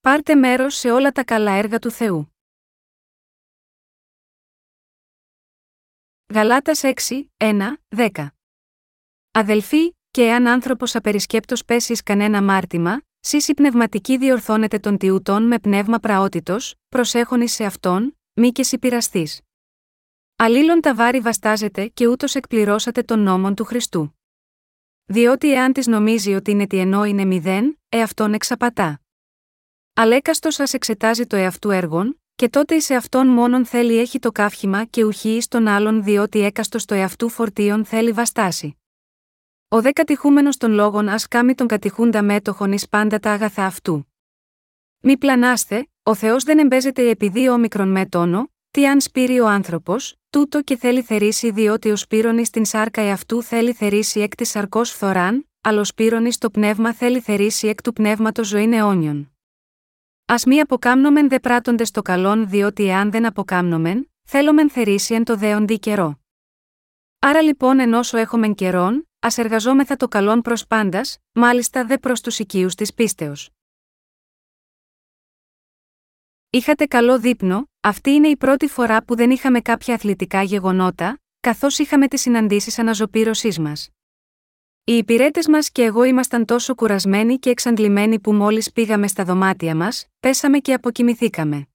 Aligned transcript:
Πάρτε 0.00 0.34
μέρος 0.34 0.74
σε 0.74 0.90
όλα 0.90 1.12
τα 1.12 1.24
καλά 1.24 1.52
έργα 1.52 1.78
του 1.78 1.90
Θεού. 1.90 2.34
Γαλάτας 6.34 6.80
6, 6.82 7.30
1, 7.36 7.76
10 7.88 8.26
Αδελφοί, 9.30 9.96
και 10.10 10.22
εάν 10.22 10.46
άνθρωπος 10.46 10.94
απερισκέπτος 10.94 11.64
πέσει 11.64 11.94
κανένα 11.94 12.42
μάρτυμα, 12.42 13.02
σύσι 13.20 13.54
πνευματική 13.54 14.18
διορθώνεται 14.18 14.78
των 14.78 14.98
τιούτων 14.98 15.46
με 15.46 15.58
πνεύμα 15.58 15.98
πραότητος, 15.98 16.74
προσέχονη 16.88 17.48
σε 17.48 17.64
αυτόν, 17.64 18.18
μη 18.32 18.50
και 18.50 18.62
συμπειραστή. 18.62 19.28
Αλλήλων 20.36 20.80
τα 20.80 20.94
βάρη 20.94 21.20
βαστάζετε 21.20 21.88
και 21.88 22.06
ούτως 22.06 22.34
εκπληρώσατε 22.34 23.02
τον 23.02 23.20
νόμον 23.20 23.54
του 23.54 23.64
Χριστού. 23.64 24.18
Διότι 25.04 25.52
εάν 25.52 25.72
της 25.72 25.86
νομίζει 25.86 26.34
ότι 26.34 26.50
είναι 26.50 26.66
τι 26.66 26.78
ενώ 26.78 27.04
είναι 27.04 27.24
μηδέν, 27.24 27.78
εαυτόν 27.88 28.34
εξαπατά. 28.34 29.00
Αλέκαστος 30.02 30.60
α 30.60 30.64
εξετάζει 30.72 31.26
το 31.26 31.36
εαυτού 31.36 31.70
έργον, 31.70 32.20
και 32.36 32.48
τότε 32.48 32.74
εις 32.74 32.90
αυτόν 32.90 33.26
μόνον 33.26 33.66
θέλει 33.66 33.98
έχει 33.98 34.18
το 34.18 34.32
καύχημα 34.32 34.84
και 34.84 35.04
ουχή 35.04 35.28
εις 35.28 35.48
τον 35.48 35.66
άλλον 35.66 36.02
διότι 36.02 36.40
έκαστος 36.40 36.84
το 36.84 36.94
εαυτού 36.94 37.28
φορτίον 37.28 37.84
θέλει 37.84 38.12
βαστάσει. 38.12 38.76
Ο 39.68 39.80
δε 39.80 39.92
κατηχούμενος 39.92 40.56
των 40.56 40.72
λόγων 40.72 41.08
ας 41.08 41.28
κάμει 41.28 41.54
τον 41.54 41.66
κατηχούντα 41.66 42.22
μέτοχον 42.22 42.72
εις 42.72 42.88
πάντα 42.88 43.18
τα 43.18 43.30
αγαθά 43.32 43.64
αυτού. 43.64 44.12
Μη 45.00 45.18
πλανάστε, 45.18 45.88
ο 46.02 46.14
Θεός 46.14 46.44
δεν 46.44 46.58
εμπέζεται 46.58 47.08
επειδή 47.08 47.48
όμικρον 47.48 47.88
με 47.88 48.06
τόνο, 48.06 48.52
τι 48.70 48.86
αν 48.86 49.00
σπείρει 49.00 49.40
ο 49.40 49.46
άνθρωπος, 49.46 50.16
τούτο 50.30 50.62
και 50.62 50.76
θέλει 50.76 51.02
θερήσει 51.02 51.50
διότι 51.50 51.90
ο 51.90 51.96
σπύρονης 51.96 52.46
στην 52.46 52.64
σάρκα 52.64 53.00
εαυτού 53.00 53.42
θέλει 53.42 53.72
θερήσει 53.72 54.20
εκ 54.20 54.34
της 54.34 54.50
σαρκός 54.50 54.90
φθοράν, 54.90 55.48
αλλά 55.60 55.80
ο 55.80 55.84
σπύρονης 55.84 56.38
το 56.38 56.50
πνεύμα 56.50 56.94
θέλει 56.94 57.20
θερήσει 57.20 57.68
εκ 57.68 57.82
του 57.82 57.92
πνεύματος 57.92 58.48
ζωή 58.48 58.74
αιώνιον. 58.74 59.34
Α 60.30 60.34
μη 60.46 60.60
αποκάμνομεν 60.60 61.28
δε 61.28 61.40
πράττοντες 61.40 61.90
το 61.90 62.02
καλόν 62.02 62.48
διότι 62.48 62.88
εάν 62.88 63.10
δεν 63.10 63.26
αποκάμνομεν, 63.26 64.12
θέλομεν 64.22 64.70
θερήσει 64.70 65.14
εν 65.14 65.24
το 65.24 65.36
δέοντι 65.36 65.78
καιρό. 65.78 66.20
Άρα 67.18 67.42
λοιπόν 67.42 67.80
εν 67.80 67.94
όσο 67.94 68.16
έχομεν 68.16 68.54
καιρόν, 68.54 69.08
ας 69.18 69.38
εργαζόμεθα 69.38 69.96
το 69.96 70.08
καλόν 70.08 70.40
προς 70.40 70.66
πάντας, 70.66 71.18
μάλιστα 71.32 71.84
δε 71.84 71.98
προς 71.98 72.20
τους 72.20 72.38
οικείους 72.38 72.74
της 72.74 72.94
πίστεως. 72.94 73.50
Είχατε 76.50 76.86
καλό 76.86 77.18
δείπνο, 77.18 77.68
αυτή 77.80 78.10
είναι 78.10 78.28
η 78.28 78.36
πρώτη 78.36 78.68
φορά 78.68 79.04
που 79.04 79.16
δεν 79.16 79.30
είχαμε 79.30 79.60
κάποια 79.60 79.94
αθλητικά 79.94 80.42
γεγονότα, 80.42 81.20
καθώς 81.40 81.78
είχαμε 81.78 82.08
τις 82.08 82.20
συναντήσεις 82.20 82.78
αναζωπήρωσής 82.78 83.58
μας. 83.58 83.88
Οι 84.84 84.96
υπηρέτες 84.96 85.48
μας 85.48 85.70
και 85.70 85.82
εγώ 85.82 86.04
ήμασταν 86.04 86.44
τόσο 86.44 86.74
κουρασμένοι 86.74 87.38
και 87.38 87.50
εξαντλημένοι 87.50 88.20
που 88.20 88.32
μόλις 88.32 88.72
πήγαμε 88.72 89.08
στα 89.08 89.24
δωμάτια 89.24 89.74
μας, 89.74 90.06
πέσαμε 90.20 90.58
και 90.58 90.72
αποκοιμηθήκαμε. 90.72 91.68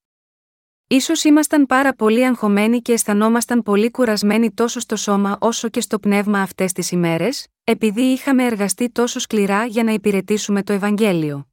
Ίσως 0.87 1.23
ήμασταν 1.23 1.65
πάρα 1.65 1.93
πολύ 1.93 2.25
αγχωμένοι 2.25 2.81
και 2.81 2.91
αισθανόμασταν 2.91 3.63
πολύ 3.63 3.91
κουρασμένοι 3.91 4.51
τόσο 4.51 4.79
στο 4.79 4.95
σώμα 4.95 5.37
όσο 5.41 5.69
και 5.69 5.81
στο 5.81 5.99
πνεύμα 5.99 6.41
αυτές 6.41 6.71
τις 6.71 6.91
ημέρες, 6.91 7.47
επειδή 7.63 8.01
είχαμε 8.01 8.45
εργαστεί 8.45 8.89
τόσο 8.89 9.19
σκληρά 9.19 9.65
για 9.65 9.83
να 9.83 9.91
υπηρετήσουμε 9.91 10.63
το 10.63 10.73
Ευαγγέλιο. 10.73 11.47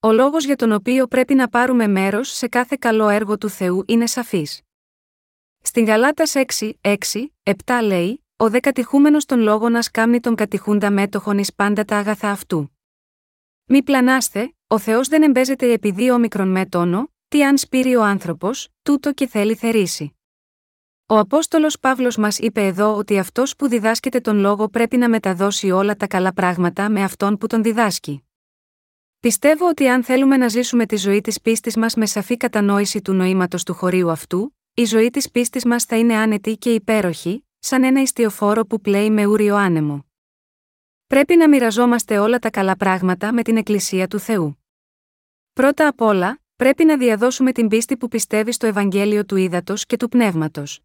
Ο 0.00 0.12
λόγος 0.12 0.44
για 0.44 0.56
τον 0.56 0.72
οποίο 0.72 1.06
πρέπει 1.06 1.34
να 1.34 1.48
πάρουμε 1.48 1.86
μέρος 1.86 2.28
σε 2.28 2.48
κάθε 2.48 2.76
καλό 2.80 3.08
έργο 3.08 3.38
του 3.38 3.48
Θεού 3.48 3.84
είναι 3.86 4.06
σαφής. 4.06 4.60
Στην 5.62 5.84
Γαλάτας 5.84 6.32
6, 6.58 6.72
6, 6.80 6.96
7 7.42 7.80
λέει 7.82 8.25
ο 8.38 8.50
δε 8.50 8.60
κατηχούμενο 8.60 9.18
των 9.26 9.40
λόγων 9.40 9.76
α 9.76 9.80
κάμνει 9.92 10.20
τον 10.20 10.34
κατηχούντα 10.34 10.90
μέτοχον 10.90 11.38
εις 11.38 11.54
πάντα 11.54 11.84
τα 11.84 11.96
αγαθά 11.96 12.30
αυτού. 12.30 12.78
Μη 13.64 13.82
πλανάστε, 13.82 14.54
ο 14.66 14.78
Θεός 14.78 15.08
δεν 15.08 15.22
εμπέζεται 15.22 15.72
επειδή 15.72 16.10
όμικρον 16.10 16.48
με 16.48 16.66
τόνο, 16.66 17.12
τι 17.28 17.44
αν 17.44 17.58
σπείρει 17.58 17.96
ο 17.96 18.02
άνθρωπος, 18.02 18.68
τούτο 18.82 19.12
και 19.12 19.26
θέλει 19.26 19.54
θερήσει. 19.54 20.16
Ο 21.06 21.18
Απόστολος 21.18 21.78
Παύλος 21.80 22.16
μας 22.16 22.38
είπε 22.38 22.66
εδώ 22.66 22.96
ότι 22.96 23.18
αυτός 23.18 23.56
που 23.56 23.68
διδάσκεται 23.68 24.20
τον 24.20 24.38
λόγο 24.38 24.68
πρέπει 24.68 24.96
να 24.96 25.08
μεταδώσει 25.08 25.70
όλα 25.70 25.96
τα 25.96 26.06
καλά 26.06 26.32
πράγματα 26.32 26.90
με 26.90 27.02
αυτόν 27.02 27.38
που 27.38 27.46
τον 27.46 27.62
διδάσκει. 27.62 28.24
Πιστεύω 29.20 29.68
ότι 29.68 29.88
αν 29.88 30.04
θέλουμε 30.04 30.36
να 30.36 30.48
ζήσουμε 30.48 30.86
τη 30.86 30.96
ζωή 30.96 31.20
της 31.20 31.40
πίστης 31.40 31.76
μας 31.76 31.94
με 31.94 32.06
σαφή 32.06 32.36
κατανόηση 32.36 33.02
του 33.02 33.12
νοήματος 33.12 33.62
του 33.62 33.74
χωρίου 33.74 34.10
αυτού, 34.10 34.56
η 34.74 34.84
ζωή 34.84 35.10
της 35.10 35.30
πίστης 35.30 35.64
μας 35.64 35.84
θα 35.84 35.96
είναι 35.96 36.14
άνετη 36.14 36.56
και 36.56 36.74
υπέροχη, 36.74 37.45
σαν 37.58 37.84
ένα 37.84 38.02
ιστιοφόρο 38.02 38.66
που 38.66 38.80
πλέει 38.80 39.10
με 39.10 39.26
ούριο 39.26 39.56
άνεμο. 39.56 40.06
Πρέπει 41.06 41.36
να 41.36 41.48
μοιραζόμαστε 41.48 42.18
όλα 42.18 42.38
τα 42.38 42.50
καλά 42.50 42.76
πράγματα 42.76 43.32
με 43.32 43.42
την 43.42 43.56
Εκκλησία 43.56 44.08
του 44.08 44.18
Θεού. 44.18 44.64
Πρώτα 45.52 45.88
απ' 45.88 46.00
όλα, 46.00 46.40
πρέπει 46.56 46.84
να 46.84 46.96
διαδώσουμε 46.96 47.52
την 47.52 47.68
πίστη 47.68 47.96
που 47.96 48.08
πιστεύει 48.08 48.52
στο 48.52 48.66
Ευαγγέλιο 48.66 49.24
του 49.24 49.36
Ήδατος 49.36 49.86
και 49.86 49.96
του 49.96 50.08
Πνεύματος. 50.08 50.80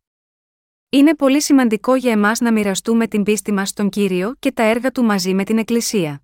Είναι 0.90 1.16
πολύ 1.16 1.42
σημαντικό 1.42 1.96
για 1.96 2.12
εμάς 2.12 2.40
να 2.40 2.52
μοιραστούμε 2.52 3.08
την 3.08 3.24
πίστη 3.24 3.52
μας 3.52 3.70
στον 3.70 3.90
κύριο 3.90 4.36
και 4.40 4.52
τα 4.52 4.64
έργα 4.64 4.92
του 4.92 5.04
μαζί 5.04 5.34
με 5.34 5.44
την 5.44 5.58
Εκκλησία. 5.58 6.24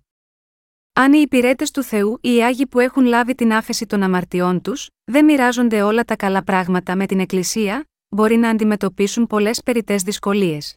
Αν 0.92 1.12
οι 1.12 1.20
υπηρέτες 1.20 1.70
του 1.70 1.82
Θεού 1.82 2.18
ή 2.20 2.34
οι 2.34 2.44
άγιοι 2.44 2.66
που 2.66 2.80
έχουν 2.80 3.04
λάβει 3.04 3.34
την 3.34 3.52
άφεση 3.52 3.86
των 3.86 4.02
αμαρτιών 4.02 4.60
τους, 4.60 4.90
δεν 5.04 5.24
μοιράζονται 5.24 5.82
όλα 5.82 6.04
τα 6.04 6.16
καλά 6.16 6.44
πράγματα 6.44 6.96
με 6.96 7.06
την 7.06 7.20
Εκκλησία, 7.20 7.88
μπορεί 8.08 8.36
να 8.36 8.48
αντιμετωπίσουν 8.48 9.26
πολλές 9.26 9.62
περιττές 9.62 10.02
δυσκολίες. 10.02 10.76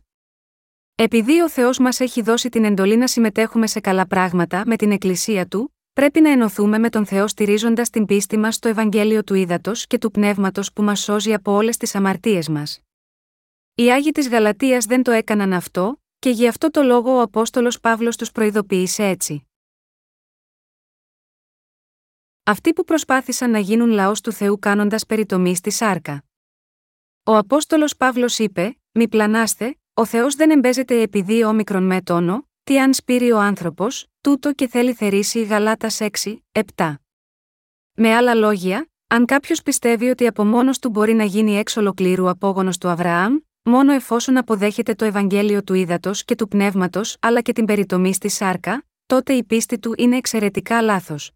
Επειδή 0.96 1.42
ο 1.42 1.50
Θεός 1.50 1.80
μας 1.80 2.00
έχει 2.00 2.22
δώσει 2.22 2.50
την 2.50 2.64
εντολή 2.64 2.98
να 2.98 3.08
συμμετέχουμε 3.08 3.68
σε 3.68 3.80
καλά 3.80 4.08
πράγματα 4.08 4.64
με 4.66 4.76
την 4.76 4.92
Εκκλησία 4.92 5.48
του, 5.48 5.76
πρέπει 5.94 6.22
να 6.22 6.30
ενωθούμε 6.30 6.78
με 6.78 6.90
τον 6.90 7.06
Θεό 7.06 7.28
στηρίζοντας 7.28 7.90
την 7.90 8.06
πίστη 8.06 8.38
μας 8.38 8.56
στο 8.56 8.68
Ευαγγέλιο 8.68 9.24
του 9.24 9.34
Ήδατος 9.34 9.88
και 9.88 9.98
του 9.98 10.12
Πνεύματος 10.12 10.74
που 10.74 10.84
μας 10.84 11.00
σώζει 11.00 11.34
από 11.34 11.52
όλες 11.52 11.78
τις 11.78 11.96
αμαρτίες 11.96 12.50
μας. 12.50 12.80
Οι 13.76 13.92
Άγιοι 13.92 14.12
της 14.12 14.30
Γαλατείας 14.30 14.86
δεν 14.86 15.04
το 15.04 15.12
έκαναν 15.12 15.54
αυτό, 15.54 16.02
και 16.20 16.30
γι' 16.30 16.48
αυτό 16.48 16.70
το 16.70 16.82
λόγο 16.82 17.16
ο 17.16 17.22
Απόστολος 17.22 17.80
Παύλος 17.80 18.18
τους 18.18 18.32
προειδοποίησε 18.32 19.04
έτσι. 19.04 19.48
Αυτοί 22.44 22.74
που 22.74 22.84
προσπάθησαν 22.84 23.52
να 23.52 23.60
γίνουν 23.60 23.90
λαός 23.90 24.22
του 24.22 24.32
Θεού 24.32 24.60
κάνοντας 24.60 25.06
περιτομή 25.06 25.56
στη 25.56 25.72
σάρκα. 25.72 26.24
Ο 27.24 27.38
Απόστολος 27.38 27.96
Παύλος 27.98 28.40
είπε: 28.40 28.78
Μη 28.92 29.08
πλανάστε, 29.08 29.78
ο 29.94 30.06
Θεός 30.06 30.36
δεν 30.36 30.50
εμπέζεται 30.50 31.02
επειδή 31.02 31.44
όμικρον 31.44 31.84
με 31.84 32.02
τόνο, 32.02 32.48
τι 32.64 32.80
αν 32.80 32.94
σπείρει 32.94 33.32
ο 33.32 33.40
άνθρωπος, 33.40 34.08
τούτο 34.22 34.54
και 34.54 34.68
θέλει 34.68 34.94
θερήσει 34.94 35.44
Γαλάτας 35.44 36.00
6, 36.02 36.08
7. 36.76 36.94
Με 37.94 38.16
άλλα 38.16 38.34
λόγια, 38.34 38.90
αν 39.08 39.26
κάποιος 39.26 39.62
πιστεύει 39.62 40.10
ότι 40.10 40.28
από 40.28 40.46
μόνος 40.46 40.80
του 40.80 40.90
μπορεί 40.90 41.14
να 41.14 41.24
γίνει 41.24 41.58
εξ 41.58 41.78
ολοκλήρου 41.78 42.30
απόγονος 42.30 42.78
του 42.78 42.88
Αβραάμ, 42.88 43.38
μόνο 43.64 43.94
εφόσον 43.94 44.38
αποδέχεται 44.38 44.94
το 44.94 45.06
Ευαγγέλιο 45.06 45.64
του 45.64 45.74
ύδατο 45.74 46.12
και 46.26 46.36
του 46.36 46.48
πνεύματος 46.48 47.18
αλλά 47.20 47.42
και 47.42 47.54
την 47.54 47.66
περιτομή 47.66 48.14
στη 48.14 48.30
σάρκα, 48.30 48.86
τότε 49.06 49.34
η 49.34 49.44
πίστη 49.44 49.80
του 49.80 49.94
είναι 49.98 50.18
εξαιρετικά 50.18 50.82
λάθος. 50.82 51.32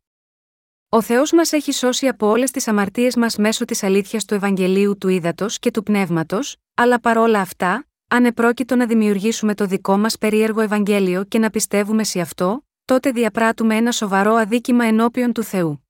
Ο 0.89 1.01
Θεός 1.01 1.31
μας 1.31 1.51
έχει 1.51 1.71
σώσει 1.71 2.07
από 2.07 2.27
όλες 2.27 2.51
τις 2.51 2.67
αμαρτίες 2.67 3.15
μας 3.15 3.35
μέσω 3.35 3.65
της 3.65 3.83
αλήθειας 3.83 4.25
του 4.25 4.33
Ευαγγελίου 4.33 4.97
του 4.97 5.07
ύδατο 5.07 5.45
και 5.49 5.71
του 5.71 5.83
πνεύματος, 5.83 6.55
αλλά 6.73 6.99
παρόλα 6.99 7.39
αυτά, 7.39 7.87
αν 8.07 8.25
επρόκειτο 8.25 8.75
να 8.75 8.85
δημιουργήσουμε 8.85 9.55
το 9.55 9.65
δικό 9.65 9.97
μας 9.97 10.17
περίεργο 10.17 10.61
Ευαγγέλιο 10.61 11.23
και 11.23 11.39
να 11.39 11.49
πιστεύουμε 11.49 12.03
σε 12.03 12.19
αυτό, 12.19 12.65
τότε 12.85 13.11
διαπράττουμε 13.11 13.75
ένα 13.75 13.91
σοβαρό 13.91 14.33
αδίκημα 14.33 14.85
ενώπιον 14.85 15.33
του 15.33 15.43
Θεού. 15.43 15.87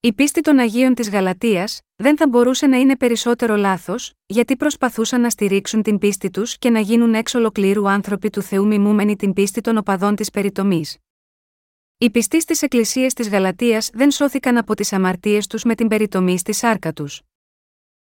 Η 0.00 0.12
πίστη 0.12 0.40
των 0.40 0.58
Αγίων 0.58 0.94
της 0.94 1.10
Γαλατείας 1.10 1.80
δεν 1.96 2.16
θα 2.16 2.28
μπορούσε 2.28 2.66
να 2.66 2.76
είναι 2.76 2.96
περισσότερο 2.96 3.56
λάθος, 3.56 4.12
γιατί 4.26 4.56
προσπαθούσαν 4.56 5.20
να 5.20 5.30
στηρίξουν 5.30 5.82
την 5.82 5.98
πίστη 5.98 6.30
τους 6.30 6.58
και 6.58 6.70
να 6.70 6.80
γίνουν 6.80 7.14
έξω 7.14 7.38
ολοκλήρου 7.38 7.88
άνθρωποι 7.88 8.30
του 8.30 8.42
Θεού 8.42 8.66
μιμούμενοι 8.66 9.16
την 9.16 9.32
πίστη 9.32 9.60
των 9.60 9.76
οπαδών 9.76 10.14
της 10.14 10.30
περιτομής. 10.30 10.96
Οι 12.02 12.10
πιστοί 12.10 12.40
στις 12.40 12.62
εκκλησίες 12.62 13.14
της 13.14 13.28
Γαλατείας 13.28 13.90
δεν 13.92 14.10
σώθηκαν 14.10 14.56
από 14.56 14.74
τις 14.74 14.92
αμαρτίες 14.92 15.46
τους 15.46 15.62
με 15.62 15.74
την 15.74 15.88
περιτομή 15.88 16.38
στη 16.38 16.52
σάρκα 16.52 16.92
τους. 16.92 17.22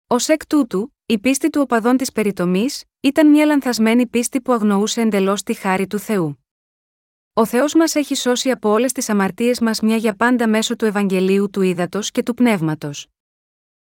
Ω 0.07 0.17
εκ 0.27 0.47
τούτου, 0.47 0.95
η 1.07 1.19
πίστη 1.19 1.51
του 1.51 1.61
οπαδών 1.61 1.97
της 1.97 2.13
περιτομής 2.13 2.85
ήταν 3.01 3.31
μια 3.31 3.45
λανθασμένη 3.45 4.07
πίστη 4.07 4.41
που 4.41 4.53
αγνοούσε 4.53 5.01
εντελώς 5.01 5.43
τη 5.43 5.55
χάρη 5.55 5.87
του 5.87 5.99
Θεού. 5.99 6.45
Ο 7.33 7.47
Θεός 7.47 7.75
μας 7.75 7.95
έχει 7.95 8.15
σώσει 8.15 8.51
από 8.51 8.69
όλες 8.69 8.93
τις 8.93 9.09
αμαρτίες 9.09 9.61
μας 9.61 9.81
μια 9.81 9.97
για 9.97 10.15
πάντα 10.15 10.49
μέσω 10.49 10.77
του 10.77 10.85
Ευαγγελίου 10.85 11.51
του 11.51 11.63
Ήδατος 11.63 12.11
και 12.11 12.23
του 12.23 12.35
Πνεύματος. 12.35 13.07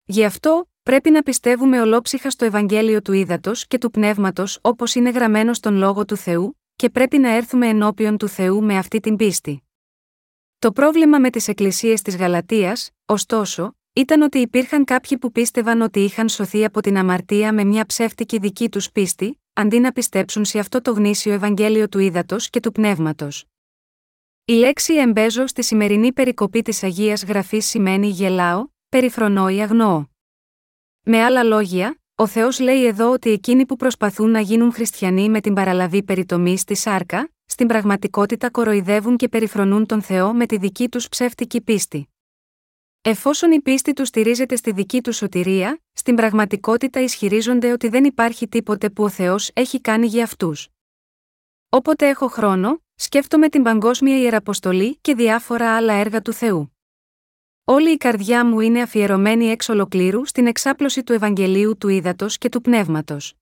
Γι' 0.05 0.25
αυτό, 0.25 0.71
πρέπει 0.83 1.11
να 1.11 1.23
πιστεύουμε 1.23 1.81
ολόψυχα 1.81 2.31
στο 2.31 2.45
Ευαγγέλιο 2.45 3.03
του 3.03 3.13
Ήδατος 3.13 3.67
και 3.67 3.79
του 3.79 3.91
Πνεύματος 3.91 4.59
όπως 4.61 4.95
είναι 4.95 5.11
γραμμένο 5.11 5.55
στον 5.55 5.75
λόγο 5.75 6.05
του 6.05 6.17
Θεού, 6.17 6.61
και 6.77 6.91
πρέπει 6.91 7.19
να 7.19 7.29
έρθουμε 7.29 7.69
ενώπιον 7.69 8.17
του 8.17 8.29
Θεού 8.29 8.63
με 8.63 8.79
αυτή 8.79 9.01
την 9.01 9.17
πίστη. 9.17 9.64
Το 10.65 10.73
πρόβλημα 10.73 11.19
με 11.19 11.31
τις 11.31 11.49
εκκλησίες 11.49 12.03
της 12.03 12.17
Γαλατείας, 12.17 12.91
ωστόσο, 13.07 13.77
ήταν 13.93 14.23
ότι 14.23 14.39
υπήρχαν 14.39 14.85
κάποιοι 14.85 15.19
που 15.19 15.33
πίστευαν 15.33 15.81
ότι 15.81 16.01
είχαν 16.01 16.29
σωθεί 16.29 16.65
από 16.65 16.81
την 16.81 16.97
αμαρτία 16.97 17.53
με 17.53 17.65
μια 17.65 17.87
ψεύτικη 17.87 18.39
δική 18.39 18.69
τους 18.69 18.91
πίστη, 18.91 19.41
αντί 19.53 19.79
να 19.79 19.93
πιστέψουν 19.93 20.45
σε 20.45 20.59
αυτό 20.59 20.81
το 20.81 20.93
γνήσιο 20.93 21.33
Ευαγγέλιο 21.33 21.89
του 21.89 21.99
ύδατο 21.99 22.37
και 22.39 22.61
του 22.61 22.73
πνεύματος. 22.73 23.45
Η 24.45 24.53
λέξη 24.53 24.95
εμπέζω 24.95 25.47
στη 25.47 25.63
σημερινή 25.63 26.13
περικοπή 26.13 26.63
της 26.63 26.83
Αγίας 26.83 27.25
Γραφής 27.25 27.67
σημαίνει 27.67 28.09
γελάω, 28.09 28.67
περιφρονώ 28.89 29.49
ή 29.49 29.63
αγνοώ. 29.63 30.05
Με 31.03 31.23
άλλα 31.23 31.43
λόγια, 31.43 32.01
ο 32.15 32.27
Θεός 32.27 32.61
λέει 32.61 32.87
εδώ 32.87 33.13
ότι 33.13 33.31
εκείνοι 33.31 33.67
που 33.67 33.77
προσπαθούν 33.77 34.31
να 34.31 34.41
γίνουν 34.41 34.73
χριστιανοί 34.73 35.29
με 35.29 35.41
την 35.41 35.55
παραλαβή 35.55 36.03
περιτομή 36.03 36.59
στη 36.59 36.75
σάρκα, 36.75 37.29
στην 37.55 37.67
πραγματικότητα 37.67 38.51
κοροϊδεύουν 38.51 39.17
και 39.17 39.29
περιφρονούν 39.29 39.87
τον 39.87 40.03
Θεό 40.03 40.33
με 40.35 40.47
τη 40.47 40.57
δική 40.57 40.89
τους 40.89 41.09
ψεύτικη 41.09 41.61
πίστη. 41.61 42.09
Εφόσον 43.03 43.53
η 43.53 43.61
πίστη 43.61 43.93
τους 43.93 44.09
στηρίζεται 44.09 44.57
στη 44.57 44.73
δική 44.73 45.03
τους 45.03 45.17
σωτηρία, 45.17 45.81
στην 45.93 46.15
πραγματικότητα 46.15 47.01
ισχυρίζονται 47.01 47.73
ότι 47.73 47.89
δεν 47.89 48.05
υπάρχει 48.05 48.49
τίποτε 48.49 48.91
που 48.91 49.05
ο 49.05 49.09
Θεός 49.09 49.51
έχει 49.53 49.81
κάνει 49.81 50.07
για 50.07 50.25
αυτούς. 50.25 50.69
Όποτε 51.69 52.09
έχω 52.09 52.29
χρόνο, 52.29 52.83
σκέφτομαι 52.95 53.49
την 53.49 53.63
παγκόσμια 53.63 54.19
ιεραποστολή 54.19 54.99
και 55.01 55.15
διάφορα 55.15 55.77
άλλα 55.77 55.93
έργα 55.93 56.23
του 56.23 56.33
Θεού. 56.33 56.77
Όλη 57.65 57.91
η 57.91 57.97
καρδιά 57.97 58.47
μου 58.47 58.61
είναι 58.61 58.83
αφιερωμένη 58.83 59.47
εξ 59.47 59.69
ολοκλήρου 59.69 60.27
στην 60.27 60.47
εξάπλωση 60.47 61.03
του 61.03 61.13
Ευαγγελίου 61.13 61.77
του 61.79 61.89
Ήδατος 61.89 62.39
και 62.39 62.49
του 62.49 62.61
Πνεύματος. 62.61 63.35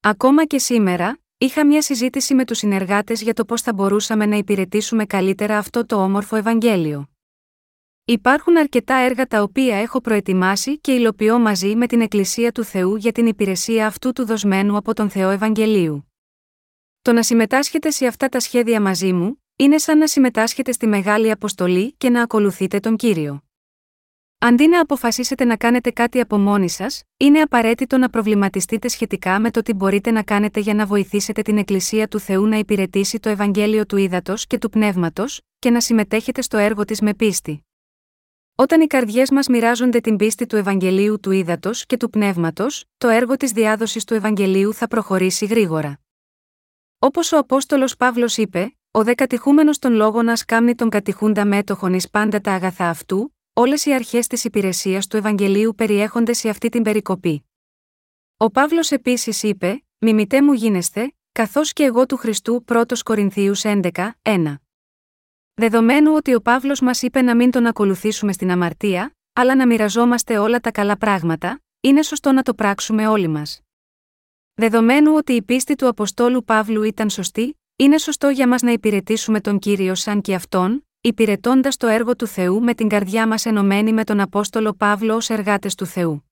Ακόμα 0.00 0.44
και 0.44 0.58
σήμερα, 0.58 1.18
είχα 1.38 1.66
μια 1.66 1.82
συζήτηση 1.82 2.34
με 2.34 2.44
τους 2.44 2.58
συνεργάτες 2.58 3.22
για 3.22 3.34
το 3.34 3.44
πώς 3.44 3.62
θα 3.62 3.72
μπορούσαμε 3.72 4.26
να 4.26 4.36
υπηρετήσουμε 4.36 5.04
καλύτερα 5.04 5.58
αυτό 5.58 5.86
το 5.86 6.02
όμορφο 6.02 6.36
Ευαγγέλιο. 6.36 7.08
Υπάρχουν 8.04 8.56
αρκετά 8.56 8.94
έργα 8.94 9.26
τα 9.26 9.42
οποία 9.42 9.76
έχω 9.76 10.00
προετοιμάσει 10.00 10.78
και 10.78 10.92
υλοποιώ 10.92 11.38
μαζί 11.38 11.76
με 11.76 11.86
την 11.86 12.00
Εκκλησία 12.00 12.52
του 12.52 12.64
Θεού 12.64 12.96
για 12.96 13.12
την 13.12 13.26
υπηρεσία 13.26 13.86
αυτού 13.86 14.12
του 14.12 14.24
δοσμένου 14.24 14.76
από 14.76 14.94
τον 14.94 15.10
Θεό 15.10 15.30
Ευαγγελίου. 15.30 16.12
Το 17.02 17.12
να 17.12 17.22
συμμετάσχετε 17.22 17.90
σε 17.90 18.06
αυτά 18.06 18.28
τα 18.28 18.40
σχέδια 18.40 18.80
μαζί 18.80 19.12
μου, 19.12 19.42
είναι 19.56 19.78
σαν 19.78 19.98
να 19.98 20.06
συμμετάσχετε 20.06 20.72
στη 20.72 20.86
μεγάλη 20.86 21.30
αποστολή 21.30 21.92
και 21.92 22.10
να 22.10 22.22
ακολουθείτε 22.22 22.80
τον 22.80 22.96
κύριο. 22.96 23.45
Αντί 24.48 24.68
να 24.68 24.80
αποφασίσετε 24.80 25.44
να 25.44 25.56
κάνετε 25.56 25.90
κάτι 25.90 26.20
από 26.20 26.38
μόνοι 26.38 26.68
σας, 26.68 27.02
είναι 27.16 27.40
απαραίτητο 27.40 27.98
να 27.98 28.10
προβληματιστείτε 28.10 28.88
σχετικά 28.88 29.40
με 29.40 29.50
το 29.50 29.62
τι 29.62 29.72
μπορείτε 29.72 30.10
να 30.10 30.22
κάνετε 30.22 30.60
για 30.60 30.74
να 30.74 30.86
βοηθήσετε 30.86 31.42
την 31.42 31.58
Εκκλησία 31.58 32.08
του 32.08 32.18
Θεού 32.18 32.46
να 32.46 32.56
υπηρετήσει 32.56 33.18
το 33.20 33.28
Ευαγγέλιο 33.28 33.86
του 33.86 33.96
Ήδατος 33.96 34.46
και 34.46 34.58
του 34.58 34.70
Πνεύματος, 34.70 35.40
και 35.58 35.70
να 35.70 35.80
συμμετέχετε 35.80 36.42
στο 36.42 36.56
έργο 36.56 36.84
της 36.84 37.00
με 37.00 37.14
πίστη. 37.14 37.66
Όταν 38.54 38.80
οι 38.80 38.86
καρδιές 38.86 39.30
μας 39.30 39.48
μοιράζονται 39.48 40.00
την 40.00 40.16
πίστη 40.16 40.46
του 40.46 40.56
Ευαγγελίου 40.56 41.20
του 41.20 41.30
Ήδατος 41.30 41.86
και 41.86 41.96
του 41.96 42.10
Πνεύματος, 42.10 42.84
το 42.98 43.08
έργο 43.08 43.36
της 43.36 43.50
διάδοσης 43.52 44.04
του 44.04 44.14
Ευαγγελίου 44.14 44.74
θα 44.74 44.88
προχωρήσει 44.88 45.46
γρήγορα. 45.46 46.00
Όπως 46.98 47.32
ο 47.32 47.38
Απόστολος 47.38 47.96
Παύλος 47.96 48.36
είπε, 48.36 48.76
ο 48.90 49.04
δε 49.04 49.14
κατηχούμενο 49.14 49.70
των 49.78 49.92
λόγων 49.92 50.28
α 50.28 50.34
κάμνει 50.46 50.74
τον 50.74 50.88
κατηχούντα 50.88 51.44
μέτοχον 51.46 51.94
εις 51.94 52.10
πάντα 52.10 52.40
τα 52.40 52.52
αγαθά 52.52 52.88
αυτού, 52.88 53.35
όλες 53.58 53.84
οι 53.84 53.92
αρχές 53.94 54.26
της 54.26 54.44
υπηρεσίας 54.44 55.06
του 55.06 55.16
Ευαγγελίου 55.16 55.74
περιέχονται 55.74 56.32
σε 56.32 56.48
αυτή 56.48 56.68
την 56.68 56.82
περικοπή. 56.82 57.44
Ο 58.36 58.50
Παύλος 58.50 58.90
επίσης 58.90 59.42
είπε: 59.42 59.84
Μιμητέ 59.98 60.42
μου 60.42 60.52
γίνεστε, 60.52 61.14
καθώς 61.32 61.72
και 61.72 61.82
εγώ 61.82 62.06
του 62.06 62.16
Χριστού 62.16 62.64
1 62.68 62.84
Κορινθίους 63.04 63.62
11, 63.64 63.90
1. 64.22 64.54
Δεδομένου 65.54 66.12
ότι 66.14 66.34
ο 66.34 66.40
Παύλος 66.40 66.80
μας 66.80 67.02
είπε 67.02 67.22
να 67.22 67.36
μην 67.36 67.50
τον 67.50 67.66
ακολουθήσουμε 67.66 68.32
στην 68.32 68.50
αμαρτία, 68.50 69.16
αλλά 69.32 69.54
να 69.56 69.66
μοιραζόμαστε 69.66 70.38
όλα 70.38 70.60
τα 70.60 70.70
καλά 70.70 70.96
πράγματα, 70.96 71.60
είναι 71.80 72.02
σωστό 72.02 72.32
να 72.32 72.42
το 72.42 72.54
πράξουμε 72.54 73.06
όλοι 73.08 73.28
μας. 73.28 73.60
Δεδομένου 74.54 75.14
ότι 75.14 75.32
η 75.32 75.42
πίστη 75.42 75.74
του 75.74 75.88
Αποστόλου 75.88 76.44
Παύλου 76.44 76.82
ήταν 76.82 77.10
σωστή, 77.10 77.60
είναι 77.76 77.98
σωστό 77.98 78.28
για 78.28 78.48
μας 78.48 78.62
να 78.62 78.70
υπηρετήσουμε 78.70 79.40
τον 79.40 79.58
κύριο 79.58 79.94
σαν 79.94 80.20
και 80.20 80.34
αυτόν, 80.34 80.86
υπηρετώντας 81.06 81.76
το 81.76 81.86
έργο 81.86 82.16
του 82.16 82.26
Θεού 82.26 82.62
με 82.62 82.74
την 82.74 82.88
καρδιά 82.88 83.26
μας 83.26 83.46
ενωμένη 83.46 83.92
με 83.92 84.04
τον 84.04 84.20
Απόστολο 84.20 84.72
Παύλο 84.72 85.14
ως 85.14 85.30
εργάτες 85.30 85.74
του 85.74 85.86
Θεού. 85.86 86.30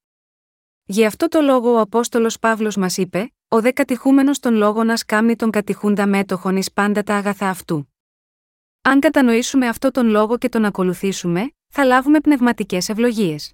Γι' 0.84 1.04
αυτό 1.04 1.28
το 1.28 1.40
λόγο 1.40 1.72
ο 1.72 1.80
Απόστολος 1.80 2.38
Παύλος 2.38 2.76
μας 2.76 2.96
είπε: 2.96 3.32
Ο 3.48 3.60
δε 3.60 3.70
κατηχούμενος 3.72 4.38
των 4.38 4.54
λόγων 4.54 4.90
ας 4.90 5.04
κάμνει 5.04 5.36
τον 5.36 5.50
κατηχούντα 5.50 6.06
μέτοχον 6.06 6.56
εις 6.56 6.72
πάντα 6.72 7.02
τα 7.02 7.14
αγαθά 7.16 7.48
αυτού. 7.48 7.94
Αν 8.82 9.00
κατανοήσουμε 9.00 9.68
αυτό 9.68 9.90
τον 9.90 10.06
λόγο 10.06 10.38
και 10.38 10.48
τον 10.48 10.64
ακολουθήσουμε, 10.64 11.50
θα 11.68 11.84
λάβουμε 11.84 12.20
πνευματικές 12.20 12.88
ευλογίες. 12.88 13.52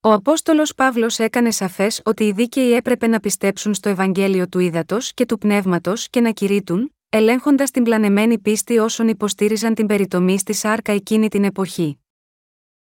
Ο 0.00 0.12
Απόστολος 0.12 0.74
Παύλος 0.74 1.18
έκανε 1.18 1.50
σαφές 1.50 2.00
ότι 2.04 2.24
οι 2.24 2.32
δίκαιοι 2.32 2.72
έπρεπε 2.72 3.06
να 3.06 3.20
πιστέψουν 3.20 3.74
στο 3.74 3.88
Ευαγγέλιο 3.88 4.48
του 4.48 4.58
Ήδατος 4.58 5.14
και 5.14 5.26
του 5.26 5.38
Πνεύματος 5.38 6.08
και 6.08 6.20
να 6.20 6.30
κηρύττουν, 6.30 6.94
ελέγχοντας 7.14 7.70
την 7.70 7.82
πλανεμένη 7.82 8.38
πίστη 8.38 8.78
όσων 8.78 9.08
υποστήριζαν 9.08 9.74
την 9.74 9.86
περιτομή 9.86 10.38
στη 10.38 10.52
σάρκα 10.52 10.92
εκείνη 10.92 11.28
την 11.28 11.44
εποχή. 11.44 11.98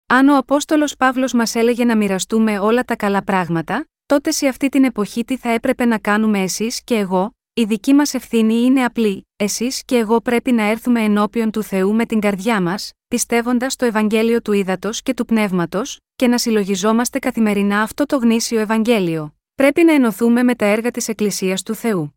Αν 0.07 0.29
ο 0.29 0.37
Απόστολος 0.37 0.97
Παύλος 0.97 1.33
μας 1.33 1.55
έλεγε 1.55 1.85
να 1.85 1.97
μοιραστούμε 1.97 2.59
όλα 2.59 2.85
τα 2.85 2.97
καλά 2.97 3.25
πράγματα, 3.25 3.89
τότε 4.07 4.31
σε 4.31 4.47
αυτή 4.47 4.69
την 4.69 4.85
εποχή 4.85 5.25
τι 5.25 5.37
θα 5.37 5.51
έπρεπε 5.51 5.85
να 5.85 5.99
κάνουμε 5.99 6.39
εσείς 6.39 6.83
και 6.85 6.95
εγώ, 6.95 7.31
η 7.55 7.65
δική 7.65 7.95
μας 7.95 8.15
ευθύνη 8.15 8.55
είναι 8.55 8.85
απλή, 8.85 9.27
εσείς 9.37 9.85
και 9.85 9.97
εγώ 9.97 10.21
πρέπει 10.21 10.53
να 10.53 10.63
έρθουμε 10.63 11.03
ενώπιον 11.03 11.51
του 11.51 11.63
Θεού 11.63 11.95
με 11.95 12.07
την 12.07 12.21
καρδιά 12.21 12.61
μας, 12.61 12.93
πιστεύοντας 13.09 13.77
το 13.77 13.85
Ευαγγέλιο 13.85 14.43
του 14.43 14.53
Ήδατος 14.53 15.03
και 15.03 15.15
του 15.15 15.25
Πνεύματος, 15.25 15.99
και 16.17 16.27
να 16.27 16.39
συλλογιζόμαστε 16.39 17.19
καθημερινά 17.19 17.81
αυτό 17.83 18.07
το 18.07 18.17
γνήσιο 18.17 18.61
Ευαγγέλιο. 18.61 19.35
Πρέπει 19.55 19.85
να 19.85 19.93
ενωθούμε 19.93 20.43
με 20.43 20.55
τα 20.55 20.67
έργα 20.67 20.91
της 20.91 21.09
Εκκλησίας 21.09 21.63
του 21.63 21.75
Θεού. 21.75 22.16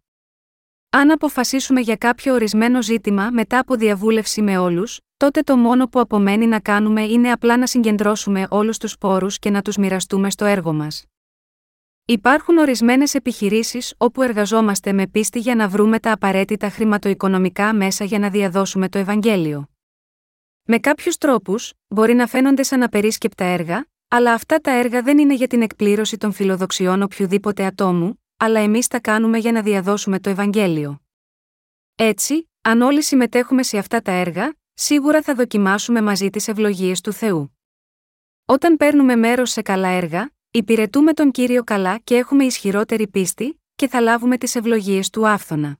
Αν 0.91 1.11
αποφασίσουμε 1.11 1.79
για 1.79 1.95
κάποιο 1.95 2.33
ορισμένο 2.33 2.81
ζήτημα 2.81 3.29
μετά 3.31 3.59
από 3.59 3.75
διαβούλευση 3.75 4.41
με 4.41 4.57
όλους, 4.57 4.99
τότε 5.17 5.41
το 5.41 5.57
μόνο 5.57 5.87
που 5.87 5.99
απομένει 5.99 6.47
να 6.47 6.59
κάνουμε 6.59 7.03
είναι 7.03 7.31
απλά 7.31 7.57
να 7.57 7.67
συγκεντρώσουμε 7.67 8.47
όλους 8.49 8.77
τους 8.77 8.97
πόρους 8.97 9.39
και 9.39 9.49
να 9.49 9.61
τους 9.61 9.77
μοιραστούμε 9.77 10.29
στο 10.29 10.45
έργο 10.45 10.73
μας. 10.73 11.05
Υπάρχουν 12.05 12.57
ορισμένες 12.57 13.13
επιχειρήσεις 13.13 13.93
όπου 13.97 14.21
εργαζόμαστε 14.21 14.93
με 14.93 15.07
πίστη 15.07 15.39
για 15.39 15.55
να 15.55 15.67
βρούμε 15.67 15.99
τα 15.99 16.11
απαραίτητα 16.11 16.69
χρηματοοικονομικά 16.69 17.73
μέσα 17.73 18.03
για 18.03 18.19
να 18.19 18.29
διαδώσουμε 18.29 18.89
το 18.89 18.97
Ευαγγέλιο. 18.97 19.69
Με 20.63 20.79
κάποιους 20.79 21.17
τρόπους, 21.17 21.73
μπορεί 21.87 22.13
να 22.13 22.27
φαίνονται 22.27 22.63
σαν 22.63 22.83
απερίσκεπτα 22.83 23.43
έργα, 23.43 23.85
αλλά 24.07 24.33
αυτά 24.33 24.59
τα 24.59 24.71
έργα 24.71 25.01
δεν 25.01 25.17
είναι 25.17 25.33
για 25.33 25.47
την 25.47 25.61
εκπλήρωση 25.61 26.17
των 26.17 26.31
φιλοδοξιών 26.31 27.01
οποιοδήποτε 27.01 27.65
ατόμου, 27.65 28.23
αλλά 28.41 28.59
εμείς 28.59 28.87
τα 28.87 28.99
κάνουμε 28.99 29.37
για 29.37 29.51
να 29.51 29.61
διαδώσουμε 29.61 30.19
το 30.19 30.29
Ευαγγέλιο. 30.29 31.01
Έτσι, 31.95 32.49
αν 32.61 32.81
όλοι 32.81 33.03
συμμετέχουμε 33.03 33.63
σε 33.63 33.77
αυτά 33.77 34.01
τα 34.01 34.11
έργα, 34.11 34.55
σίγουρα 34.73 35.21
θα 35.21 35.35
δοκιμάσουμε 35.35 36.01
μαζί 36.01 36.29
τις 36.29 36.47
ευλογίες 36.47 37.01
του 37.01 37.11
Θεού. 37.13 37.57
Όταν 38.45 38.77
παίρνουμε 38.77 39.15
μέρος 39.15 39.51
σε 39.51 39.61
καλά 39.61 39.87
έργα, 39.87 40.31
υπηρετούμε 40.51 41.13
τον 41.13 41.31
κύριο 41.31 41.63
καλά 41.63 41.97
και 41.97 42.15
έχουμε 42.15 42.43
ισχυρότερη 42.43 43.07
πίστη, 43.07 43.61
και 43.75 43.87
θα 43.87 44.01
λάβουμε 44.01 44.37
τις 44.37 44.55
ευλογίες 44.55 45.09
του 45.09 45.27
άφθονα. 45.27 45.79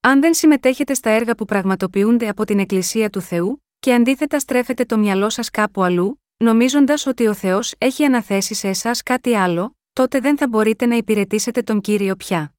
Αν 0.00 0.20
δεν 0.20 0.34
συμμετέχετε 0.34 0.94
στα 0.94 1.10
έργα 1.10 1.34
που 1.34 1.44
πραγματοποιούνται 1.44 2.28
από 2.28 2.44
την 2.44 2.58
Εκκλησία 2.58 3.10
του 3.10 3.20
Θεού, 3.20 3.64
και 3.78 3.94
αντίθετα 3.94 4.38
στρέφετε 4.38 4.84
το 4.84 4.98
μυαλό 4.98 5.30
σας 5.30 5.50
κάπου 5.50 5.82
αλλού, 5.82 6.22
νομίζοντας 6.36 7.06
ότι 7.06 7.26
ο 7.26 7.34
Θεός 7.34 7.74
έχει 7.78 8.04
αναθέσει 8.04 8.54
σε 8.54 8.68
εσάς 8.68 9.02
κάτι 9.02 9.34
άλλο, 9.34 9.75
τότε 9.96 10.20
δεν 10.20 10.36
θα 10.36 10.48
μπορείτε 10.48 10.86
να 10.86 10.96
υπηρετήσετε 10.96 11.62
τον 11.62 11.80
κύριο 11.80 12.16
πια. 12.16 12.54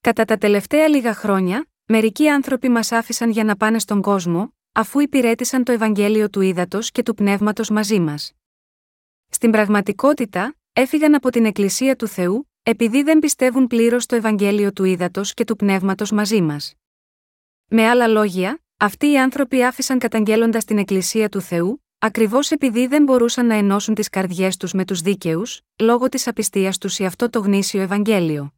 Κατά 0.00 0.24
τα 0.24 0.36
τελευταία 0.36 0.88
λίγα 0.88 1.14
χρόνια, 1.14 1.66
μερικοί 1.86 2.28
άνθρωποι 2.28 2.68
μας 2.68 2.92
άφησαν 2.92 3.30
για 3.30 3.44
να 3.44 3.56
πάνε 3.56 3.78
στον 3.78 4.02
κόσμο, 4.02 4.54
αφού 4.72 5.00
υπηρέτησαν 5.00 5.64
το 5.64 5.72
Ευαγγέλιο 5.72 6.30
του 6.30 6.40
Ήδατος 6.40 6.90
και 6.90 7.02
του 7.02 7.14
Πνεύματος 7.14 7.70
μαζί 7.70 8.00
μας. 8.00 8.32
Στην 9.28 9.50
πραγματικότητα, 9.50 10.56
έφυγαν 10.72 11.14
από 11.14 11.30
την 11.30 11.44
Εκκλησία 11.44 11.96
του 11.96 12.06
Θεού, 12.06 12.50
επειδή 12.62 13.02
δεν 13.02 13.18
πιστεύουν 13.18 13.66
πλήρως 13.66 14.06
το 14.06 14.16
Ευαγγέλιο 14.16 14.72
του 14.72 14.84
Ήδατος 14.84 15.34
και 15.34 15.44
του 15.44 15.56
Πνεύματος 15.56 16.10
μαζί 16.10 16.40
μας. 16.40 16.74
Με 17.66 17.88
άλλα 17.88 18.06
λόγια, 18.06 18.62
αυτοί 18.76 19.10
οι 19.10 19.18
άνθρωποι 19.18 19.64
άφησαν 19.64 19.98
καταγγέλλοντας 19.98 20.64
την 20.64 20.78
Εκκλησία 20.78 21.28
του 21.28 21.40
Θεού, 21.40 21.83
ακριβώς 22.04 22.50
επειδή 22.50 22.86
δεν 22.86 23.02
μπορούσαν 23.02 23.46
να 23.46 23.54
ενώσουν 23.54 23.94
τις 23.94 24.08
καρδιές 24.08 24.56
τους 24.56 24.72
με 24.72 24.84
τους 24.84 25.00
δίκαιους, 25.00 25.60
λόγω 25.78 26.08
της 26.08 26.26
απιστίας 26.26 26.78
τους 26.78 26.92
σε 26.92 27.04
αυτό 27.04 27.30
το 27.30 27.38
γνήσιο 27.38 27.80
Ευαγγέλιο. 27.80 28.52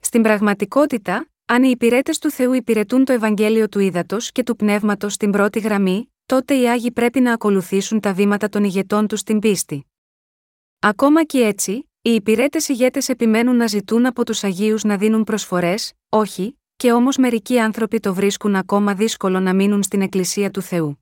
Στην 0.00 0.22
πραγματικότητα, 0.22 1.30
αν 1.46 1.62
οι 1.62 1.70
υπηρέτες 1.70 2.18
του 2.18 2.30
Θεού 2.30 2.52
υπηρετούν 2.52 3.04
το 3.04 3.12
Ευαγγέλιο 3.12 3.68
του 3.68 3.78
Ήδατος 3.78 4.32
και 4.32 4.42
του 4.42 4.56
Πνεύματος 4.56 5.12
στην 5.12 5.30
πρώτη 5.30 5.58
γραμμή, 5.58 6.12
τότε 6.26 6.54
οι 6.54 6.68
Άγιοι 6.68 6.90
πρέπει 6.90 7.20
να 7.20 7.32
ακολουθήσουν 7.32 8.00
τα 8.00 8.12
βήματα 8.12 8.48
των 8.48 8.64
ηγετών 8.64 9.06
τους 9.06 9.20
στην 9.20 9.38
πίστη. 9.38 9.86
Ακόμα 10.78 11.24
και 11.24 11.38
έτσι, 11.38 11.90
οι 12.02 12.10
υπηρέτες 12.10 12.68
ηγέτες 12.68 13.08
επιμένουν 13.08 13.56
να 13.56 13.66
ζητούν 13.66 14.06
από 14.06 14.24
τους 14.24 14.44
Αγίους 14.44 14.84
να 14.84 14.96
δίνουν 14.96 15.24
προσφορές, 15.24 15.92
όχι, 16.08 16.58
και 16.76 16.92
όμως 16.92 17.16
μερικοί 17.16 17.58
άνθρωποι 17.58 18.00
το 18.00 18.14
βρίσκουν 18.14 18.54
ακόμα 18.54 18.94
δύσκολο 18.94 19.40
να 19.40 19.54
μείνουν 19.54 19.82
στην 19.82 20.02
Εκκλησία 20.02 20.50
του 20.50 20.62
Θεού. 20.62 20.98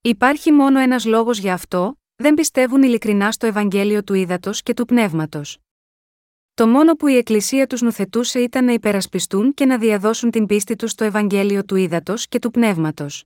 Υπάρχει 0.00 0.52
μόνο 0.52 0.78
ένας 0.78 1.04
λόγος 1.04 1.38
για 1.38 1.52
αυτό, 1.52 1.98
δεν 2.16 2.34
πιστεύουν 2.34 2.82
ειλικρινά 2.82 3.32
στο 3.32 3.46
Ευαγγέλιο 3.46 4.02
του 4.02 4.14
Ήδατος 4.14 4.62
και 4.62 4.74
του 4.74 4.84
Πνεύματος. 4.84 5.58
Το 6.54 6.66
μόνο 6.66 6.94
που 6.94 7.06
η 7.06 7.16
Εκκλησία 7.16 7.66
τους 7.66 7.80
νουθετούσε 7.82 8.40
ήταν 8.40 8.64
να 8.64 8.72
υπερασπιστούν 8.72 9.54
και 9.54 9.66
να 9.66 9.78
διαδώσουν 9.78 10.30
την 10.30 10.46
πίστη 10.46 10.76
τους 10.76 10.90
στο 10.90 11.04
Ευαγγέλιο 11.04 11.64
του 11.64 11.76
Ήδατος 11.76 12.28
και 12.28 12.38
του 12.38 12.50
Πνεύματος. 12.50 13.24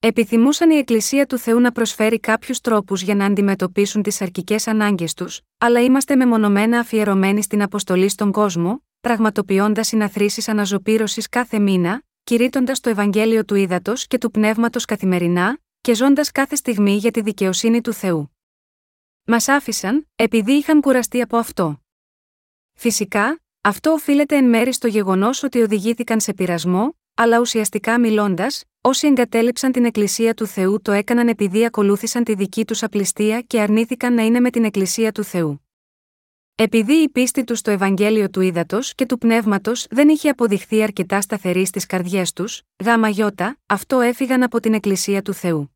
Επιθυμούσαν 0.00 0.70
η 0.70 0.76
Εκκλησία 0.76 1.26
του 1.26 1.38
Θεού 1.38 1.60
να 1.60 1.72
προσφέρει 1.72 2.20
κάποιους 2.20 2.60
τρόπους 2.60 3.02
για 3.02 3.14
να 3.14 3.24
αντιμετωπίσουν 3.24 4.02
τις 4.02 4.20
αρκικέ 4.20 4.56
ανάγκες 4.66 5.14
τους, 5.14 5.40
αλλά 5.58 5.80
είμαστε 5.80 6.16
μεμονωμένα 6.16 6.78
αφιερωμένοι 6.78 7.42
στην 7.42 7.62
αποστολή 7.62 8.08
στον 8.08 8.32
κόσμο, 8.32 8.84
πραγματοποιώντας 9.00 9.86
συναθρήσεις 9.86 10.48
αναζωπήρωσης 10.48 11.28
κάθε 11.28 11.58
μήνα, 11.58 12.02
κηρύττοντας 12.24 12.80
το 12.80 12.90
Ευαγγέλιο 12.90 13.44
του 13.44 13.54
Ήδατος 13.54 14.06
και 14.06 14.18
του 14.18 14.30
Πνεύματος 14.30 14.84
καθημερινά, 14.84 15.58
και 15.84 15.94
ζώντας 15.94 16.30
κάθε 16.30 16.54
στιγμή 16.54 16.96
για 16.96 17.10
τη 17.10 17.20
δικαιοσύνη 17.20 17.80
του 17.80 17.92
Θεού. 17.92 18.36
Μας 19.24 19.48
άφησαν, 19.48 20.08
επειδή 20.16 20.52
είχαν 20.52 20.80
κουραστεί 20.80 21.20
από 21.20 21.36
αυτό. 21.36 21.80
Φυσικά, 22.74 23.40
αυτό 23.60 23.90
οφείλεται 23.90 24.36
εν 24.36 24.48
μέρη 24.48 24.72
στο 24.72 24.86
γεγονός 24.86 25.42
ότι 25.42 25.60
οδηγήθηκαν 25.60 26.20
σε 26.20 26.34
πειρασμό, 26.34 26.98
αλλά 27.14 27.40
ουσιαστικά 27.40 28.00
μιλώντας, 28.00 28.64
όσοι 28.80 29.06
εγκατέλειψαν 29.06 29.72
την 29.72 29.84
Εκκλησία 29.84 30.34
του 30.34 30.46
Θεού 30.46 30.80
το 30.80 30.92
έκαναν 30.92 31.28
επειδή 31.28 31.64
ακολούθησαν 31.64 32.24
τη 32.24 32.34
δική 32.34 32.64
τους 32.64 32.82
απληστία 32.82 33.40
και 33.40 33.60
αρνήθηκαν 33.60 34.14
να 34.14 34.22
είναι 34.22 34.40
με 34.40 34.50
την 34.50 34.64
Εκκλησία 34.64 35.12
του 35.12 35.24
Θεού. 35.24 35.66
Επειδή 36.54 36.92
η 36.94 37.08
πίστη 37.08 37.44
τους 37.44 37.58
στο 37.58 37.70
Ευαγγέλιο 37.70 38.30
του 38.30 38.40
Ήδατος 38.40 38.94
και 38.94 39.06
του 39.06 39.18
Πνεύματος 39.18 39.86
δεν 39.90 40.08
είχε 40.08 40.28
αποδειχθεί 40.28 40.82
αρκετά 40.82 41.20
σταθερή 41.20 41.66
στις 41.66 41.86
καρδιές 41.86 42.32
τους, 42.32 42.62
γάμα 42.84 43.08
γιώτα, 43.08 43.58
αυτό 43.66 44.00
έφυγαν 44.00 44.42
από 44.42 44.60
την 44.60 44.74
Εκκλησία 44.74 45.22
του 45.22 45.32
Θεού. 45.34 45.73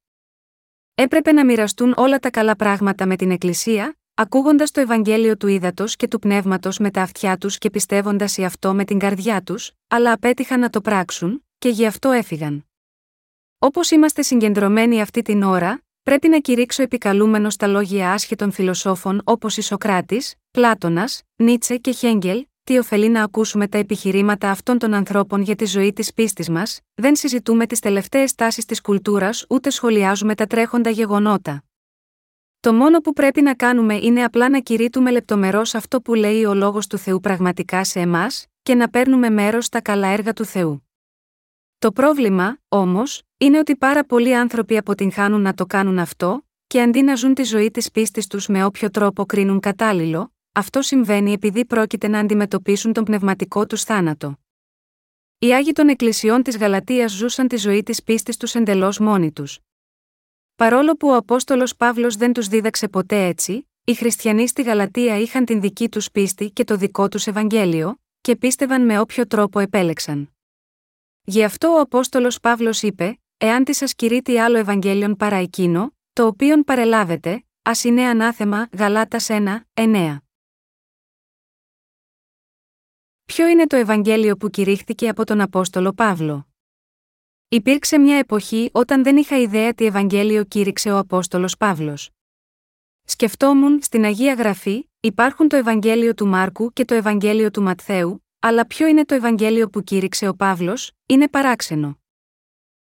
Έπρεπε 1.01 1.33
να 1.33 1.45
μοιραστούν 1.45 1.95
όλα 1.97 2.19
τα 2.19 2.31
καλά 2.31 2.57
πράγματα 2.57 3.07
με 3.07 3.17
την 3.17 3.31
Εκκλησία, 3.31 3.97
ακούγοντας 4.15 4.71
το 4.71 4.81
Ευαγγέλιο 4.81 5.37
του 5.37 5.47
Ήδατος 5.47 5.97
και 5.97 6.09
του 6.09 6.19
Πνεύματος 6.19 6.79
με 6.79 6.91
τα 6.91 7.03
αυτιά 7.03 7.37
τους 7.37 7.59
και 7.59 7.71
πιστεύοντας 7.71 8.33
σε 8.33 8.45
αυτό 8.45 8.75
με 8.75 8.85
την 8.85 8.99
καρδιά 8.99 9.43
τους, 9.43 9.73
αλλά 9.89 10.13
απέτυχαν 10.13 10.61
να 10.61 10.71
το 10.71 10.81
πράξουν, 10.81 11.45
και 11.59 11.69
γι' 11.69 11.87
αυτό 11.87 12.11
έφυγαν. 12.11 12.67
Όπως 13.59 13.91
είμαστε 13.91 14.23
συγκεντρωμένοι 14.23 15.01
αυτή 15.01 15.23
την 15.23 15.43
ώρα, 15.43 15.83
πρέπει 16.03 16.29
να 16.29 16.39
κηρύξω 16.39 16.83
επικαλούμενος 16.83 17.55
στα 17.55 17.67
λόγια 17.67 18.13
άσχετων 18.13 18.53
φιλοσόφων 18.53 19.21
όπως 19.25 19.57
η 19.57 19.63
Σοκράτη, 19.63 20.23
Πλάτονα, 20.51 21.09
Νίτσε 21.37 21.77
και 21.77 21.93
Χέγγελ, 21.93 22.47
τι 22.69 22.79
ωφελεί 22.79 23.09
να 23.09 23.23
ακούσουμε 23.23 23.69
τα 23.69 23.79
επιχειρήματα 23.79 24.51
αυτών 24.51 24.79
των 24.79 24.95
ανθρώπων 24.95 25.43
για 25.43 25.55
τη 25.55 25.65
ζωή 25.65 25.93
της 25.93 26.13
πίστης 26.13 26.49
μας, 26.49 26.81
δεν 26.95 27.17
συζητούμε 27.17 27.67
τις 27.67 27.81
τελευταίες 27.81 28.35
τάσεις 28.35 28.65
της 28.65 28.81
κουλτούρας 28.81 29.45
ούτε 29.49 29.71
σχολιάζουμε 29.71 30.35
τα 30.35 30.47
τρέχοντα 30.47 30.91
γεγονότα. 30.91 31.65
Το 32.61 32.73
μόνο 32.73 33.01
που 33.01 33.13
πρέπει 33.13 33.43
να 33.43 33.55
κάνουμε 33.55 33.95
είναι 33.95 34.25
απλά 34.25 34.49
να 34.49 34.61
κηρύττουμε 34.61 35.11
λεπτομερώς 35.11 35.75
αυτό 35.75 36.01
που 36.01 36.15
λέει 36.15 36.45
ο 36.45 36.55
λόγος 36.55 36.87
του 36.87 36.99
Θεού 36.99 37.21
πραγματικά 37.21 37.85
σε 37.85 38.01
εμάς, 38.01 38.47
και 38.63 38.75
να 38.75 38.89
παίρνουμε 38.89 39.31
μέρος 39.31 39.65
στα 39.65 39.81
καλά 39.81 40.09
έργα 40.09 40.33
του 40.33 40.45
Θεού. 40.45 40.89
Το 41.79 41.93
πρόβλημα, 41.93 42.59
όμως, 42.69 43.23
είναι 43.37 43.59
ότι 43.59 43.77
πάρα 43.77 44.05
πολλοί 44.05 44.37
άνθρωποι 44.37 44.77
αποτυγχάνουν 44.77 45.41
να 45.41 45.55
το 45.55 45.67
κάνουν 45.67 45.99
αυτό, 45.99 46.47
και 46.67 46.83
αντί 46.83 47.03
να 47.03 47.15
ζουν 47.15 47.35
τη 47.35 47.43
ζωή 47.43 47.71
της 47.71 47.91
πίστης 47.91 48.27
τους 48.27 48.47
με 48.47 48.65
όποιο 48.65 48.91
τρόπο 48.91 49.27
κρίνουν 49.27 49.61
κατάλληλο, 49.61 50.33
αυτό 50.53 50.83
συμβαίνει 50.83 51.33
επειδή 51.33 51.65
πρόκειται 51.65 52.09
να 52.09 52.19
αντιμετωπίσουν 52.19 52.93
τον 52.93 53.05
πνευματικό 53.05 53.67
τους 53.67 53.83
θάνατο. 53.83 54.39
Οι 55.39 55.55
Άγιοι 55.55 55.73
των 55.73 55.89
Εκκλησιών 55.89 56.43
της 56.43 56.57
Γαλατείας 56.57 57.13
ζούσαν 57.13 57.49
τη 57.49 57.57
ζωή 57.57 57.83
της 57.83 58.03
πίστης 58.03 58.37
τους 58.37 58.55
εντελώς 58.55 58.99
μόνοι 58.99 59.33
τους. 59.33 59.59
Παρόλο 60.57 60.95
που 60.95 61.09
ο 61.09 61.17
Απόστολος 61.17 61.77
Παύλος 61.77 62.17
δεν 62.17 62.33
τους 62.33 62.47
δίδαξε 62.49 62.89
ποτέ 62.89 63.27
έτσι, 63.27 63.69
οι 63.85 63.95
χριστιανοί 63.95 64.49
στη 64.49 64.63
Γαλατεία 64.63 65.19
είχαν 65.19 65.45
την 65.45 65.61
δική 65.61 65.89
τους 65.89 66.11
πίστη 66.11 66.51
και 66.51 66.65
το 66.65 66.77
δικό 66.77 67.09
τους 67.09 67.27
Ευαγγέλιο, 67.27 68.01
και 68.21 68.37
πίστευαν 68.37 68.85
με 68.85 69.01
όποιο 69.01 69.27
τρόπο 69.27 69.59
επέλεξαν. 69.59 70.33
Γι' 71.25 71.45
αυτό 71.45 71.69
ο 71.69 71.81
Απόστολος 71.81 72.41
Παύλος 72.41 72.83
είπε: 72.83 73.21
Εάν 73.37 73.65
της 73.65 73.77
σα 73.77 73.87
κηρύττει 73.87 74.39
άλλο 74.39 74.59
Ευαγγέλιον 74.59 75.17
παρά 75.17 75.37
εκείνο, 75.37 75.93
το 76.13 76.27
οποίον 76.27 76.65
παρελάβετε, 76.65 77.45
ας 77.63 77.85
είναι 77.85 78.03
ανάθεμα 78.03 78.69
Γαλάτας 78.79 79.27
1, 79.31 79.67
9. 79.75 80.28
Ποιο 83.33 83.47
είναι 83.49 83.67
το 83.67 83.77
Ευαγγέλιο 83.77 84.37
που 84.37 84.51
κηρύχθηκε 84.51 85.09
από 85.09 85.25
τον 85.25 85.41
Απόστολο 85.41 85.93
Παύλο; 85.93 86.47
Υπήρξε 87.49 87.99
μια 87.99 88.17
εποχή 88.17 88.71
όταν 88.73 89.03
δεν 89.03 89.17
είχα 89.17 89.39
ιδέα 89.39 89.75
τι 89.75 89.85
Ευαγγέλιο 89.85 90.45
κήρυξε 90.45 90.91
ο 90.91 90.99
Απόστολος 90.99 91.57
Παύλος. 91.57 92.11
Σκεφτόμουν, 93.05 93.83
στην 93.83 94.05
Αγία 94.05 94.35
Γραφή, 94.35 94.91
υπάρχουν 95.01 95.49
το 95.49 95.57
Ευαγγέλιο 95.57 96.15
του 96.15 96.27
Μάρκου 96.27 96.73
και 96.73 96.85
το 96.85 96.95
Ευαγγέλιο 96.95 97.51
του 97.51 97.63
Ματθαίου, 97.63 98.27
αλλά 98.39 98.67
ποιο 98.67 98.87
είναι 98.87 99.05
το 99.05 99.15
Ευαγγέλιο 99.15 99.69
που 99.69 99.83
κήρυξε 99.83 100.29
ο 100.29 100.35
Παύλος, 100.35 100.91
είναι 101.07 101.29
παράξενο. 101.29 101.99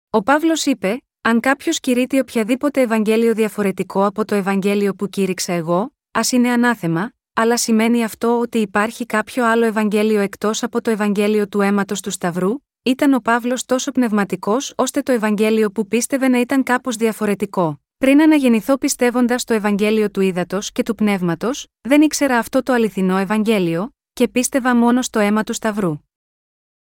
Ο 0.10 0.24
Παύλος 0.24 0.66
είπε: 0.66 1.01
Αν 1.22 1.39
κάποιος 1.39 1.80
κηρύττει 1.80 2.20
οποιαδήποτε 2.20 2.82
Ευαγγέλιο 2.82 3.34
διαφορετικό 3.34 4.06
από 4.06 4.25
το 4.25 4.36
Ευαγγέλιο 4.36 4.94
που 4.94 5.08
κήρυξα 5.08 5.54
εγώ, 5.54 5.94
ας 6.12 6.32
είναι 6.32 6.50
ανάθεμα, 6.50 7.12
αλλά 7.39 7.58
σημαίνει 7.58 8.03
αυτό 8.03 8.39
ότι 8.39 8.58
υπάρχει 8.58 9.06
κάποιο 9.06 9.46
άλλο 9.46 9.65
Ευαγγέλιο 9.65 10.20
εκτός 10.20 10.63
από 10.63 10.82
το 10.82 10.89
Ευαγγέλιο 10.91 11.48
του 11.48 11.62
αίματος 11.62 12.01
του 12.01 12.12
Σταυρού, 12.12 12.53
ήταν 12.84 13.13
ο 13.13 13.20
Παύλος 13.20 13.65
τόσο 13.65 13.91
πνευματικός 13.91 14.74
ώστε 14.75 15.01
το 15.01 15.12
Ευαγγέλιο 15.12 15.72
που 15.72 15.88
πίστευε 15.88 16.27
να 16.27 16.39
ήταν 16.39 16.63
κάπως 16.63 16.96
διαφορετικό. 16.96 17.82
Πριν 17.98 18.22
αναγεννηθώ 18.22 18.77
πιστεύοντας 18.77 19.44
το 19.44 19.53
Ευαγγέλιο 19.53 20.12
του 20.12 20.22
Ήδατος 20.22 20.72
και 20.72 20.84
του 20.84 20.96
Πνεύματος, 20.96 21.67
δεν 21.82 22.01
ήξερα 22.01 22.38
αυτό 22.38 22.63
το 22.63 22.74
αληθινό 22.74 23.17
Ευαγγέλιο, 23.17 23.96
και 24.13 24.27
πίστευα 24.27 24.75
μόνο 24.75 25.01
στο 25.01 25.20
αίμα 25.20 25.44
του 25.44 25.53
Σταυρού. 25.53 25.98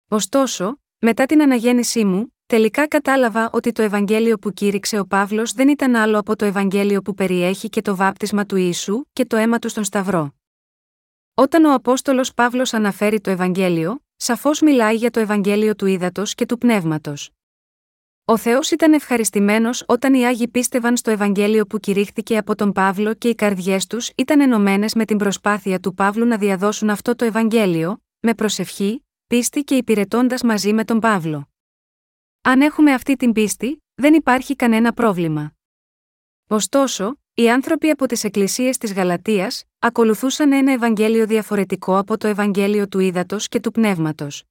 Ωστόσο, 0.08 0.80
μετά 0.98 1.26
την 1.26 1.42
αναγέννησή 1.42 2.04
μου, 2.04 2.34
τελικά 2.46 2.88
κατάλαβα 2.88 3.50
ότι 3.52 3.72
το 3.72 3.82
Ευαγγέλιο 3.82 4.38
που 4.38 4.52
κήρυξε 4.52 4.98
ο 4.98 5.06
Παύλος 5.06 5.52
δεν 5.52 5.68
ήταν 5.68 5.94
άλλο 5.94 6.18
από 6.18 6.36
το 6.36 6.44
Ευαγγέλιο 6.44 7.02
που 7.02 7.14
περιέχει 7.14 7.68
και 7.68 7.82
το 7.82 7.96
βάπτισμα 7.96 8.46
του 8.46 8.56
Ιησού 8.56 9.02
και 9.12 9.24
το 9.24 9.36
αίμα 9.36 9.58
του 9.58 9.68
στον 9.68 9.84
Σταυρό. 9.84 10.37
Όταν 11.40 11.64
ο 11.64 11.74
Απόστολος 11.74 12.34
Παύλος 12.34 12.74
αναφέρει 12.74 13.20
το 13.20 13.30
Ευαγγέλιο, 13.30 14.04
σαφώς 14.16 14.60
μιλάει 14.60 14.96
για 14.96 15.10
το 15.10 15.20
Ευαγγέλιο 15.20 15.74
του 15.74 15.86
Ήδατος 15.86 16.34
και 16.34 16.46
του 16.46 16.58
Πνεύματος. 16.58 17.30
Ο 18.24 18.36
Θεός 18.36 18.70
ήταν 18.70 18.92
ευχαριστημένος 18.92 19.84
όταν 19.86 20.14
οι 20.14 20.26
Άγιοι 20.26 20.48
πίστευαν 20.48 20.96
στο 20.96 21.10
Ευαγγέλιο 21.10 21.66
που 21.66 21.78
κηρύχθηκε 21.78 22.36
από 22.36 22.54
τον 22.54 22.72
Παύλο 22.72 23.14
και 23.14 23.28
οι 23.28 23.34
καρδιές 23.34 23.86
τους 23.86 24.10
ήταν 24.16 24.40
ενωμένες 24.40 24.94
με 24.94 25.04
την 25.04 25.16
προσπάθεια 25.16 25.80
του 25.80 25.94
Παύλου 25.94 26.26
να 26.26 26.38
διαδώσουν 26.38 26.90
αυτό 26.90 27.14
το 27.14 27.24
Ευαγγέλιο, 27.24 28.02
με 28.20 28.34
προσευχή, 28.34 29.06
πίστη 29.26 29.60
και 29.64 29.74
υπηρετώντας 29.74 30.42
μαζί 30.42 30.72
με 30.72 30.84
τον 30.84 30.98
Παύλο. 31.00 31.48
Αν 32.42 32.60
έχουμε 32.60 32.92
αυτή 32.92 33.16
την 33.16 33.32
πίστη, 33.32 33.82
δεν 33.94 34.14
υπάρχει 34.14 34.56
κανένα 34.56 34.92
πρόβλημα. 34.92 35.52
Ωστόσο, 36.48 37.20
οι 37.38 37.50
άνθρωποι 37.50 37.90
από 37.90 38.06
τις 38.06 38.24
εκκλησίες 38.24 38.78
της 38.78 38.92
Γαλατείας 38.92 39.64
ακολουθούσαν 39.78 40.52
ένα 40.52 40.72
Ευαγγέλιο 40.72 41.26
διαφορετικό 41.26 41.98
από 41.98 42.16
το 42.16 42.26
Ευαγγέλιο 42.26 42.88
του 42.88 42.98
Ήδατος 42.98 43.48
και 43.48 43.60
του 43.60 43.70
Πνεύματος. 43.70 44.44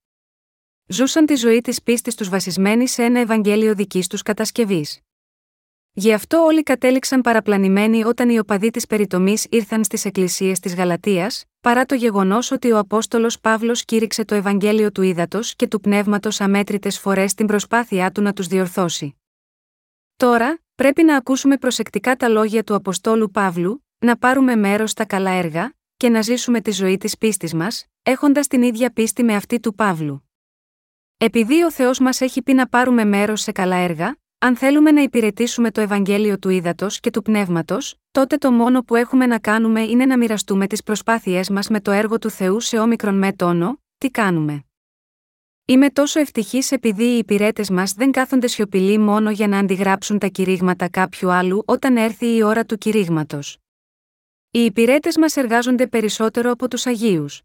Ζούσαν 0.88 1.26
τη 1.26 1.36
ζωή 1.36 1.62
της 1.62 1.84
πίστης 1.84 2.16
τους 2.16 2.30
βασισμένη 2.30 2.88
σε 2.88 3.04
ένα 3.04 3.20
Ευαγγέλιο 3.20 3.76
δικής 3.76 4.08
τους 4.08 4.22
κατασκευής. 4.22 5.00
Γι' 5.92 6.14
αυτό 6.14 6.38
όλοι 6.44 6.64
κατέληξαν 6.64 7.22
παραπλανημένοι 7.22 8.04
όταν 8.04 8.30
οι 8.30 8.40
οπαδοί 8.40 8.70
της 8.70 8.86
περιτομής 8.86 9.46
ήρθαν 9.50 9.84
στις 9.84 10.06
εκκλησίες 10.06 10.60
της 10.60 10.76
Γαλατείας, 10.76 11.46
παρά 11.62 11.86
το 11.86 11.96
γεγονός 11.96 12.52
ότι 12.52 12.72
ο 12.72 12.78
Απόστολος 12.78 13.40
Παύλος 13.40 13.86
κήρυξε 13.86 14.26
το 14.26 14.36
Ευαγγέλιο 14.36 14.92
του 14.92 15.02
Ήδατος 15.02 15.56
και 15.56 15.68
του 15.68 15.80
Πνεύματος 15.80 16.42
αμέτρητες 16.42 17.00
φορές 17.00 17.32
στην 17.32 17.48
προσπάθειά 17.48 18.12
του 18.12 18.22
να 18.22 18.34
τους 18.34 18.48
διορθώσει. 18.48 19.16
Τώρα, 20.16 20.60
πρέπει 20.78 21.04
να 21.04 21.16
ακούσουμε 21.16 21.58
προσεκτικά 21.58 22.16
τα 22.16 22.28
λόγια 22.28 22.64
του 22.64 22.76
Αποστόλου 22.76 23.32
Παύλου, 23.32 23.86
να 23.98 24.18
πάρουμε 24.18 24.56
μέρος 24.56 24.92
στα 24.92 25.06
καλά 25.06 25.32
έργα, 25.32 25.74
και 25.98 26.10
να 26.10 26.22
ζήσουμε 26.22 26.62
τη 26.62 26.72
ζωή 26.72 26.98
της 26.98 27.18
πίστης 27.18 27.54
μας, 27.54 27.86
έχοντας 28.04 28.48
την 28.48 28.62
ίδια 28.62 28.90
πίστη 28.90 29.24
με 29.24 29.36
αυτή 29.36 29.60
του 29.60 29.76
Παύλου. 29.76 30.30
Επειδή 31.18 31.64
ο 31.64 31.72
Θεός 31.72 32.00
μας 32.00 32.22
έχει 32.22 32.42
πει 32.42 32.54
να 32.54 32.68
πάρουμε 32.68 33.06
μέρος 33.06 33.42
σε 33.42 33.52
καλά 33.52 33.76
έργα, 33.76 34.18
αν 34.38 34.56
θέλουμε 34.56 34.92
να 34.92 35.02
υπηρετήσουμε 35.02 35.72
το 35.72 35.82
Ευαγγέλιο 35.82 36.40
του 36.40 36.50
Ήδατος 36.50 37.00
και 37.00 37.10
του 37.10 37.22
Πνεύματος, 37.22 37.96
τότε 38.12 38.38
το 38.38 38.52
μόνο 38.52 38.84
που 38.84 38.96
έχουμε 38.96 39.26
να 39.26 39.40
κάνουμε 39.40 39.82
είναι 39.82 40.06
να 40.06 40.18
μοιραστούμε 40.18 40.68
τις 40.68 40.84
προσπάθειές 40.84 41.50
μας 41.50 41.68
με 41.68 41.82
το 41.82 41.92
έργο 41.92 42.18
του 42.18 42.30
Θεού 42.30 42.60
σε 42.60 42.80
όμικρον 42.80 43.18
με 43.18 43.34
τόνο, 43.34 43.82
τι 43.98 44.10
κάνουμε. 44.10 44.67
Είμαι 45.70 45.90
τόσο 45.90 46.20
ευτυχής 46.20 46.72
επειδή 46.72 47.04
οι 47.04 47.18
υπηρέτες 47.18 47.70
μας 47.70 47.94
δεν 47.94 48.12
κάθονται 48.12 48.48
σιωπηλοί 48.48 48.98
μόνο 48.98 49.32
για 49.32 49.48
να 49.48 49.60
αντιγράψουν 49.60 50.20
τα 50.20 50.28
κηρύγματα 50.28 50.90
κάποιου 50.90 51.32
άλλου 51.32 51.64
όταν 51.66 51.98
έρθει 51.98 52.36
η 52.36 52.44
ώρα 52.44 52.66
του 52.66 52.78
κηρύγματος. 52.78 53.58
Οι 54.52 54.60
υπηρέτες 54.60 55.18
μας 55.18 55.36
εργάζονται 55.36 55.88
περισσότερο 55.88 56.52
από 56.52 56.68
τους 56.68 56.86
Αγίους. 56.86 57.42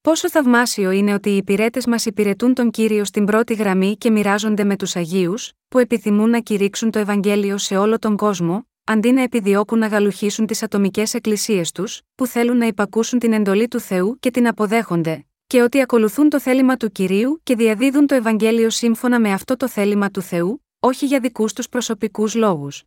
Πόσο 0.00 0.30
θαυμάσιο 0.30 0.90
είναι 0.90 1.14
ότι 1.14 1.30
οι 1.30 1.36
υπηρέτες 1.36 1.86
μας 1.86 2.06
υπηρετούν 2.06 2.54
τον 2.54 2.70
κύριο 2.70 3.04
στην 3.04 3.24
πρώτη 3.24 3.54
γραμμή 3.54 3.96
και 3.96 4.10
μοιράζονται 4.10 4.64
με 4.64 4.76
τους 4.76 4.96
Αγίους, 4.96 5.52
που 5.68 5.78
επιθυμούν 5.78 6.30
να 6.30 6.40
κηρύξουν 6.40 6.90
το 6.90 6.98
Ευαγγέλιο 6.98 7.58
σε 7.58 7.76
όλο 7.76 7.98
τον 7.98 8.16
κόσμο, 8.16 8.68
αντί 8.84 9.12
να 9.12 9.22
επιδιώκουν 9.22 9.78
να 9.78 9.86
γαλουχίσουν 9.86 10.46
τις 10.46 10.62
ατομικές 10.62 11.14
εκκλησίες 11.14 11.72
τους, 11.72 12.00
που 12.14 12.26
θέλουν 12.26 12.56
να 12.56 12.66
υπακούσουν 12.66 13.18
την 13.18 13.32
εντολή 13.32 13.68
του 13.68 13.80
Θεού 13.80 14.16
και 14.20 14.30
την 14.30 14.46
αποδέχονται, 14.46 15.24
και 15.50 15.62
ότι 15.62 15.80
ακολουθούν 15.80 16.28
το 16.28 16.40
θέλημα 16.40 16.76
του 16.76 16.90
κυρίου 16.90 17.40
και 17.42 17.56
διαδίδουν 17.56 18.06
το 18.06 18.14
Ευαγγέλιο 18.14 18.70
σύμφωνα 18.70 19.20
με 19.20 19.32
αυτό 19.32 19.56
το 19.56 19.68
θέλημα 19.68 20.10
του 20.10 20.22
Θεού, 20.22 20.66
όχι 20.80 21.06
για 21.06 21.20
δικούς 21.20 21.52
τους 21.52 21.68
προσωπικούς 21.68 22.34
λόγους. 22.34 22.84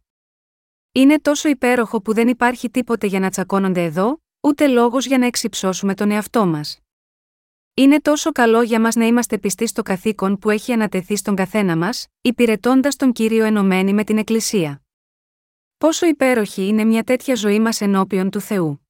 Είναι 0.91 1.19
τόσο 1.19 1.49
υπέροχο 1.49 2.01
που 2.01 2.13
δεν 2.13 2.27
υπάρχει 2.27 2.69
τίποτε 2.69 3.07
για 3.07 3.19
να 3.19 3.29
τσακώνονται 3.29 3.83
εδώ, 3.83 4.21
ούτε 4.41 4.67
λόγος 4.67 5.05
για 5.05 5.17
να 5.17 5.25
εξυψώσουμε 5.25 5.93
τον 5.93 6.11
εαυτό 6.11 6.45
μας. 6.45 6.79
Είναι 7.73 8.01
τόσο 8.01 8.31
καλό 8.31 8.61
για 8.61 8.79
μας 8.79 8.95
να 8.95 9.05
είμαστε 9.05 9.37
πιστοί 9.37 9.67
στο 9.67 9.81
καθήκον 9.81 10.37
που 10.37 10.49
έχει 10.49 10.71
ανατεθεί 10.71 11.15
στον 11.15 11.35
καθένα 11.35 11.77
μας, 11.77 12.07
υπηρετώντας 12.21 12.95
τον 12.95 13.11
κύριο 13.11 13.45
ενωμένοι 13.45 13.93
με 13.93 14.03
την 14.03 14.17
Εκκλησία. 14.17 14.81
Πόσο 15.77 16.05
υπέροχη 16.05 16.67
είναι 16.67 16.83
μια 16.83 17.03
τέτοια 17.03 17.35
ζωή 17.35 17.59
μας 17.59 17.81
ενώπιον 17.81 18.29
του 18.29 18.39
Θεού. 18.39 18.87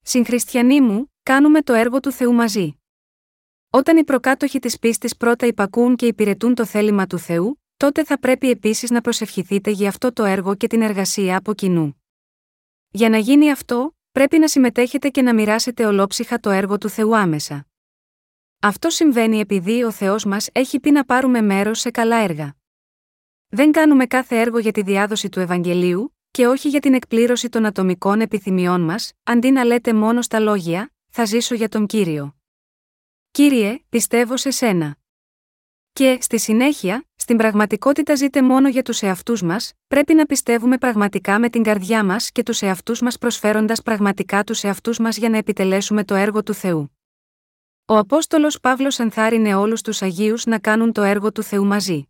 Συγχριστιανοί 0.00 0.80
μου, 0.80 1.13
κάνουμε 1.24 1.62
το 1.62 1.72
έργο 1.72 2.00
του 2.00 2.12
Θεού 2.12 2.32
μαζί. 2.32 2.78
Όταν 3.70 3.96
οι 3.96 4.04
προκάτοχοι 4.04 4.58
της 4.58 4.78
πίστης 4.78 5.16
πρώτα 5.16 5.46
υπακούν 5.46 5.96
και 5.96 6.06
υπηρετούν 6.06 6.54
το 6.54 6.64
θέλημα 6.64 7.06
του 7.06 7.18
Θεού, 7.18 7.62
τότε 7.76 8.04
θα 8.04 8.18
πρέπει 8.18 8.50
επίσης 8.50 8.90
να 8.90 9.00
προσευχηθείτε 9.00 9.70
για 9.70 9.88
αυτό 9.88 10.12
το 10.12 10.24
έργο 10.24 10.54
και 10.54 10.66
την 10.66 10.82
εργασία 10.82 11.36
από 11.36 11.54
κοινού. 11.54 12.02
Για 12.90 13.08
να 13.08 13.18
γίνει 13.18 13.50
αυτό, 13.50 13.96
πρέπει 14.12 14.38
να 14.38 14.48
συμμετέχετε 14.48 15.08
και 15.08 15.22
να 15.22 15.34
μοιράσετε 15.34 15.86
ολόψυχα 15.86 16.40
το 16.40 16.50
έργο 16.50 16.78
του 16.78 16.88
Θεού 16.88 17.16
άμεσα. 17.16 17.66
Αυτό 18.60 18.90
συμβαίνει 18.90 19.40
επειδή 19.40 19.84
ο 19.84 19.90
Θεός 19.90 20.24
μας 20.24 20.48
έχει 20.52 20.80
πει 20.80 20.90
να 20.90 21.04
πάρουμε 21.04 21.40
μέρος 21.40 21.80
σε 21.80 21.90
καλά 21.90 22.16
έργα. 22.16 22.56
Δεν 23.48 23.72
κάνουμε 23.72 24.06
κάθε 24.06 24.40
έργο 24.40 24.58
για 24.58 24.72
τη 24.72 24.82
διάδοση 24.82 25.28
του 25.28 25.40
Ευαγγελίου, 25.40 26.16
και 26.30 26.46
όχι 26.46 26.68
για 26.68 26.80
την 26.80 26.94
εκπλήρωση 26.94 27.48
των 27.48 27.66
ατομικών 27.66 28.20
επιθυμιών 28.20 28.80
μας, 28.80 29.12
αντί 29.22 29.50
να 29.50 29.64
λέτε 29.64 29.92
μόνο 29.92 30.22
στα 30.22 30.40
λόγια, 30.40 30.93
θα 31.16 31.24
ζήσω 31.24 31.54
για 31.54 31.68
τον 31.68 31.86
κύριο. 31.86 32.36
Κύριε, 33.30 33.78
πιστεύω 33.88 34.36
σε 34.36 34.50
σένα. 34.50 34.96
Και, 35.92 36.18
στη 36.20 36.38
συνέχεια, 36.38 37.04
στην 37.16 37.36
πραγματικότητα 37.36 38.14
ζείτε 38.14 38.42
μόνο 38.42 38.68
για 38.68 38.82
τους 38.82 39.02
εαυτούς 39.02 39.42
μας, 39.42 39.72
πρέπει 39.86 40.14
να 40.14 40.26
πιστεύουμε 40.26 40.78
πραγματικά 40.78 41.38
με 41.38 41.48
την 41.50 41.62
καρδιά 41.62 42.04
μας 42.04 42.30
και 42.30 42.42
τους 42.42 42.62
εαυτούς 42.62 43.00
μας 43.00 43.18
προσφέροντας 43.18 43.82
πραγματικά 43.82 44.44
τους 44.44 44.62
εαυτούς 44.62 44.98
μας 44.98 45.16
για 45.16 45.28
να 45.28 45.36
επιτελέσουμε 45.36 46.04
το 46.04 46.14
έργο 46.14 46.42
του 46.42 46.54
Θεού. 46.54 46.98
Ο 47.84 47.96
Απόστολος 47.96 48.60
Παύλος 48.60 48.98
ενθάρρυνε 48.98 49.54
όλους 49.54 49.80
τους 49.80 50.02
Αγίους 50.02 50.44
να 50.44 50.58
κάνουν 50.58 50.92
το 50.92 51.02
έργο 51.02 51.32
του 51.32 51.42
Θεού 51.42 51.64
μαζί. 51.64 52.08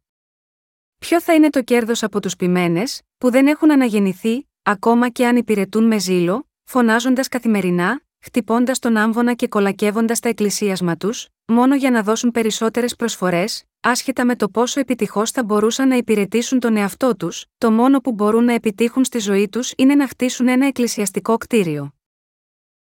Ποιο 0.98 1.20
θα 1.20 1.34
είναι 1.34 1.50
το 1.50 1.62
κέρδος 1.62 2.02
από 2.02 2.20
τους 2.20 2.36
ποιμένε, 2.36 2.82
που 3.18 3.30
δεν 3.30 3.46
έχουν 3.46 3.70
αναγεννηθεί, 3.70 4.48
ακόμα 4.62 5.08
και 5.08 5.26
αν 5.26 5.36
υπηρετούν 5.36 5.84
με 5.84 5.98
ζήλο, 5.98 6.48
φωνάζοντας 6.64 7.28
καθημερινά, 7.28 8.03
χτυπώντας 8.24 8.78
τον 8.78 8.96
άμβονα 8.96 9.34
και 9.34 9.48
κολακεύοντας 9.48 10.20
τα 10.20 10.28
εκκλησίασμα 10.28 10.96
τους, 10.96 11.28
μόνο 11.46 11.74
για 11.74 11.90
να 11.90 12.02
δώσουν 12.02 12.30
περισσότερες 12.30 12.96
προσφορές, 12.96 13.64
άσχετα 13.80 14.24
με 14.24 14.36
το 14.36 14.48
πόσο 14.48 14.80
επιτυχώς 14.80 15.30
θα 15.30 15.44
μπορούσαν 15.44 15.88
να 15.88 15.96
υπηρετήσουν 15.96 16.60
τον 16.60 16.76
εαυτό 16.76 17.16
τους, 17.16 17.44
το 17.58 17.70
μόνο 17.70 18.00
που 18.00 18.12
μπορούν 18.12 18.44
να 18.44 18.52
επιτύχουν 18.52 19.04
στη 19.04 19.18
ζωή 19.18 19.48
τους 19.48 19.72
είναι 19.76 19.94
να 19.94 20.08
χτίσουν 20.08 20.48
ένα 20.48 20.66
εκκλησιαστικό 20.66 21.36
κτίριο. 21.36 21.94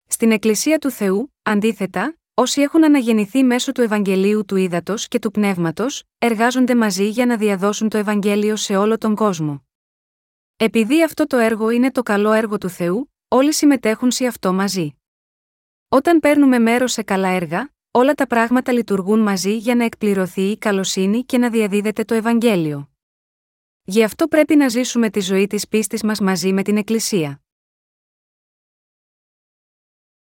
Στην 0.07 0.31
Εκκλησία 0.31 0.77
του 0.77 0.89
Θεού, 0.89 1.33
αντίθετα, 1.41 2.17
όσοι 2.33 2.61
έχουν 2.61 2.83
αναγεννηθεί 2.83 3.43
μέσω 3.43 3.71
του 3.71 3.81
Ευαγγελίου 3.81 4.45
του 4.45 4.55
Ήδατος 4.55 5.07
και 5.07 5.19
του 5.19 5.31
Πνεύματος, 5.31 6.03
εργάζονται 6.17 6.75
μαζί 6.75 7.09
για 7.09 7.25
να 7.25 7.37
διαδώσουν 7.37 7.89
το 7.89 7.97
Ευαγγέλιο 7.97 8.55
σε 8.55 8.75
όλο 8.75 8.97
τον 8.97 9.15
κόσμο. 9.15 9.65
Επειδή 10.57 11.03
αυτό 11.03 11.27
το 11.27 11.37
έργο 11.37 11.69
είναι 11.69 11.91
το 11.91 12.03
καλό 12.03 12.31
έργο 12.31 12.57
του 12.57 12.69
Θεού, 12.69 13.11
όλοι 13.27 13.53
συμμετέχουν 13.53 14.11
σε 14.11 14.25
αυτό 14.25 14.53
μαζί. 14.53 14.95
Όταν 15.93 16.19
παίρνουμε 16.19 16.59
μέρος 16.59 16.91
σε 16.91 17.03
καλά 17.03 17.27
έργα, 17.27 17.73
όλα 17.91 18.13
τα 18.13 18.27
πράγματα 18.27 18.71
λειτουργούν 18.71 19.19
μαζί 19.19 19.57
για 19.57 19.75
να 19.75 19.83
εκπληρωθεί 19.83 20.41
η 20.41 20.57
καλοσύνη 20.57 21.23
και 21.23 21.37
να 21.37 21.49
διαδίδεται 21.49 22.03
το 22.03 22.13
Ευαγγέλιο. 22.13 22.89
Γι' 23.83 24.03
αυτό 24.03 24.27
πρέπει 24.27 24.55
να 24.55 24.67
ζήσουμε 24.67 25.09
τη 25.09 25.19
ζωή 25.19 25.47
της 25.47 25.67
πίστης 25.67 26.03
μας 26.03 26.19
μαζί 26.19 26.53
με 26.53 26.63
την 26.63 26.77
Εκκλησία. 26.77 27.41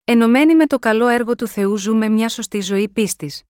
Ενωμένοι 0.05 0.55
με 0.55 0.66
το 0.66 0.79
καλό 0.79 1.07
έργο 1.07 1.35
του 1.35 1.47
Θεού 1.47 1.77
ζούμε 1.77 2.09
μια 2.09 2.29
σωστή 2.29 2.61
ζωή 2.61 2.88
πίστης. 2.88 3.42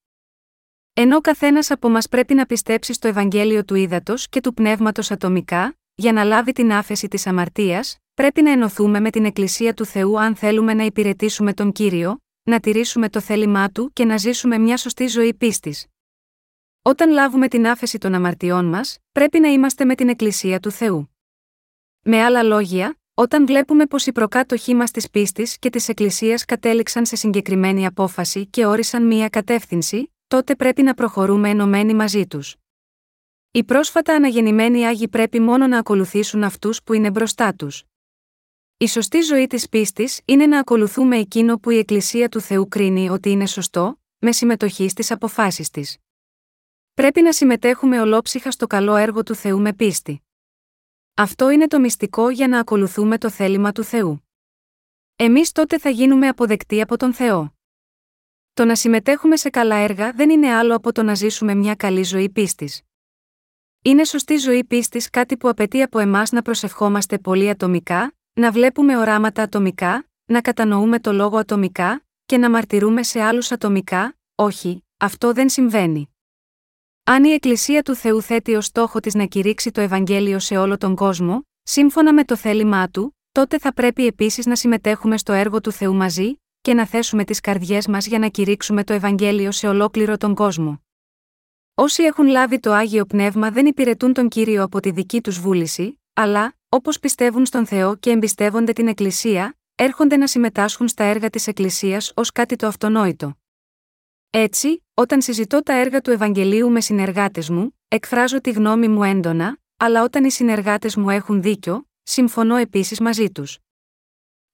Ενώ 0.92 1.20
καθένας 1.20 1.70
από 1.70 1.88
μας 1.88 2.08
πρέπει 2.08 2.34
να 2.34 2.46
πιστέψει 2.46 2.92
στο 2.92 3.08
Ευαγγέλιο 3.08 3.64
του 3.64 3.74
Ήδατος 3.74 4.28
και 4.28 4.40
του 4.40 4.54
Πνεύματος 4.54 5.10
ατομικά, 5.10 5.78
για 5.94 6.12
να 6.12 6.24
λάβει 6.24 6.52
την 6.52 6.72
άφεση 6.72 7.08
της 7.08 7.26
αμαρτίας, 7.26 7.98
πρέπει 8.16 8.42
να 8.42 8.50
ενωθούμε 8.50 9.00
με 9.00 9.10
την 9.10 9.24
Εκκλησία 9.24 9.74
του 9.74 9.84
Θεού 9.84 10.20
αν 10.20 10.36
θέλουμε 10.36 10.74
να 10.74 10.84
υπηρετήσουμε 10.84 11.54
τον 11.54 11.72
κύριο, 11.72 12.18
να 12.42 12.60
τηρήσουμε 12.60 13.08
το 13.08 13.20
θέλημά 13.20 13.70
του 13.70 13.90
και 13.92 14.04
να 14.04 14.16
ζήσουμε 14.16 14.58
μια 14.58 14.76
σωστή 14.76 15.06
ζωή 15.06 15.34
πίστης. 15.34 15.86
Όταν 16.82 17.10
λάβουμε 17.10 17.48
την 17.48 17.66
άφεση 17.66 17.98
των 17.98 18.14
αμαρτιών 18.14 18.64
μας, 18.64 18.98
πρέπει 19.12 19.40
να 19.40 19.48
είμαστε 19.48 19.84
με 19.84 19.94
την 19.94 20.08
Εκκλησία 20.08 20.60
του 20.60 20.70
Θεού. 20.70 21.16
Με 22.00 22.22
άλλα 22.22 22.42
λόγια, 22.42 22.98
όταν 23.14 23.46
βλέπουμε 23.46 23.86
πως 23.86 24.06
οι 24.06 24.12
προκάτοχοί 24.12 24.74
μας 24.74 24.90
της 24.90 25.10
πίστης 25.10 25.58
και 25.58 25.70
της 25.70 25.88
Εκκλησίας 25.88 26.44
κατέληξαν 26.44 27.06
σε 27.06 27.16
συγκεκριμένη 27.16 27.86
απόφαση 27.86 28.46
και 28.46 28.66
όρισαν 28.66 29.06
μία 29.06 29.28
κατεύθυνση, 29.28 30.14
τότε 30.26 30.56
πρέπει 30.56 30.82
να 30.82 30.94
προχωρούμε 30.94 31.48
ενωμένοι 31.48 31.94
μαζί 31.94 32.26
τους. 32.26 32.56
Οι 33.50 33.64
πρόσφατα 33.64 34.14
αναγεννημένοι 34.14 34.86
Άγιοι 34.86 35.08
πρέπει 35.08 35.40
μόνο 35.40 35.66
να 35.66 35.78
ακολουθήσουν 35.78 36.44
αυτούς 36.44 36.82
που 36.82 36.92
είναι 36.92 37.10
μπροστά 37.10 37.54
τους. 37.54 37.84
Η 38.78 38.86
σωστή 38.86 39.20
ζωή 39.20 39.46
της 39.46 39.68
πίστης 39.68 40.20
είναι 40.24 40.46
να 40.46 40.58
ακολουθούμε 40.58 41.16
εκείνο 41.16 41.58
που 41.58 41.70
η 41.70 41.78
Εκκλησία 41.78 42.28
του 42.28 42.40
Θεού 42.40 42.68
κρίνει 42.68 43.08
ότι 43.08 43.30
είναι 43.30 43.46
σωστό, 43.46 44.00
με 44.18 44.32
συμμετοχή 44.32 44.88
στις 44.88 45.10
αποφάσεις 45.10 45.70
της. 45.70 45.96
Πρέπει 46.94 47.22
να 47.22 47.32
συμμετέχουμε 47.32 48.00
ολόψυχα 48.00 48.50
στο 48.50 48.66
καλό 48.66 48.96
έργο 48.96 49.22
του 49.22 49.34
Θεού 49.34 49.60
με 49.60 49.72
πίστη. 49.72 50.22
Αυτό 51.14 51.50
είναι 51.50 51.66
το 51.66 51.80
μυστικό 51.80 52.30
για 52.30 52.48
να 52.48 52.58
ακολουθούμε 52.58 53.18
το 53.18 53.30
θέλημα 53.30 53.72
του 53.72 53.84
Θεού. 53.84 54.28
Εμείς 55.16 55.52
τότε 55.52 55.78
θα 55.78 55.90
γίνουμε 55.90 56.28
αποδεκτοί 56.28 56.80
από 56.80 56.96
τον 56.96 57.12
Θεό. 57.14 57.54
Το 58.54 58.64
να 58.64 58.74
συμμετέχουμε 58.74 59.36
σε 59.36 59.50
καλά 59.50 59.76
έργα 59.76 60.12
δεν 60.12 60.30
είναι 60.30 60.54
άλλο 60.54 60.76
από 60.76 60.92
το 60.92 61.02
να 61.02 61.14
ζήσουμε 61.14 61.54
μια 61.54 61.74
καλή 61.74 62.02
ζωή 62.02 62.30
πίστης. 62.30 62.82
Είναι 63.82 64.04
σωστή 64.04 64.36
ζωή 64.36 64.64
πίστης 64.64 65.10
κάτι 65.10 65.36
που 65.36 65.48
απαιτεί 65.48 65.82
από 65.82 65.98
εμάς 65.98 66.32
να 66.32 66.42
προσευχόμαστε 66.42 67.18
πολύ 67.18 67.48
ατομικά, 67.48 68.15
να 68.38 68.50
βλέπουμε 68.50 68.96
οράματα 68.96 69.42
ατομικά, 69.42 70.08
να 70.24 70.40
κατανοούμε 70.40 71.00
το 71.00 71.12
λόγο 71.12 71.36
ατομικά, 71.36 72.04
και 72.26 72.38
να 72.38 72.50
μαρτυρούμε 72.50 73.02
σε 73.02 73.20
άλλους 73.20 73.52
ατομικά, 73.52 74.16
όχι, 74.34 74.84
αυτό 74.96 75.32
δεν 75.32 75.48
συμβαίνει. 75.48 76.14
Αν 77.04 77.24
η 77.24 77.30
Εκκλησία 77.30 77.82
του 77.82 77.94
Θεού 77.94 78.22
θέτει 78.22 78.54
ως 78.54 78.64
στόχο 78.64 79.00
της 79.00 79.14
να 79.14 79.24
κηρύξει 79.24 79.70
το 79.70 79.80
Ευαγγέλιο 79.80 80.38
σε 80.38 80.56
όλο 80.56 80.76
τον 80.78 80.94
κόσμο, 80.94 81.42
σύμφωνα 81.62 82.12
με 82.12 82.24
το 82.24 82.36
θέλημά 82.36 82.88
του, 82.88 83.16
τότε 83.32 83.58
θα 83.58 83.72
πρέπει 83.74 84.06
επίσης 84.06 84.46
να 84.46 84.56
συμμετέχουμε 84.56 85.18
στο 85.18 85.32
έργο 85.32 85.60
του 85.60 85.72
Θεού 85.72 85.94
μαζί, 85.94 86.40
και 86.60 86.74
να 86.74 86.86
θέσουμε 86.86 87.24
τις 87.24 87.40
καρδιές 87.40 87.86
μας 87.86 88.06
για 88.06 88.18
να 88.18 88.28
κηρύξουμε 88.28 88.84
το 88.84 88.92
Ευαγγέλιο 88.92 89.50
σε 89.50 89.68
ολόκληρο 89.68 90.16
τον 90.16 90.34
κόσμο. 90.34 90.80
Όσοι 91.74 92.02
έχουν 92.02 92.26
λάβει 92.26 92.60
το 92.60 92.72
άγιο 92.72 93.04
πνεύμα 93.04 93.50
δεν 93.50 93.66
υπηρετούν 93.66 94.12
τον 94.12 94.28
κύριο 94.28 94.62
από 94.62 94.80
τη 94.80 94.90
δική 94.90 95.20
τους 95.20 95.40
βούληση, 95.40 96.00
αλλά, 96.12 96.56
όπως 96.76 97.00
πιστεύουν 97.00 97.46
στον 97.46 97.66
Θεό 97.66 97.96
και 97.96 98.10
εμπιστεύονται 98.10 98.72
την 98.72 98.88
Εκκλησία, 98.88 99.58
έρχονται 99.74 100.16
να 100.16 100.26
συμμετάσχουν 100.26 100.88
στα 100.88 101.04
έργα 101.04 101.30
της 101.30 101.46
Εκκλησίας 101.46 102.12
ως 102.14 102.32
κάτι 102.32 102.56
το 102.56 102.66
αυτονόητο. 102.66 103.38
Έτσι, 104.30 104.84
όταν 104.94 105.22
συζητώ 105.22 105.62
τα 105.62 105.72
έργα 105.72 106.00
του 106.00 106.10
Ευαγγελίου 106.10 106.70
με 106.70 106.80
συνεργάτες 106.80 107.50
μου, 107.50 107.78
εκφράζω 107.88 108.40
τη 108.40 108.50
γνώμη 108.50 108.88
μου 108.88 109.02
έντονα, 109.02 109.58
αλλά 109.76 110.02
όταν 110.02 110.24
οι 110.24 110.30
συνεργάτες 110.30 110.96
μου 110.96 111.10
έχουν 111.10 111.42
δίκιο, 111.42 111.88
συμφωνώ 112.02 112.56
επίσης 112.56 113.00
μαζί 113.00 113.30
τους. 113.30 113.58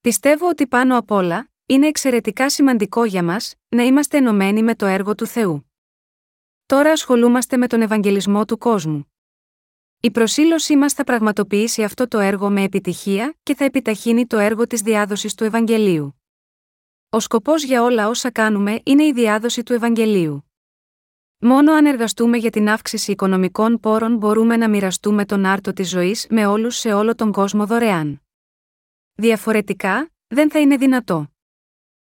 Πιστεύω 0.01 0.49
ότι 0.49 0.67
πάνω 0.67 0.99
απ' 0.99 1.11
όλα, 1.11 1.51
είναι 1.67 1.87
εξαιρετικά 1.87 2.51
σημαντικό 2.51 3.05
για 3.05 3.23
μας 3.23 3.55
να 3.69 3.83
είμαστε 3.83 4.17
ενωμένοι 4.17 4.63
με 4.63 4.75
το 4.75 4.87
έργο 4.87 5.15
του 5.15 5.27
Θεού. 5.27 5.73
Τώρα 6.67 6.91
ασχολούμαστε 6.91 7.57
με 7.57 7.67
τον 7.67 7.83
Ευαγγελισμό 7.83 8.45
του 8.45 8.59
κόσμου. 8.59 9.12
Η 10.05 10.11
προσήλωσή 10.11 10.77
μας 10.77 10.93
θα 10.93 11.05
πραγματοποιήσει 11.05 11.83
αυτό 11.83 12.09
το 12.09 12.19
έργο 12.19 12.51
με 12.51 12.63
επιτυχία 12.63 13.35
και 13.43 13.55
θα 13.55 13.65
επιταχύνει 13.65 14.27
το 14.27 14.39
έργο 14.39 14.67
της 14.67 14.81
διάδοσης 14.81 15.35
του 15.35 15.45
Ευαγγελίου. 15.45 16.23
Ο 17.09 17.21
σκοπός 17.21 17.65
για 17.65 17.83
όλα 17.83 18.09
όσα 18.09 18.31
κάνουμε 18.31 18.81
είναι 18.85 19.05
η 19.05 19.13
διάδοση 19.13 19.63
του 19.63 19.73
Ευαγγελίου. 19.73 20.51
Μόνο 21.39 21.73
αν 21.73 21.87
εργαστούμε 21.87 22.37
για 22.37 22.51
την 22.51 22.69
αύξηση 22.69 23.13
οικονομικών 23.13 23.81
πόρων 23.81 24.17
μπορούμε 24.17 24.57
να 24.57 24.69
μοιραστούμε 24.69 25.25
τον 25.25 25.45
άρτο 25.45 25.73
της 25.73 25.89
ζωής 25.89 26.27
με 26.31 26.47
όλους 26.47 26.77
σε 26.77 26.93
όλο 26.93 27.15
τον 27.15 27.33
κόσμο 27.33 27.67
δωρεάν. 27.67 28.23
Διαφορετικά, 29.15 30.11
δεν 30.27 30.51
θα 30.51 30.61
είναι 30.61 30.77
δυνατό. 30.77 31.33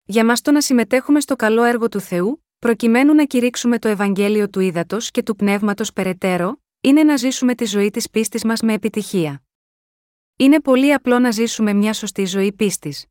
Για 0.04 0.24
μας 0.24 0.40
το 0.40 0.50
να 0.50 0.60
συμμετέχουμε 0.60 1.20
στο 1.20 1.36
καλό 1.36 1.62
έργο 1.62 1.88
του 1.88 2.00
Θεού, 2.00 2.44
προκειμένου 2.58 3.14
να 3.14 3.24
κηρύξουμε 3.24 3.78
το 3.78 3.88
Ευαγγέλιο 3.88 4.48
του 4.48 4.60
Ήδατος 4.60 5.10
και 5.10 5.22
του 5.22 5.36
Πνεύματος 5.36 5.92
περαιτέρω, 5.92 6.62
είναι 6.84 7.02
να 7.04 7.16
ζήσουμε 7.16 7.54
τη 7.54 7.64
ζωή 7.64 7.90
της 7.90 8.10
πίστης 8.10 8.44
μας 8.44 8.60
με 8.60 8.72
επιτυχία. 8.72 9.42
Είναι 10.36 10.60
πολύ 10.60 10.92
απλό 10.92 11.18
να 11.18 11.30
ζήσουμε 11.30 11.72
μια 11.72 11.92
σωστή 11.92 12.24
ζωή 12.24 12.52
πίστης. 12.52 13.06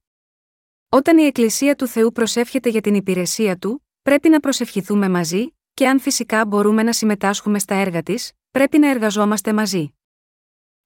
Όταν 0.89 1.17
η 1.17 1.23
Εκκλησία 1.23 1.75
του 1.75 1.87
Θεού 1.87 2.11
προσεύχεται 2.11 2.69
για 2.69 2.81
την 2.81 2.95
υπηρεσία 2.95 3.57
του, 3.57 3.87
πρέπει 4.01 4.29
να 4.29 4.39
προσευχηθούμε 4.39 5.09
μαζί, 5.09 5.47
και 5.73 5.87
αν 5.87 5.99
φυσικά 5.99 6.45
μπορούμε 6.45 6.83
να 6.83 6.93
συμμετάσχουμε 6.93 7.59
στα 7.59 7.75
έργα 7.75 8.03
της, 8.03 8.31
πρέπει 8.51 8.77
να 8.77 8.89
εργαζόμαστε 8.89 9.53
μαζί. 9.53 9.93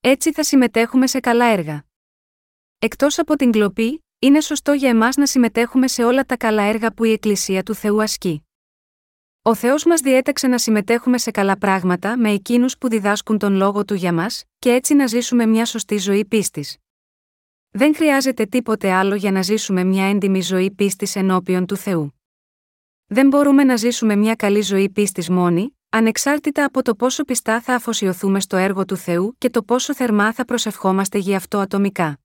Έτσι 0.02 0.32
θα 0.32 0.44
συμμετέχουμε 0.44 1.08
σε 1.08 1.20
καλά 1.20 1.46
έργα. 1.46 1.86
Εκτός 2.80 3.20
από 3.20 3.36
την 3.36 3.52
κλοπή, 3.52 4.06
είναι 4.20 4.42
σωστό 4.42 4.74
για 4.74 4.90
εμάς 4.90 5.16
να 5.16 5.26
συμμετέχουμε 5.26 5.88
σε 5.88 6.04
όλα 6.04 6.24
τα 6.24 6.38
καλά 6.38 6.64
έργα 6.64 6.94
που 6.94 7.04
η 7.04 7.12
Εκκλησία 7.12 7.64
του 7.64 7.76
Θεού 7.76 8.02
ασκεί. 8.02 8.47
Ο 9.48 9.56
Θεός 9.56 9.86
μας 9.86 10.02
διέταξε 10.02 10.48
να 10.48 10.58
συμμετέχουμε 10.58 11.18
σε 11.18 11.32
καλά 11.32 11.58
πράγματα 11.58 12.18
με 12.18 12.32
εκείνους 12.32 12.78
που 12.78 12.90
διδάσκουν 12.90 13.38
τον 13.38 13.54
λόγο 13.54 13.86
του 13.86 13.94
για 13.94 14.14
μας, 14.14 14.44
και 14.60 14.72
έτσι 14.72 14.94
να 14.94 15.08
ζήσουμε 15.08 15.46
μια 15.46 15.66
σωστή 15.66 15.98
ζωή 15.98 16.26
πίστης. 16.26 16.78
Δεν 17.70 17.96
χρειάζεται 17.96 18.46
τίποτε 18.46 18.92
άλλο 18.92 19.16
για 19.16 19.32
να 19.32 19.42
ζήσουμε 19.42 19.84
μια 19.84 20.10
έντιμη 20.10 20.42
ζωή 20.42 20.72
πίστης 20.72 21.16
ενώπιον 21.16 21.66
του 21.66 21.76
Θεού. 21.76 22.22
Δεν 23.06 23.28
μπορούμε 23.28 23.64
να 23.64 23.76
ζήσουμε 23.76 24.16
μια 24.16 24.36
καλή 24.36 24.62
ζωή 24.62 24.90
πίστης 24.90 25.30
μόνοι, 25.30 25.78
ανεξάρτητα 25.90 26.66
από 26.66 26.82
το 26.82 26.96
πόσο 26.96 27.24
πιστά 27.24 27.62
θα 27.62 27.76
αφοσιωθούμε 27.76 28.40
στο 28.40 28.58
έργο 28.58 28.86
του 28.86 28.96
Θεού 28.98 29.36
και 29.38 29.50
το 29.50 29.64
πόσο 29.64 29.94
θερμά 29.94 30.34
θα 30.34 30.46
προσευχόμαστε 30.46 31.18
για 31.18 31.38
αυτό 31.38 31.58
ατομικά. 31.58 32.20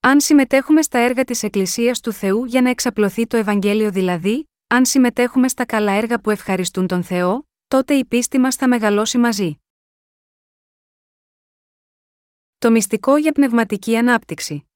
Αν 0.00 0.20
συμμετέχουμε 0.20 0.82
στα 0.82 0.98
έργα 0.98 1.24
της 1.24 1.42
Εκκλησίας 1.42 2.00
του 2.00 2.12
Θεού 2.12 2.44
για 2.44 2.62
να 2.62 2.70
εξαπλωθεί 2.70 3.26
το 3.26 3.36
Ευαγγέλιο 3.36 3.90
δηλαδή, 3.90 4.48
αν 4.74 4.84
συμμετέχουμε 4.84 5.48
στα 5.48 5.64
καλά 5.64 5.92
έργα 5.92 6.20
που 6.20 6.30
ευχαριστούν 6.30 6.86
τον 6.86 7.02
Θεό, 7.02 7.48
τότε 7.68 7.94
η 7.94 8.04
πίστη 8.04 8.38
μας 8.38 8.56
θα 8.56 8.68
μεγαλώσει 8.68 9.18
μαζί. 9.18 9.58
Το 12.58 12.70
μυστικό 12.70 13.16
για 13.16 13.32
πνευματική 13.32 13.96
ανάπτυξη. 13.96 14.68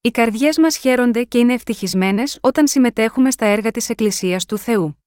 Οι 0.00 0.10
καρδιές 0.10 0.58
μας 0.58 0.76
χαίρονται 0.76 1.24
και 1.24 1.38
είναι 1.38 1.52
ευτυχισμένες 1.52 2.38
όταν 2.42 2.68
συμμετέχουμε 2.68 3.30
στα 3.30 3.46
έργα 3.46 3.70
της 3.70 3.88
Εκκλησίας 3.88 4.46
του 4.46 4.58
Θεού. 4.58 5.02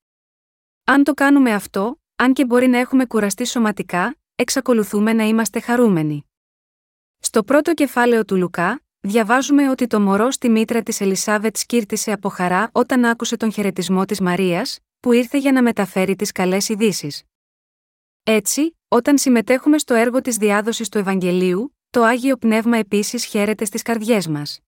Αν 0.83 1.03
το 1.03 1.13
κάνουμε 1.13 1.53
αυτό, 1.53 2.01
αν 2.15 2.33
και 2.33 2.45
μπορεί 2.45 2.67
να 2.67 2.77
έχουμε 2.77 3.05
κουραστεί 3.05 3.45
σωματικά, 3.45 4.17
εξακολουθούμε 4.35 5.13
να 5.13 5.23
είμαστε 5.23 5.59
χαρούμενοι. 5.59 6.25
Στο 7.19 7.43
πρώτο 7.43 7.73
κεφάλαιο 7.73 8.25
του 8.25 8.37
Λουκά, 8.37 8.84
διαβάζουμε 9.05 9.69
ότι 9.69 9.87
το 9.87 10.01
μωρό 10.01 10.31
στη 10.31 10.49
μήτρα 10.49 10.83
της 10.83 11.01
Ελισάβετς 11.01 11.59
σκύρτησε 11.59 12.11
από 12.11 12.29
χαρά 12.29 12.69
όταν 12.71 13.05
άκουσε 13.05 13.37
τον 13.37 13.51
χαιρετισμό 13.51 14.05
της 14.05 14.19
Μαρίας, 14.19 14.79
που 14.99 15.11
ήρθε 15.11 15.37
για 15.37 15.51
να 15.51 15.61
μεταφέρει 15.61 16.15
τις 16.15 16.31
καλές 16.31 16.69
ειδήσεις. 16.69 17.23
Έτσι, 18.23 18.77
όταν 18.87 19.17
συμμετέχουμε 19.17 19.77
στο 19.77 19.93
έργο 19.93 20.21
της 20.21 20.37
διάδοσης 20.37 20.89
του 20.89 20.97
Ευαγγελίου, 20.97 21.75
το 21.89 22.03
άγιο 22.03 22.37
πνεύμα 22.37 22.77
επίσης 22.77 23.25
χαίρεται 23.25 23.65
στις 23.65 23.81
καρδιές 23.81 24.27
μας. 24.27 24.59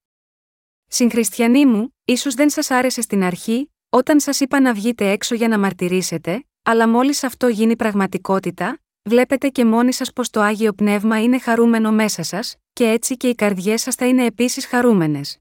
Συγχριστιανοί 0.87 1.65
μου, 1.65 1.95
ίσως 2.05 2.33
δεν 2.33 2.49
σας 2.49 2.71
άρεσε 2.71 3.01
στην 3.01 3.23
αρχή, 3.23 3.71
όταν 3.89 4.19
σας 4.19 4.39
είπα 4.39 4.59
να 4.59 4.73
βγείτε 4.73 5.09
έξω 5.09 5.35
για 5.35 5.47
να 5.47 5.59
μαρτυρήσετε, 5.59 6.45
αλλά 6.63 6.87
μόλις 6.87 7.23
αυτό 7.23 7.47
γίνει 7.47 7.75
πραγματικότητα, 7.75 8.79
βλέπετε 9.07 9.49
και 9.49 9.65
μόνοι 9.65 9.93
σας 9.93 10.13
πως 10.13 10.29
το 10.29 10.41
άγιο 10.41 10.73
πνεύμα 10.73 11.21
είναι 11.21 11.39
χαρούμενο 11.39 11.91
μέσα 11.91 12.23
σας, 12.23 12.55
και 12.73 12.89
έτσι 12.89 13.17
και 13.17 13.27
οι 13.27 13.35
καρδιές 13.35 13.81
σας 13.81 13.95
θα 13.95 14.07
είναι 14.07 14.25
επίσης 14.25 14.65
χαρούμενες. 14.65 15.39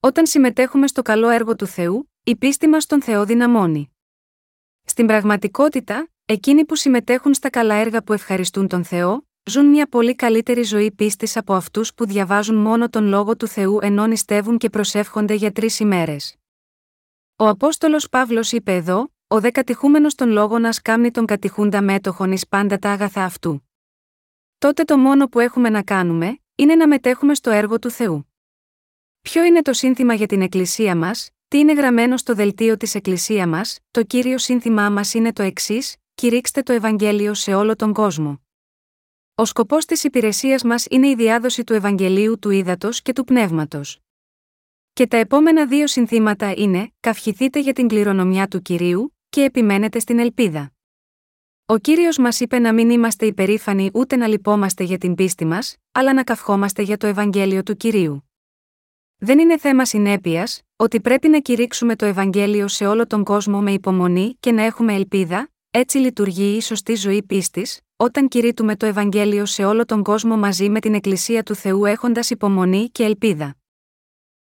Όταν 0.00 0.26
συμμετέχουμε 0.26 0.86
στο 0.86 1.02
καλό 1.02 1.28
έργο 1.28 1.56
του 1.56 1.66
Θεού, 1.66 2.10
η 2.24 2.36
πίστη 2.36 2.66
μας 2.66 2.82
στον 2.82 3.02
Θεό 3.02 3.24
δυναμώνει. 3.24 3.96
Στην 4.84 5.06
πραγματικότητα, 5.06 6.08
εκείνοι 6.24 6.64
που 6.64 6.76
συμμετέχουν 6.76 7.34
στα 7.34 7.50
καλά 7.50 7.74
έργα 7.74 8.02
που 8.02 8.12
ευχαριστούν 8.12 8.68
τον 8.68 8.84
Θεό, 8.84 9.26
ζουν 9.44 9.66
μια 9.66 9.86
πολύ 9.86 10.14
καλύτερη 10.14 10.62
ζωή 10.62 10.92
πίστης 10.92 11.36
από 11.36 11.54
αυτούς 11.54 11.94
που 11.94 12.06
διαβάζουν 12.06 12.56
μόνο 12.56 12.88
τον 12.88 13.06
λόγο 13.06 13.36
του 13.36 13.46
Θεού 13.46 13.78
ενώ 13.82 14.06
νηστεύουν 14.06 14.58
και 14.58 14.70
προσεύχονται 14.70 15.34
για 15.34 15.52
τρεις 15.52 15.80
ημέρες. 15.80 16.36
Ο 17.36 17.48
Απόστολος 17.48 18.08
Παύλος 18.08 18.52
είπε 18.52 18.74
εδώ: 18.74 19.13
Ο 19.28 19.40
δε 19.40 19.50
κατηχούμενο 19.50 20.08
των 20.14 20.28
λόγων 20.30 20.60
να 20.60 20.72
σκάμνει 20.72 21.10
τον 21.10 21.26
κατηχούντα 21.26 21.82
μέτοχον 21.82 22.32
εις 22.32 22.48
πάντα 22.48 22.78
τα 22.78 22.90
άγαθα 22.90 23.24
αυτού. 23.24 23.68
Τότε 24.58 24.84
το 24.84 24.98
μόνο 24.98 25.28
που 25.28 25.40
έχουμε 25.40 25.68
να 25.68 25.82
κάνουμε, 25.82 26.38
είναι 26.54 26.74
να 26.74 26.88
μετέχουμε 26.88 27.34
στο 27.34 27.50
έργο 27.50 27.78
του 27.78 27.90
Θεού. 27.90 28.32
Ποιο 29.20 29.44
είναι 29.44 29.62
το 29.62 29.72
σύνθημα 29.72 30.14
για 30.14 30.26
την 30.26 30.42
Εκκλησία 30.42 30.96
μας, 30.96 31.30
τι 31.48 31.58
είναι 31.58 31.72
γραμμένο 31.72 32.16
στο 32.16 32.34
δελτίο 32.34 32.76
της 32.76 32.94
Εκκλησία 32.94 33.46
μας, 33.46 33.78
το 33.90 34.02
κύριο 34.02 34.38
σύνθημά 34.38 34.90
μας 34.90 35.14
είναι 35.14 35.32
το 35.32 35.42
εξής: 35.42 35.96
Κηρύξτε 36.14 36.62
το 36.62 36.72
Ευαγγέλιο 36.72 37.34
σε 37.34 37.54
όλο 37.54 37.76
τον 37.76 37.92
κόσμο. 37.92 38.42
Ο 39.34 39.44
σκοπός 39.44 39.84
της 39.84 40.04
υπηρεσίας 40.04 40.62
μας 40.62 40.86
είναι 40.90 41.08
η 41.08 41.14
διάδοση 41.14 41.64
του 41.64 41.72
Ευαγγελίου 41.72 42.38
του 42.38 42.50
ύδατο 42.50 42.88
και 43.02 43.12
του 43.12 43.24
πνεύματος. 43.24 43.98
Και 44.92 45.06
τα 45.06 45.16
επόμενα 45.16 45.66
δύο 45.66 45.86
συνθήματα 45.86 46.52
είναι: 46.56 46.92
Καυχηθείτε 47.00 47.60
για 47.60 47.72
την 47.72 47.88
κληρονομιά 47.88 48.48
του 48.48 48.62
κυρίου, 48.62 49.13
και 49.34 49.42
επιμένετε 49.42 49.98
στην 49.98 50.18
ελπίδα. 50.18 50.72
Ο 51.66 51.78
κύριος 51.78 52.18
μας 52.18 52.40
είπε 52.40 52.58
να 52.58 52.72
μην 52.72 52.90
είμαστε 52.90 53.26
υπερήφανοι 53.26 53.90
ούτε 53.94 54.16
να 54.16 54.26
λυπόμαστε 54.26 54.84
για 54.84 54.98
την 54.98 55.14
πίστη 55.14 55.44
μας, 55.44 55.76
αλλά 55.92 56.14
να 56.14 56.24
καυχόμαστε 56.24 56.82
για 56.82 56.96
το 56.96 57.06
Ευαγγέλιο 57.06 57.62
του 57.62 57.76
κυρίου. 57.76 58.30
Δεν 59.16 59.38
είναι 59.38 59.58
θέμα 59.58 59.84
συνέπειας, 59.84 60.62
ότι 60.76 61.00
πρέπει 61.00 61.28
να 61.28 61.40
κηρύξουμε 61.40 61.96
το 61.96 62.04
Ευαγγέλιο 62.04 62.68
σε 62.68 62.86
όλο 62.86 63.06
τον 63.06 63.24
κόσμο 63.24 63.60
με 63.60 63.72
υπομονή 63.72 64.36
και 64.40 64.52
να 64.52 64.62
έχουμε 64.62 64.94
ελπίδα, 64.94 65.48
έτσι 65.70 65.98
λειτουργεί 65.98 66.56
η 66.56 66.60
σωστή 66.60 66.94
ζωή 66.94 67.22
πίστης, 67.22 67.80
όταν 67.96 68.28
κηρύττουμε 68.28 68.76
το 68.76 68.86
Ευαγγέλιο 68.86 69.46
σε 69.46 69.64
όλο 69.64 69.84
τον 69.84 70.02
κόσμο 70.02 70.36
μαζί 70.36 70.68
με 70.68 70.80
την 70.80 70.94
Εκκλησία 70.94 71.42
του 71.42 71.54
Θεού 71.54 71.84
έχοντας 71.84 72.30
υπομονή 72.30 72.88
και 72.88 73.04
ελπίδα. 73.04 73.56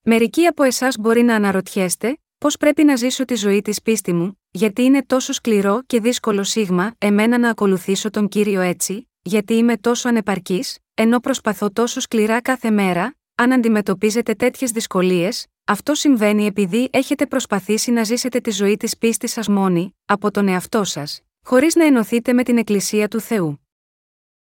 Μερικοί 0.01 0.45
από 0.45 0.63
εσάς 0.63 0.97
μπορεί 0.97 1.21
να 1.21 1.35
αναρωτιέστε, 1.35 2.20
πώς 2.41 2.57
πρέπει 2.57 2.83
να 2.83 2.95
ζήσω 2.95 3.25
τη 3.25 3.35
ζωή 3.35 3.61
της 3.61 3.81
πίστη 3.81 4.13
μου, 4.13 4.39
γιατί 4.51 4.81
είναι 4.83 5.03
τόσο 5.03 5.33
σκληρό 5.33 5.81
και 5.85 5.99
δύσκολο 5.99 6.43
σίγμα 6.43 6.95
εμένα 6.97 7.37
να 7.37 7.49
ακολουθήσω 7.49 8.09
τον 8.09 8.27
κύριο 8.27 8.61
έτσι, 8.61 9.09
γιατί 9.21 9.53
είμαι 9.53 9.77
τόσο 9.77 10.07
ανεπαρκής, 10.07 10.77
ενώ 10.93 11.19
προσπαθώ 11.19 11.71
τόσο 11.71 11.99
σκληρά 11.99 12.41
κάθε 12.41 12.71
μέρα, 12.71 13.15
αν 13.35 13.53
αντιμετωπίζετε 13.53 14.33
τέτοιες 14.33 14.71
δυσκολίες, 14.71 15.47
αυτό 15.65 15.95
συμβαίνει 15.95 16.45
επειδή 16.45 16.89
έχετε 16.91 17.25
προσπαθήσει 17.25 17.91
να 17.91 18.03
ζήσετε 18.03 18.39
τη 18.39 18.51
ζωή 18.51 18.77
της 18.77 18.97
πίστης 18.97 19.31
σας 19.31 19.47
μόνοι, 19.47 19.95
από 20.05 20.31
τον 20.31 20.47
εαυτό 20.47 20.83
σας, 20.83 21.21
χωρίς 21.45 21.75
να 21.75 21.85
ενωθείτε 21.85 22.33
με 22.33 22.43
την 22.43 22.57
Εκκλησία 22.57 23.07
του 23.07 23.19
Θεού. 23.19 23.67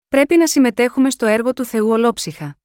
Πρέπει 0.07 0.37
να 0.37 0.47
συμμετέχουμε 0.47 1.09
στο 1.09 1.25
έργο 1.25 1.53
του 1.53 1.65
Θεού 1.65 1.89
ολόψυχα. 1.89 2.57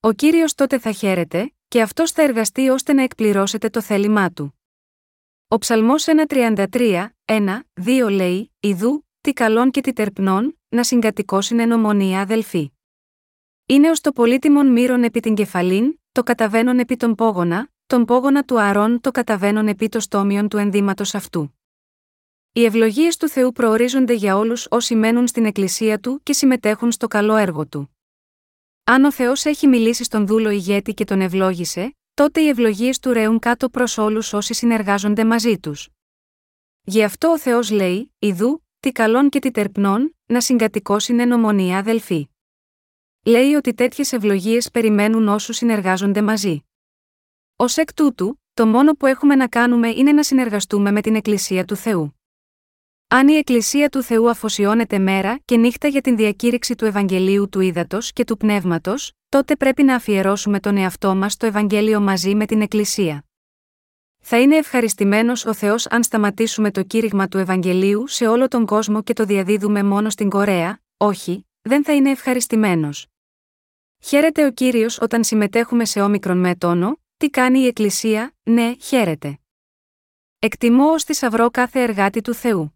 Ο 0.00 0.12
κύριος 0.12 0.54
τότε 0.54 0.78
θα 0.78 0.92
χαίρεται, 0.92 1.53
και 1.68 1.82
αυτός 1.82 2.10
θα 2.10 2.22
εργαστεί 2.22 2.68
ώστε 2.68 2.92
να 2.92 3.02
εκπληρώσετε 3.02 3.68
το 3.68 3.82
θέλημά 3.82 4.30
του. 4.30 4.58
Ο 5.48 5.58
Ψαλμός 5.58 6.04
1.33, 6.28 7.06
1, 7.24 7.60
2 7.84 8.10
λέει: 8.10 8.52
Ιδού, 8.60 9.06
τι 9.20 9.32
καλών 9.32 9.70
και 9.70 9.80
τι 9.80 9.92
τερπνών, 9.92 10.58
να 10.68 10.84
συγκατοικώσουν 10.84 11.58
ενομονία 11.58 12.20
αδελφοί. 12.20 12.72
Είναι 13.66 13.90
ως 13.90 14.00
το 14.00 14.12
πολύτιμον 14.12 14.66
μύρον 14.66 15.02
επί 15.04 15.20
την 15.20 15.34
κεφαλήν, 15.34 16.00
το 16.12 16.22
καταβαίνον 16.22 16.78
επί 16.78 16.96
τον 16.96 17.14
πόγονα, 17.14 17.68
τον 17.86 18.04
πόγονα 18.04 18.44
του 18.44 18.60
αρών 18.60 19.00
το 19.00 19.10
καταβαίνον 19.10 19.68
επί 19.68 19.88
το 19.88 20.00
στόμιον 20.00 20.48
του 20.48 20.56
ενδύματος 20.56 21.14
αυτού. 21.14 21.58
Οι 22.52 22.64
ευλογίες 22.64 23.16
του 23.16 23.28
Θεού 23.28 23.52
προορίζονται 23.52 24.12
για 24.12 24.36
όλους 24.36 24.66
όσοι 24.70 24.94
μένουν 24.94 25.26
στην 25.26 25.44
Εκκλησία 25.44 25.98
του 25.98 26.20
και 26.22 26.32
συμμετέχουν 26.32 26.92
στο 26.92 27.06
καλό 27.06 27.36
έργο 27.36 27.66
του. 27.66 27.93
Αν 28.86 29.04
ο 29.04 29.12
Θεός 29.12 29.44
έχει 29.44 29.66
μιλήσει 29.66 30.04
στον 30.04 30.26
δούλο 30.26 30.50
ηγέτη 30.50 30.94
και 30.94 31.04
τον 31.04 31.20
ευλόγησε, 31.20 31.96
τότε 32.14 32.40
οι 32.40 32.48
ευλογίες 32.48 32.98
του 32.98 33.12
ρέουν 33.12 33.38
κάτω 33.38 33.68
προς 33.68 33.98
όλους 33.98 34.32
όσοι 34.32 34.54
συνεργάζονται 34.54 35.24
μαζί 35.24 35.58
τους. 35.58 35.88
Γι' 36.82 37.02
αυτό 37.02 37.28
ο 37.28 37.38
Θεός 37.38 37.70
λέει: 37.70 38.14
Ιδού, 38.18 38.64
τι 38.80 38.92
καλών 38.92 39.28
και 39.28 39.38
τι 39.38 39.50
τερπνών, 39.50 40.16
να 40.26 40.40
συγκατοικώσουν 40.40 41.20
ενομονία 41.20 41.78
αδελφοί. 41.78 42.28
Λέει 43.24 43.54
ότι 43.54 43.74
τέτοιες 43.74 44.12
ευλογίες 44.12 44.70
περιμένουν 44.70 45.28
όσους 45.28 45.56
συνεργάζονται 45.56 46.22
μαζί. 46.22 46.64
Ω 47.56 47.64
εκ 47.76 47.94
τούτου, 47.94 48.40
το 48.54 48.66
μόνο 48.66 48.92
που 48.92 49.06
έχουμε 49.06 49.34
να 49.34 49.48
κάνουμε 49.48 49.88
είναι 49.88 50.12
να 50.12 50.22
συνεργαστούμε 50.22 50.92
με 50.92 51.00
την 51.00 51.14
Εκκλησία 51.14 51.64
του 51.64 51.76
Θεού. 51.76 52.18
Αν 53.16 53.28
η 53.28 53.34
Εκκλησία 53.34 53.88
του 53.88 54.02
Θεού 54.02 54.30
αφοσιώνεται 54.30 54.98
μέρα 54.98 55.38
και 55.44 55.56
νύχτα 55.56 55.88
για 55.88 56.00
την 56.00 56.16
διακήρυξη 56.16 56.74
του 56.74 56.84
Ευαγγελίου 56.84 57.48
του 57.48 57.60
Ήδατος 57.60 58.12
και 58.12 58.24
του 58.24 58.36
Πνεύματος, 58.36 59.12
τότε 59.28 59.56
πρέπει 59.56 59.82
να 59.82 59.94
αφιερώσουμε 59.94 60.60
τον 60.60 60.76
εαυτό 60.76 61.14
μας 61.14 61.32
στο 61.32 61.46
Ευαγγέλιο 61.46 62.00
μαζί 62.00 62.34
με 62.34 62.46
την 62.46 62.60
Εκκλησία. 62.60 63.24
Θα 64.20 64.40
είναι 64.40 64.56
ευχαριστημένος 64.56 65.44
ο 65.44 65.54
Θεός 65.54 65.86
αν 65.86 66.02
σταματήσουμε 66.02 66.70
το 66.70 66.82
κήρυγμα 66.82 67.28
του 67.28 67.38
Ευαγγελίου 67.38 68.06
σε 68.06 68.26
όλο 68.26 68.48
τον 68.48 68.66
κόσμο 68.66 69.02
και 69.02 69.12
το 69.12 69.24
διαδίδουμε 69.24 69.82
μόνο 69.82 70.10
στην 70.10 70.28
Κορέα, 70.28 70.80
όχι, 70.96 71.46
δεν 71.62 71.84
θα 71.84 71.94
είναι 71.94 72.10
ευχαριστημένος. 72.10 73.06
Χαίρεται 74.02 74.46
ο 74.46 74.50
κύριος 74.50 75.00
όταν 75.00 75.24
συμμετέχουμε 75.24 75.84
σε 75.84 76.00
όμικρον 76.00 76.38
με 76.38 76.54
τόνο, 76.54 77.00
τι 77.16 77.30
κάνει 77.30 77.58
η 77.58 77.66
Εκκλησία, 77.66 78.34
ναι, 78.42 78.74
χαίρεται. 78.80 79.38
Εκτιμώ 80.38 80.90
ως 80.90 81.04
θησαυρό 81.04 81.50
κάθε 81.50 81.82
εργάτη 81.82 82.20
του 82.20 82.34
Θεού. 82.34 82.73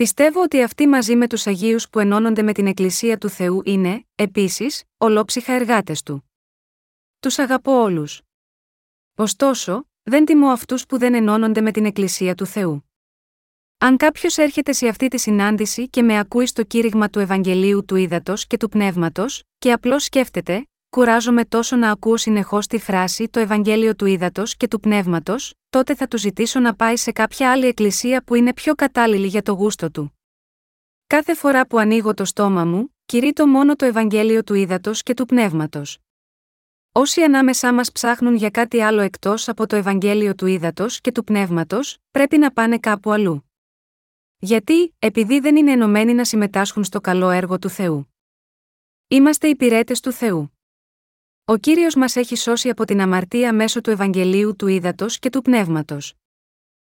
Πιστεύω 0.00 0.42
ότι 0.42 0.62
αυτοί 0.62 0.86
μαζί 0.86 1.16
με 1.16 1.26
τους 1.26 1.46
Αγίους 1.46 1.88
που 1.88 1.98
ενώνονται 1.98 2.42
με 2.42 2.52
την 2.52 2.66
Εκκλησία 2.66 3.18
του 3.18 3.28
Θεού 3.28 3.62
είναι, 3.64 4.06
επίσης, 4.14 4.84
ολόψυχα 4.96 5.52
εργάτες 5.52 6.02
του. 6.02 6.30
Τους 7.20 7.38
αγαπώ 7.38 7.82
όλους. 7.82 8.22
Ωστόσο, 9.14 9.88
δεν 10.02 10.24
τιμώ 10.24 10.48
αυτούς 10.48 10.86
που 10.86 10.98
δεν 10.98 11.14
ενώνονται 11.14 11.60
με 11.60 11.70
την 11.70 11.84
Εκκλησία 11.84 12.34
του 12.34 12.46
Θεού. 12.46 12.90
Αν 13.78 13.96
κάποιος 13.96 14.36
έρχεται 14.36 14.72
σε 14.72 14.88
αυτή 14.88 15.08
τη 15.08 15.18
συνάντηση 15.18 15.88
και 15.88 16.02
με 16.02 16.18
ακούει 16.18 16.46
στο 16.46 16.62
κήρυγμα 16.62 17.10
του 17.10 17.18
Ευαγγελίου 17.18 17.84
του 17.84 17.96
Ήδατος 17.96 18.46
και 18.46 18.56
του 18.56 18.68
Πνεύματος, 18.68 19.42
και 19.58 19.72
απλώς 19.72 20.04
σκέφτεται, 20.04 20.68
κουράζομαι 20.90 21.44
τόσο 21.44 21.76
να 21.76 21.90
ακούω 21.90 22.16
συνεχώς 22.16 22.66
τη 22.66 22.78
φράση 22.78 23.28
Το 23.28 23.40
Ευαγγέλιο 23.40 23.94
του 23.94 24.06
Ήδατος 24.06 24.56
και 24.56 24.68
του 24.68 24.80
Πνεύματος, 24.80 25.54
τότε 25.70 25.94
θα 25.94 26.08
του 26.08 26.18
ζητήσω 26.18 26.60
να 26.60 26.74
πάει 26.74 26.96
σε 26.96 27.12
κάποια 27.12 27.52
άλλη 27.52 27.66
εκκλησία 27.66 28.22
που 28.24 28.34
είναι 28.34 28.54
πιο 28.54 28.74
κατάλληλη 28.74 29.26
για 29.26 29.42
το 29.42 29.52
γούστο 29.52 29.90
του. 29.90 30.18
Κάθε 31.06 31.34
φορά 31.34 31.66
που 31.66 31.78
ανοίγω 31.78 32.14
το 32.14 32.24
στόμα 32.24 32.64
μου, 32.64 32.96
κηρύττω 33.06 33.46
μόνο 33.46 33.76
το 33.76 33.84
Ευαγγέλιο 33.84 34.44
του 34.44 34.54
Ήδατος 34.54 35.02
και 35.02 35.14
του 35.14 35.26
Πνεύματος. 35.26 35.98
Όσοι 36.92 37.22
ανάμεσά 37.22 37.74
μας 37.74 37.92
ψάχνουν 37.92 38.34
για 38.34 38.50
κάτι 38.50 38.80
άλλο 38.80 39.00
εκτός 39.00 39.48
από 39.48 39.66
το 39.66 39.76
Ευαγγέλιο 39.76 40.34
του 40.34 40.46
Ήδατος 40.46 41.00
και 41.00 41.12
του 41.12 41.24
Πνεύματος, 41.24 41.98
πρέπει 42.10 42.38
να 42.38 42.52
πάνε 42.52 42.78
κάπου 42.78 43.10
αλλού. 43.12 43.50
Γιατί, 44.38 44.94
επειδή 44.98 45.40
δεν 45.40 45.56
είναι 45.56 45.72
ενωμένοι 45.72 46.14
να 46.14 46.24
συμμετάσχουν 46.24 46.84
στο 46.84 47.00
καλό 47.00 47.30
έργο 47.30 47.58
του 47.58 47.68
Θεού. 47.68 48.14
Είμαστε 49.08 49.48
υπηρέτες 49.48 50.00
του 50.00 50.12
Θεού. 50.12 50.59
Ο 51.50 51.56
κύριος 51.56 51.94
μας 51.94 52.16
έχει 52.16 52.36
σώσει 52.36 52.68
από 52.68 52.84
την 52.84 53.00
αμαρτία 53.00 53.52
μέσω 53.52 53.80
του 53.80 53.90
Ευαγγελίου 53.90 54.56
του 54.56 54.66
Ήδατος 54.66 55.18
και 55.18 55.30
του 55.30 55.42
Πνεύματος. 55.42 56.14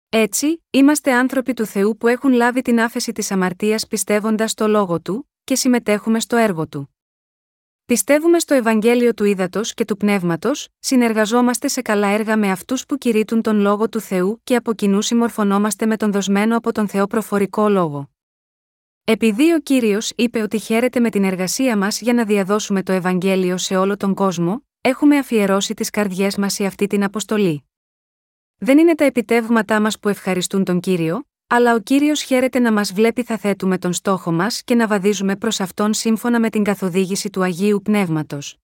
Έτσι, 0.09 0.63
είμαστε 0.71 1.13
άνθρωποι 1.13 1.55
του 1.55 1.67
Θεού 1.67 1.97
που 1.97 2.09
έχουν 2.09 2.33
λάβει 2.33 2.63
την 2.63 2.81
άφεση 2.81 3.13
της 3.13 3.31
αμαρτίας 3.31 3.87
πιστεύοντας 3.87 4.51
στο 4.51 4.69
λόγο 4.69 5.01
του, 5.01 5.31
και 5.45 5.55
συμμετέχουμε 5.55 6.21
στο 6.21 6.37
έργο 6.37 6.69
του. 6.69 6.97
Πιστεύουμε 7.85 8.39
στο 8.39 8.55
Ευαγγέλιο 8.55 9.15
του 9.15 9.25
Ήδατος 9.25 9.75
και 9.75 9.85
του 9.85 9.97
Πνεύματος, 9.97 10.69
συνεργαζόμαστε 10.79 11.69
σε 11.69 11.83
καλά 11.83 12.09
έργα 12.09 12.37
με 12.37 12.51
αυτούς 12.51 12.87
που 12.87 12.99
κηρύττουν 12.99 13.43
τον 13.43 13.61
λόγο 13.61 13.89
του 13.89 14.01
Θεού 14.01 14.41
και 14.45 14.57
από 14.57 14.73
κοινού 14.73 15.03
συμμορφωνόμαστε 15.03 15.87
με 15.87 15.97
τον 15.97 16.13
δοσμένο 16.13 16.57
από 16.57 16.73
τον 16.73 16.89
Θεό 16.89 17.07
προφορικό 17.07 17.69
λόγο. 17.69 18.11
Επειδή 19.05 19.53
ο 19.53 19.61
κύριος 19.61 20.13
είπε 20.17 20.43
ότι 20.43 20.59
χαίρεται 20.59 21.01
με 21.01 21.11
την 21.11 21.25
εργασία 21.25 21.77
μας 21.77 22.01
για 22.01 22.13
να 22.13 22.25
διαδώσουμε 22.25 22.83
το 22.83 22.93
Ευαγγέλιο 22.93 23.59
σε 23.59 23.77
όλο 23.77 23.97
τον 23.97 24.15
κόσμο, 24.15 24.67
έχουμε 24.81 25.19
αφιερώσει 25.19 25.75
τις 25.75 25.91
καρδιές 25.91 26.37
μας 26.37 26.53
σε 26.53 26.65
αυτή 26.65 26.87
την 26.87 27.05
αποστολή. 27.05 27.65
Δεν 28.57 28.79
είναι 28.79 28.95
τα 28.95 29.05
επιτεύγματά 29.05 29.81
μας 29.81 29.99
που 29.99 30.09
ευχαριστούν 30.09 30.65
τον 30.65 30.81
κύριο, 30.81 31.25
αλλά 31.47 31.75
ο 31.75 31.81
κύριος 31.81 32.23
χαίρεται 32.23 32.59
να 32.59 32.73
μας 32.73 32.93
βλέπει 32.93 33.23
θα 33.23 33.37
θέτουμε 33.37 33.79
τον 33.79 33.93
στόχο 33.93 34.33
μας 34.33 34.63
και 34.63 34.75
να 34.75 34.87
βαδίζουμε 34.87 35.37
προς 35.37 35.61
αυτόν 35.61 35.95
σύμφωνα 35.95 36.41
με 36.41 36.51
την 36.51 36.65
καθοδήγηση 36.65 37.31
του 37.31 37.43
Αγίου 37.43 37.81
Πνεύματος. 37.83 38.59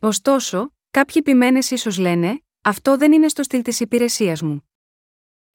Ωστόσο, 0.00 0.72
κάποιοι 0.90 1.22
ποιμένε 1.22 1.58
ίσως 1.58 1.98
λένε, 1.98 2.42
αυτό 2.62 2.96
δεν 2.96 3.12
είναι 3.12 3.28
στο 3.28 3.42
στυλ 3.42 3.62
της 3.62 3.80
υπηρεσίας 3.80 4.42
μου. 4.42 4.65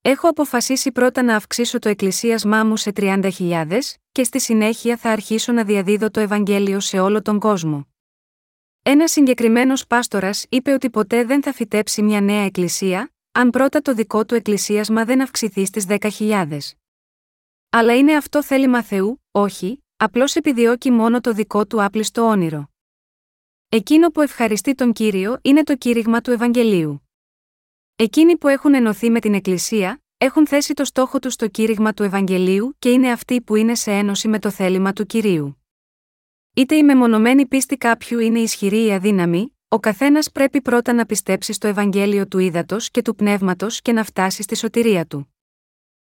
Έχω 0.04 0.28
αποφασίσει 0.28 0.92
πρώτα 0.92 1.22
να 1.24 1.36
αυξήσω 1.36 1.80
το 1.80 1.90
εκκλησίασμά 1.90 2.64
μου 2.64 2.78
σε 2.78 2.92
30.000 2.96 3.80
και 4.12 4.24
στη 4.24 4.40
συνέχεια 4.40 4.98
θα 4.98 5.10
αρχίσω 5.10 5.52
να 5.52 5.64
διαδίδω 5.64 6.12
το 6.12 6.20
Ευαγγέλιο 6.20 6.80
σε 6.80 7.00
όλο 7.00 7.22
τον 7.22 7.40
κόσμο. 7.40 7.88
Ένας 8.82 9.12
συγκεκριμένος 9.12 9.88
πάστορας 9.88 10.46
είπε 10.50 10.72
ότι 10.72 10.90
ποτέ 10.90 11.24
δεν 11.24 11.44
θα 11.44 11.54
φυτέψει 11.54 12.02
μια 12.02 12.22
νέα 12.22 12.42
εκκλησία, 12.42 13.14
αν 13.32 13.50
πρώτα 13.50 13.82
το 13.82 13.94
δικό 13.94 14.26
του 14.26 14.36
εκκλησίασμα 14.36 15.06
δεν 15.06 15.22
αυξηθεί 15.22 15.66
στις 15.66 15.86
10.000. 15.88 16.58
Αλλά 17.70 17.98
είναι 17.98 18.16
αυτό 18.16 18.44
θέλημα 18.44 18.84
Θεού, 18.84 19.24
όχι, 19.32 19.84
απλώς 19.98 20.36
επιδιώκει 20.36 20.92
μόνο 20.92 21.22
το 21.22 21.34
δικό 21.34 21.66
του 21.66 21.84
άπλιστο 21.84 22.22
όνειρο. 22.22 22.70
Εκείνο 23.70 24.10
που 24.10 24.22
ευχαριστεί 24.22 24.76
τον 24.76 24.94
κύριο 24.94 25.38
είναι 25.42 25.64
το 25.64 25.76
κήρυγμα 25.76 26.22
του 26.22 26.32
Ευαγγελίου. 26.32 27.11
Εκείνοι 27.96 28.38
που 28.38 28.48
έχουν 28.48 28.74
ενωθεί 28.74 29.10
με 29.10 29.20
την 29.20 29.34
Εκκλησία, 29.34 30.04
έχουν 30.18 30.48
θέσει 30.48 30.74
το 30.74 30.86
στόχο 30.86 31.20
τους 31.20 31.34
στο 31.34 31.48
κήρυγμα 31.48 31.94
του 31.94 32.04
Ευαγγελίου 32.04 32.76
και 32.80 32.92
είναι 32.92 33.12
αυτοί 33.12 33.42
που 33.42 33.56
είναι 33.56 33.76
σε 33.76 33.92
ένωση 33.92 34.28
με 34.28 34.40
το 34.40 34.50
θέλημα 34.50 34.94
του 34.94 35.06
κυρίου. 35.06 35.64
Είτε 36.54 36.76
η 36.76 36.84
μεμονωμένη 36.84 37.48
πίστη 37.48 37.78
κάποιου 37.78 38.20
είναι 38.20 38.40
ισχυρή 38.40 38.86
ή 38.86 38.94
αδύναμη, 38.94 39.58
ο 39.68 39.80
καθένας 39.80 40.32
πρέπει 40.32 40.62
πρώτα 40.62 40.94
να 40.94 41.06
πιστέψει 41.06 41.54
στο 41.54 41.68
Ευαγγέλιο 41.68 42.28
του 42.28 42.40
ύδατο 42.40 42.78
και 42.92 43.02
του 43.02 43.16
πνεύματος 43.16 43.82
και 43.82 43.92
να 43.92 44.04
φτάσει 44.04 44.42
στη 44.42 44.56
σωτηρία 44.56 45.06
του. 45.06 45.36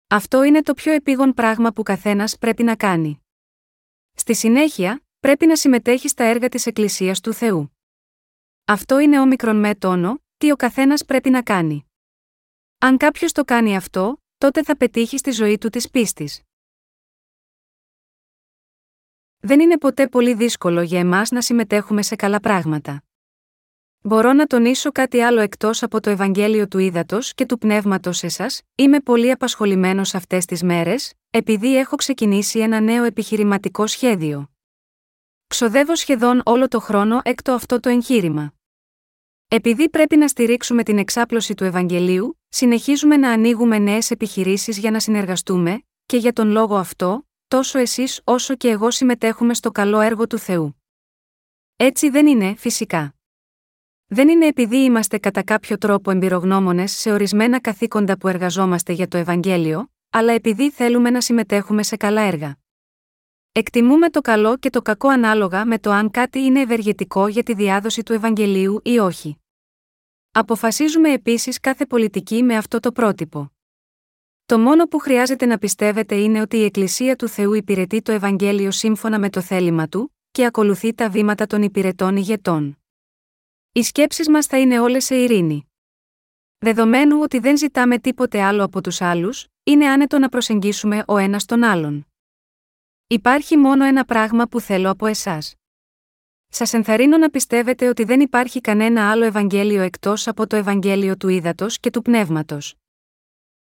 Αυτό 0.08 0.42
είναι 0.42 0.62
το 0.62 0.74
πιο 0.74 0.92
επίγον 0.92 1.34
πράγμα 1.34 1.72
που 1.72 1.82
καθένας 1.82 2.38
πρέπει 2.38 2.62
να 2.62 2.76
κάνει. 2.76 3.20
Στη 4.14 4.34
συνέχεια, 4.34 5.04
πρέπει 5.20 5.46
να 5.46 5.56
συμμετέχει 5.56 6.08
στα 6.08 6.24
έργα 6.24 6.48
της 6.48 6.66
Εκκλησίας 6.66 7.20
του 7.20 7.32
Θεού. 7.32 7.76
Αυτό 8.64 8.98
είναι 8.98 9.20
όμικρον 9.20 9.56
με 9.56 9.74
τόνο, 9.74 10.22
τι 10.36 10.50
ο 10.50 10.56
καθένας 10.56 11.04
πρέπει 11.04 11.30
να 11.30 11.42
κάνει. 11.42 11.86
Αν 12.78 12.96
κάποιος 12.96 13.32
το 13.32 13.44
κάνει 13.44 13.76
αυτό, 13.76 14.22
τότε 14.38 14.62
θα 14.62 14.76
πετύχει 14.76 15.18
στη 15.18 15.30
ζωή 15.30 15.58
του 15.58 15.68
της 15.68 15.90
πίστης. 15.90 16.42
Δεν 19.38 19.60
είναι 19.60 19.78
ποτέ 19.78 20.08
πολύ 20.08 20.34
δύσκολο 20.34 20.82
για 20.82 20.98
εμάς 20.98 21.30
να 21.30 21.42
συμμετέχουμε 21.42 22.02
σε 22.02 22.16
καλά 22.16 22.40
πράγματα. 22.40 23.02
Μπορώ 24.00 24.32
να 24.32 24.46
τονίσω 24.46 24.92
κάτι 24.92 25.20
άλλο 25.20 25.40
εκτός 25.40 25.82
από 25.82 26.00
το 26.00 26.10
Ευαγγέλιο 26.10 26.68
του 26.68 26.78
Ήδατος 26.78 27.34
και 27.34 27.46
του 27.46 27.58
Πνεύματος 27.58 28.22
εσά, 28.22 28.46
είμαι 28.74 29.00
πολύ 29.00 29.30
απασχολημένος 29.30 30.14
αυτές 30.14 30.44
τις 30.44 30.62
μέρες, 30.62 31.12
επειδή 31.30 31.76
έχω 31.76 31.96
ξεκινήσει 31.96 32.58
ένα 32.58 32.80
νέο 32.80 33.04
επιχειρηματικό 33.04 33.86
σχέδιο. 33.86 34.50
Ξοδεύω 35.46 35.96
σχεδόν 35.96 36.42
όλο 36.44 36.68
το 36.68 36.80
χρόνο 36.80 37.20
έκτο 37.22 37.52
αυτό 37.52 37.80
το 37.80 37.88
εγχείρημα. 37.88 38.55
Επειδή 39.48 39.90
πρέπει 39.90 40.16
να 40.16 40.28
στηρίξουμε 40.28 40.82
την 40.82 40.98
εξάπλωση 40.98 41.54
του 41.54 41.64
Ευαγγελίου, 41.64 42.40
συνεχίζουμε 42.48 43.16
να 43.16 43.30
ανοίγουμε 43.30 43.78
νέες 43.78 44.10
επιχειρήσεις 44.10 44.78
για 44.78 44.90
να 44.90 45.00
συνεργαστούμε, 45.00 45.82
και 46.06 46.16
για 46.16 46.32
τον 46.32 46.50
λόγο 46.50 46.76
αυτό, 46.76 47.28
τόσο 47.48 47.78
εσείς 47.78 48.20
όσο 48.24 48.54
και 48.54 48.68
εγώ 48.68 48.90
συμμετέχουμε 48.90 49.54
στο 49.54 49.70
καλό 49.70 50.00
έργο 50.00 50.26
του 50.26 50.38
Θεού. 50.38 50.82
Έτσι 51.76 52.10
δεν 52.10 52.26
είναι, 52.26 52.54
φυσικά. 52.56 53.14
Δεν 54.06 54.28
είναι 54.28 54.46
επειδή 54.46 54.76
είμαστε 54.76 55.18
κατά 55.18 55.42
κάποιο 55.42 55.78
τρόπο 55.78 56.10
εμπειρογνώμονες 56.10 56.92
σε 56.92 57.12
ορισμένα 57.12 57.60
καθήκοντα 57.60 58.18
που 58.18 58.28
εργαζόμαστε 58.28 58.92
για 58.92 59.08
το 59.08 59.16
Ευαγγέλιο, 59.16 59.90
αλλά 60.10 60.32
επειδή 60.32 60.70
θέλουμε 60.70 61.10
να 61.10 61.20
συμμετέχουμε 61.20 61.82
σε 61.82 61.96
καλά 61.96 62.20
έργα. 62.20 62.56
Εκτιμούμε 63.58 64.10
το 64.10 64.20
καλό 64.20 64.56
και 64.56 64.70
το 64.70 64.82
κακό 64.82 65.08
ανάλογα 65.08 65.64
με 65.64 65.78
το 65.78 65.90
αν 65.90 66.10
κάτι 66.10 66.38
είναι 66.38 66.60
ευεργετικό 66.60 67.28
για 67.28 67.42
τη 67.42 67.54
διάδοση 67.54 68.02
του 68.02 68.12
Ευαγγελίου 68.12 68.80
ή 68.84 68.98
όχι. 68.98 69.38
Αποφασίζουμε 70.32 71.12
επίσης 71.12 71.60
κάθε 71.60 71.86
πολιτική 71.86 72.42
με 72.42 72.56
αυτό 72.56 72.80
το 72.80 72.92
πρότυπο. 72.92 73.52
Το 74.46 74.58
μόνο 74.58 74.84
που 74.84 74.98
χρειάζεται 74.98 75.46
να 75.46 75.58
πιστεύετε 75.58 76.14
είναι 76.14 76.40
ότι 76.40 76.56
η 76.56 76.64
Εκκλησία 76.64 77.16
του 77.16 77.28
Θεού 77.28 77.52
υπηρετεί 77.52 78.02
το 78.02 78.12
Ευαγγέλιο 78.12 78.70
σύμφωνα 78.70 79.18
με 79.18 79.30
το 79.30 79.40
θέλημα 79.40 79.88
του 79.88 80.14
και 80.30 80.44
ακολουθεί 80.44 80.94
τα 80.94 81.10
βήματα 81.10 81.46
των 81.46 81.62
υπηρετών 81.62 82.16
ηγετών. 82.16 82.78
Οι 83.72 83.82
σκέψεις 83.82 84.28
μας 84.28 84.46
θα 84.46 84.58
είναι 84.58 84.80
όλες 84.80 85.04
σε 85.04 85.14
ειρήνη. 85.16 85.70
Δεδομένου 86.58 87.20
ότι 87.20 87.38
δεν 87.38 87.56
ζητάμε 87.56 87.98
τίποτε 87.98 88.42
άλλο 88.42 88.64
από 88.64 88.80
τους 88.80 89.00
άλλους, 89.00 89.46
είναι 89.62 89.86
άνετο 89.86 90.18
να 90.18 90.28
προσεγγίσουμε 90.28 91.04
ο 91.06 91.16
ένας 91.16 91.44
τον 91.44 91.62
άλλον. 91.62 92.06
Υπάρχει 93.08 93.56
μόνο 93.56 93.84
ένα 93.84 94.04
πράγμα 94.04 94.46
που 94.46 94.60
θέλω 94.60 94.90
από 94.90 95.06
εσάς. 95.06 95.54
Σας 96.48 96.72
ενθαρρύνω 96.72 97.16
να 97.16 97.30
πιστεύετε 97.30 97.88
ότι 97.88 98.04
δεν 98.04 98.20
υπάρχει 98.20 98.60
κανένα 98.60 99.10
άλλο 99.10 99.24
Ευαγγέλιο 99.24 99.82
εκτός 99.82 100.26
από 100.28 100.46
το 100.46 100.56
Ευαγγέλιο 100.56 101.16
του 101.16 101.28
Ήδατος 101.28 101.78
και 101.78 101.90
του 101.90 102.02
Πνεύματος. 102.02 102.74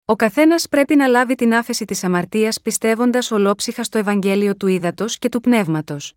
Ο 0.04 0.16
καθένας 0.16 0.68
πρέπει 0.68 0.96
να 0.96 1.06
λάβει 1.06 1.34
την 1.34 1.54
άφεση 1.54 1.84
της 1.84 2.04
αμαρτίας 2.04 2.60
πιστεύοντας 2.60 3.30
ολόψυχα 3.30 3.84
στο 3.84 3.98
Ευαγγέλιο 3.98 4.56
του 4.56 4.66
Ήδατος 4.66 5.18
και 5.18 5.28
του 5.28 5.40
Πνεύματος. 5.40 6.14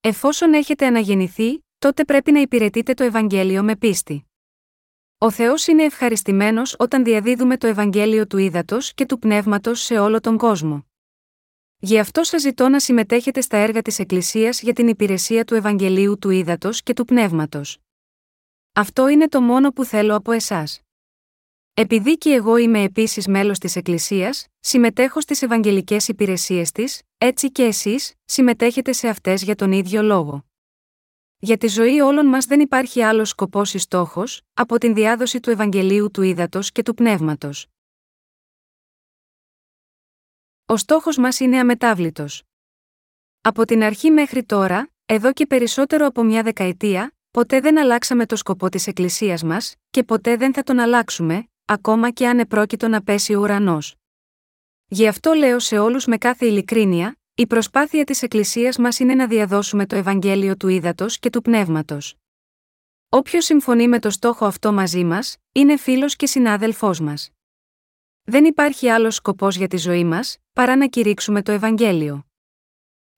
Εφόσον 0.00 0.52
έχετε 0.54 0.86
αναγεννηθεί, 0.86 1.64
τότε 1.78 2.04
πρέπει 2.04 2.32
να 2.32 2.40
υπηρετείτε 2.40 2.94
το 2.94 3.04
Ευαγγέλιο 3.04 3.62
με 3.62 3.76
πίστη. 3.76 4.24
Ο 5.18 5.30
Θεός 5.30 5.66
είναι 5.66 5.82
ευχαριστημένος 5.82 6.76
όταν 6.78 7.04
διαδίδουμε 7.04 7.56
το 7.56 7.66
Ευαγγέλιο 7.66 8.26
του 8.26 8.38
Ήδατος 8.38 8.94
και 8.94 9.06
του 9.06 9.18
Πνεύματος 9.18 9.80
σε 9.80 9.98
όλο 9.98 10.20
τον 10.20 10.36
κόσμο. 10.36 10.86
Γι' 11.84 11.98
αυτό 11.98 12.22
σας 12.24 12.40
ζητώ 12.40 12.68
να 12.68 12.80
συμμετέχετε 12.80 13.40
στα 13.40 13.56
έργα 13.56 13.82
της 13.82 13.98
Εκκλησίας 13.98 14.62
για 14.62 14.72
την 14.72 14.88
υπηρεσία 14.88 15.44
του 15.44 15.54
Ευαγγελίου 15.54 16.18
του 16.18 16.30
Ήδατος 16.30 16.82
και 16.82 16.92
του 16.92 17.04
Πνεύματος. 17.04 17.78
Αυτό 18.72 19.08
είναι 19.08 19.28
το 19.28 19.40
μόνο 19.40 19.70
που 19.70 19.84
θέλω 19.84 20.14
από 20.14 20.32
εσάς. 20.32 20.80
Επειδή 21.74 22.18
και 22.18 22.30
εγώ 22.30 22.56
είμαι 22.56 22.82
επίσης 22.82 23.26
μέλος 23.26 23.58
της 23.58 23.76
Εκκλησίας, 23.76 24.46
συμμετέχω 24.60 25.20
στις 25.20 25.42
Ευαγγελικές 25.42 26.08
υπηρεσίες 26.08 26.70
της, 26.72 27.02
έτσι 27.18 27.52
και 27.52 27.62
εσείς, 27.62 28.14
συμμετέχετε 28.24 28.92
σε 28.92 29.08
αυτές 29.08 29.42
για 29.42 29.54
τον 29.54 29.72
ίδιο 29.72 30.02
λόγο. 30.02 30.44
Για 31.38 31.56
τη 31.56 31.66
ζωή 31.66 32.00
όλων 32.00 32.26
μας 32.26 32.44
δεν 32.44 32.60
υπάρχει 32.60 33.02
άλλος 33.02 33.28
σκοπός 33.28 33.74
ή 33.74 33.78
στόχος, 33.78 34.40
από 34.54 34.78
την 34.78 34.94
διάδοση 34.94 35.40
του 35.40 35.50
Ευαγγελίου 35.50 36.10
του 36.10 36.22
Ήδατος 36.22 36.72
και 36.72 36.82
του 36.82 36.94
Πνεύματος. 36.94 37.66
Ο 40.66 40.76
στόχος 40.76 41.16
μας 41.16 41.40
είναι 41.40 41.58
αμετάβλητος. 41.58 42.42
Από 43.40 43.64
την 43.64 43.82
αρχή 43.82 44.10
μέχρι 44.10 44.44
τώρα, 44.44 44.90
εδώ 45.06 45.32
και 45.32 45.46
περισσότερο 45.46 46.06
από 46.06 46.22
μια 46.22 46.42
δεκαετία, 46.42 47.14
ποτέ 47.30 47.60
δεν 47.60 47.78
αλλάξαμε 47.78 48.26
το 48.26 48.36
σκοπό 48.36 48.68
της 48.68 48.86
Εκκλησίας 48.86 49.42
μας, 49.42 49.74
και 49.90 50.04
ποτέ 50.04 50.36
δεν 50.36 50.54
θα 50.54 50.62
τον 50.62 50.78
αλλάξουμε, 50.78 51.48
ακόμα 51.64 52.10
και 52.10 52.28
αν 52.28 52.38
επρόκειτο 52.38 52.88
να 52.88 53.02
πέσει 53.02 53.34
ο 53.34 53.40
ουρανός. 53.40 53.94
Γι' 54.86 55.06
αυτό 55.06 55.32
λέω 55.32 55.58
σε 55.58 55.78
όλους 55.78 56.06
με 56.06 56.18
κάθε 56.18 56.46
ειλικρίνεια, 56.46 57.16
η 57.34 57.46
προσπάθεια 57.46 58.04
της 58.04 58.22
Εκκλησίας 58.22 58.78
μας 58.78 58.98
είναι 58.98 59.14
να 59.14 59.26
διαδώσουμε 59.26 59.86
το 59.86 59.96
Ευαγγέλιο 59.96 60.56
του 60.56 60.68
Ήδατος 60.68 61.18
και 61.18 61.30
του 61.30 61.42
Πνεύματος. 61.42 62.14
Όποιος 63.08 63.44
συμφωνεί 63.44 63.88
με 63.88 63.98
το 63.98 64.10
στόχο 64.10 64.46
αυτό 64.46 64.72
μαζί 64.72 65.04
μας, 65.04 65.36
είναι 65.52 65.76
φίλος 65.76 66.16
και 66.16 66.26
συνάδελφός 66.26 67.00
μας. 67.00 67.30
Δεν 68.26 68.44
υπάρχει 68.44 68.88
άλλος 68.88 69.14
σκοπός 69.14 69.56
για 69.56 69.68
τη 69.68 69.76
ζωή 69.76 70.04
μας, 70.04 70.36
παρά 70.52 70.76
να 70.76 70.86
κηρύξουμε 70.86 71.42
το 71.42 71.52
Ευαγγέλιο. 71.52 72.26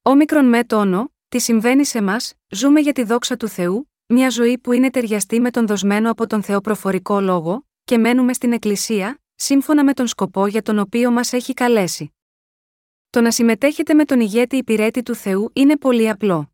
Όμικρον 0.01 0.45
με 0.45 0.63
τόνο, 0.63 1.13
τι 1.27 1.39
συμβαίνει 1.39 1.85
σε 1.85 2.01
μας, 2.01 2.33
ζούμε 2.49 2.79
για 2.79 2.93
τη 2.93 3.03
δόξα 3.03 3.37
του 3.37 3.47
Θεού, 3.47 3.91
μια 4.07 4.29
ζωή 4.29 4.57
που 4.57 4.71
είναι 4.71 4.89
ταιριαστή 4.89 5.39
με 5.39 5.51
τον 5.51 5.67
δοσμένο 5.67 6.11
από 6.11 6.27
τον 6.27 6.43
Θεό 6.43 6.61
προφορικό 6.61 7.19
λόγο, 7.19 7.67
και 7.83 7.97
μένουμε 7.97 8.33
στην 8.33 8.53
Εκκλησία, 8.53 9.21
σύμφωνα 9.35 9.83
με 9.83 9.93
τον 9.93 10.07
σκοπό 10.07 10.47
για 10.47 10.61
τον 10.61 10.79
οποίο 10.79 11.11
μας 11.11 11.33
έχει 11.33 11.53
καλέσει. 11.53 12.13
Το 13.09 13.21
να 13.21 13.31
συμμετέχετε 13.31 13.93
με 13.93 14.05
τον 14.05 14.19
ηγέτη 14.19 14.55
υπηρέτη 14.55 15.03
του 15.03 15.15
Θεού 15.15 15.49
είναι 15.53 15.77
πολύ 15.77 16.09
απλό. 16.09 16.51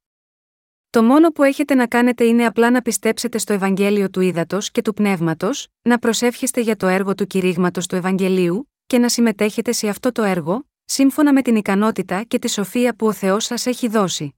Το 0.93 1.03
μόνο 1.03 1.29
που 1.29 1.43
έχετε 1.43 1.75
να 1.75 1.87
κάνετε 1.87 2.23
είναι 2.23 2.45
απλά 2.45 2.71
να 2.71 2.81
πιστέψετε 2.81 3.37
στο 3.37 3.53
Ευαγγέλιο 3.53 4.09
του 4.09 4.21
Ήδατος 4.21 4.71
και 4.71 4.81
του 4.81 4.93
Πνεύματος, 4.93 5.67
να 5.81 5.99
προσεύχεστε 5.99 6.61
για 6.61 6.75
το 6.75 6.87
έργο 6.87 7.15
του 7.15 7.27
κηρύγματος 7.27 7.87
του 7.87 7.95
Ευαγγελίου, 7.95 8.71
και 8.85 8.97
να 8.97 9.09
συμμετέχετε 9.09 9.71
σε 9.71 9.87
αυτό 9.87 10.11
το 10.11 10.23
έργο, 10.23 10.67
σύμφωνα 10.85 11.33
με 11.33 11.41
την 11.41 11.55
ικανότητα 11.55 12.23
και 12.23 12.39
τη 12.39 12.49
σοφία 12.49 12.95
που 12.95 13.07
ο 13.07 13.11
Θεός 13.11 13.45
σας 13.45 13.65
έχει 13.65 13.87
δώσει. 13.87 14.35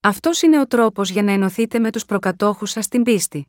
Αυτός 0.00 0.42
είναι 0.42 0.60
ο 0.60 0.66
τρόπος 0.66 1.10
για 1.10 1.22
να 1.22 1.32
ενωθείτε 1.32 1.78
με 1.78 1.90
τους 1.90 2.04
προκατόχους 2.04 2.70
σας 2.70 2.84
στην 2.84 3.02
πίστη. 3.02 3.48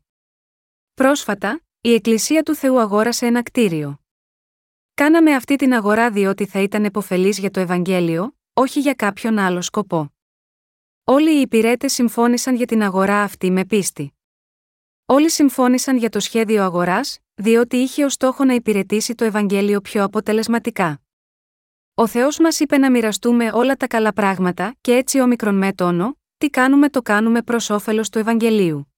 Πρόσφατα, 0.93 1.62
η 1.82 1.93
Εκκλησία 1.93 2.43
του 2.43 2.56
Θεού 2.56 2.80
αγόρασε 2.80 3.25
ένα 3.25 3.43
κτίριο. 3.43 3.99
Κάναμε 4.93 5.34
αυτή 5.34 5.56
την 5.56 5.73
αγορά 5.73 6.12
διότι 6.12 6.45
θα 6.45 6.60
ήταν 6.62 6.86
επωφελής 6.86 7.38
για 7.38 7.51
το 7.51 7.60
Ευαγγέλιο, 7.60 8.38
όχι 8.53 8.80
για 8.80 8.93
κάποιον 8.93 9.38
άλλο 9.38 9.62
σκοπό. 9.62 10.12
Όλοι 11.10 11.38
οι 11.38 11.41
υπηρέτες 11.41 11.93
συμφώνησαν 11.93 12.56
για 12.56 12.65
την 12.65 12.82
αγορά 12.84 13.22
αυτή 13.22 13.52
με 13.52 13.65
πίστη. 13.65 14.13
Όλοι 15.06 15.30
συμφώνησαν 15.30 15.98
για 15.98 16.10
το 16.10 16.20
σχέδιο 16.20 16.63
αγοράς, 16.63 17.20
διότι 17.36 17.78
είχε 17.78 18.04
ως 18.06 18.13
στόχο 18.13 18.43
να 18.43 18.54
υπηρετήσει 18.54 19.15
το 19.15 19.26
Ευαγγέλιο 19.26 19.82
πιο 19.82 20.04
αποτελεσματικά. 20.04 21.02
Ο 21.93 22.08
Θεός 22.08 22.39
μας 22.39 22.60
είπε 22.60 22.78
να 22.78 22.91
μοιραστούμε 22.91 23.52
όλα 23.54 23.76
τα 23.76 23.88
καλά 23.88 24.13
πράγματα, 24.13 24.76
και 24.82 24.96
έτσι 24.96 25.20
ο 25.20 25.28
μικρον 25.28 25.76
τόνο, 25.76 26.17
τι 26.38 26.50
κάνουμε 26.50 26.89
το 26.89 27.02
κάνουμε 27.02 27.41
προς 27.41 27.70
όφελος 27.70 28.10
του 28.10 28.20
Ευαγγελίου. 28.20 28.93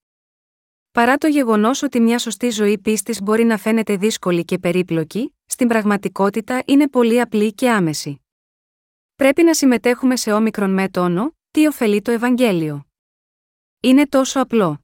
Παρά 0.91 1.17
το 1.17 1.27
γεγονός 1.27 1.83
ότι 1.83 1.99
μια 1.99 2.19
σωστή 2.19 2.49
ζωή 2.49 2.77
πίστης 2.77 3.21
μπορεί 3.21 3.43
να 3.43 3.57
φαίνεται 3.57 3.95
δύσκολη 3.95 4.45
και 4.45 4.57
περίπλοκη, 4.57 5.35
στην 5.45 5.67
πραγματικότητα 5.67 6.63
είναι 6.65 6.87
πολύ 6.87 7.21
απλή 7.21 7.53
και 7.53 7.69
άμεση. 7.69 8.21
Πρέπει 9.15 9.43
να 9.43 9.53
συμμετέχουμε 9.53 10.15
σε 10.15 10.31
όμικρον 10.31 10.73
με 10.73 10.89
τόνο, 10.89 11.33
τι 11.51 11.67
ωφελεί 11.67 12.01
το 12.01 12.11
Ευαγγέλιο; 12.11 12.87
Είναι 13.79 14.07
τόσο 14.07 14.41
απλό. 14.41 14.83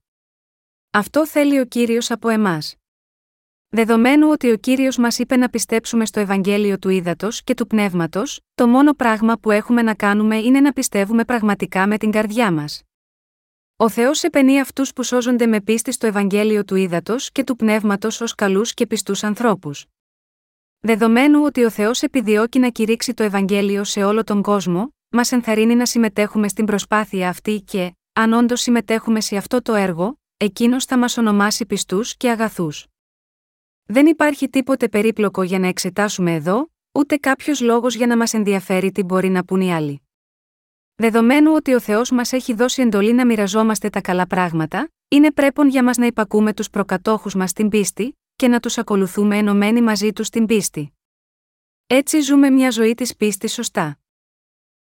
Αυτό 0.91 1.28
θέλει 1.28 1.60
ο 1.60 1.65
κύριος 1.65 2.12
από 2.12 2.30
εμάς. 2.30 2.75
Δεδομένου 3.69 4.30
ότι 4.30 4.51
ο 4.51 4.58
κύριος 4.58 4.97
μας 4.97 5.19
είπε 5.19 5.36
να 5.36 5.49
πιστέψουμε 5.49 6.06
στο 6.06 6.19
Ευαγγέλιο 6.19 6.80
του 6.80 6.89
Ήδατος 6.89 7.43
και 7.43 7.54
του 7.54 7.67
Πνεύματος, 7.67 8.39
το 8.56 8.67
μόνο 8.67 8.93
πράγμα 8.93 9.38
που 9.38 9.51
έχουμε 9.51 9.82
να 9.82 9.95
κάνουμε 9.95 10.38
είναι 10.38 10.60
να 10.60 10.73
πιστεύουμε 10.73 11.25
πραγματικά 11.25 11.88
με 11.88 11.97
την 11.97 12.12
καρδιά 12.12 12.51
μας. 12.51 12.82
Ο 13.75 13.89
Θεός 13.89 14.23
επενεί 14.23 14.60
αυτούς 14.60 14.93
που 14.93 15.04
σώζονται 15.04 15.45
με 15.45 15.62
πίστη 15.62 15.91
στο 15.91 16.08
Ευαγγέλιο 16.08 16.65
του 16.65 16.75
Ήδατος 16.75 17.32
και 17.32 17.43
του 17.43 17.56
Πνεύματος 17.56 18.21
ως 18.21 18.36
καλούς 18.36 18.73
και 18.73 18.88
πιστούς 18.88 19.23
ανθρώπους. 19.23 19.86
Δεδομένου 20.80 21.43
ότι 21.43 21.63
ο 21.63 21.69
Θεός 21.69 22.01
επιδιώκει 22.01 22.60
να 22.60 22.69
κηρύξει 22.69 23.13
το 23.13 23.23
Ευαγγέλιο 23.23 23.84
σε 23.84 24.04
όλο 24.04 24.23
τον 24.23 24.41
κόσμο, 24.41 24.94
μας 25.15 25.32
ενθαρρύνει 25.32 25.75
να 25.75 25.86
συμμετέχουμε 25.86 26.47
στην 26.47 26.65
προσπάθεια 26.65 27.30
αυτή 27.30 27.62
και, 27.62 27.95
αν 28.13 28.34
όντως 28.34 28.62
συμμετέχουμε 28.62 29.21
σε 29.21 29.38
αυτό 29.38 29.62
το 29.62 29.73
έργο, 29.73 30.19
εκείνος 30.38 30.86
θα 30.86 30.97
μας 30.97 31.17
ονομάσει 31.17 31.65
πιστούς 31.65 32.17
και 32.17 32.30
αγαθούς. 32.30 32.86
Δεν 33.86 34.06
υπάρχει 34.06 34.49
τίποτε 34.49 34.89
περίπλοκο 34.89 35.43
για 35.43 35.60
να 35.60 35.67
εξετάσουμε 35.67 36.34
εδώ, 36.34 36.71
ούτε 36.91 37.17
κάποιος 37.17 37.62
λόγος 37.62 37.95
για 37.95 38.08
να 38.08 38.17
μας 38.17 38.34
ενδιαφέρει 38.34 38.91
τι 38.91 39.04
μπορεί 39.04 39.30
να 39.30 39.43
πούν 39.43 39.62
οι 39.62 39.73
άλλοι. 39.73 40.01
Δεδομένου 40.95 41.51
ότι 41.54 41.73
ο 41.73 41.80
Θεός 41.80 42.12
μας 42.12 42.34
έχει 42.34 42.54
δώσει 42.54 42.82
εντολή 42.82 43.13
να 43.13 43.25
μοιραζόμαστε 43.25 43.89
τα 43.89 44.01
καλά 44.01 44.28
πράγματα, 44.28 44.89
είναι 45.08 45.32
πρέπον 45.32 45.67
για 45.67 45.84
μας 45.84 45.97
να 45.97 46.06
υπακούμε 46.06 46.54
τους 46.54 46.69
προκατόχους 46.69 47.36
μας 47.36 47.49
στην 47.49 47.69
πίστη, 47.69 48.17
και 48.36 48.47
να 48.47 48.60
τους 48.60 48.78
ακολουθούμε 48.78 49.38
ενωμένοι 49.38 49.82
μαζί 49.82 50.13
τους 50.13 50.28
στην 50.28 50.45
πίστη. 50.45 50.93
Έτσι 51.88 52.19
ζούμε 52.19 52.49
μια 52.49 52.69
ζωή 52.71 52.93
της 52.93 53.15
πίστης 53.15 53.54
σωστά. 53.54 53.99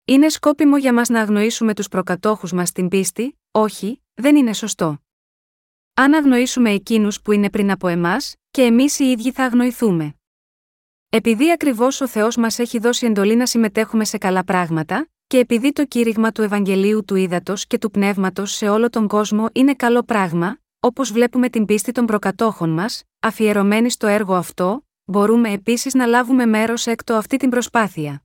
Είναι 0.10 0.30
σκόπιμο 0.30 0.78
για 0.78 0.94
μας 0.94 1.10
να 1.10 1.22
αγνοήσουμε 1.22 1.74
τους 1.74 1.88
προκατόχους 1.88 2.52
μας 2.52 2.70
στην 2.70 2.88
πίστη, 2.88 3.40
όχι, 3.52 4.02
δεν 4.14 4.36
είναι 4.36 4.54
σωστό. 4.54 5.00
Αν 5.94 6.14
αγνοήσουμε 6.14 6.72
εκείνους 6.72 7.22
που 7.22 7.32
είναι 7.32 7.50
πριν 7.50 7.72
από 7.72 7.88
εμάς, 7.88 8.36
και 8.52 8.62
εμείς 8.62 9.00
οι 9.00 9.04
ίδιοι 9.04 9.32
θα 9.32 9.44
αγνοηθούμε. 9.44 10.16
Επειδή 11.10 11.52
ακριβώς 11.52 12.02
ο 12.02 12.08
Θεός 12.08 12.36
μας 12.36 12.60
έχει 12.60 12.80
δώσει 12.80 13.06
εντολή 13.06 13.36
να 13.36 13.46
συμμετέχουμε 13.46 14.06
σε 14.06 14.18
καλά 14.18 14.44
πράγματα, 14.44 15.10
και 15.28 15.38
επειδή 15.38 15.72
το 15.72 15.86
κήρυγμα 15.86 16.32
του 16.32 16.42
Ευαγγελίου 16.42 17.06
του 17.06 17.16
Ήδατος 17.16 17.68
και 17.68 17.78
του 17.78 17.92
Πνεύματος 17.92 18.52
σε 18.52 18.70
όλο 18.70 18.90
τον 18.90 19.08
κόσμο 19.08 19.50
είναι 19.52 19.74
καλό 19.74 20.04
πράγμα, 20.04 20.60
όπως 20.80 21.12
βλέπουμε 21.12 21.50
την 21.50 21.66
πίστη 21.66 21.92
των 21.92 22.06
προκατόχων 22.06 22.70
μας, 22.70 23.04
αφιερωμένη 23.20 23.90
στο 23.90 24.08
έργο 24.08 24.36
αυτό, 24.36 24.88
μπορούμε 25.06 25.52
επίσης 25.52 25.94
να 25.94 26.06
λάβουμε 26.06 26.46
μέρος 26.46 26.88
έκτο 26.88 27.14
αυτή 27.14 27.38
την 27.38 27.50
προσπάθεια. 27.50 28.24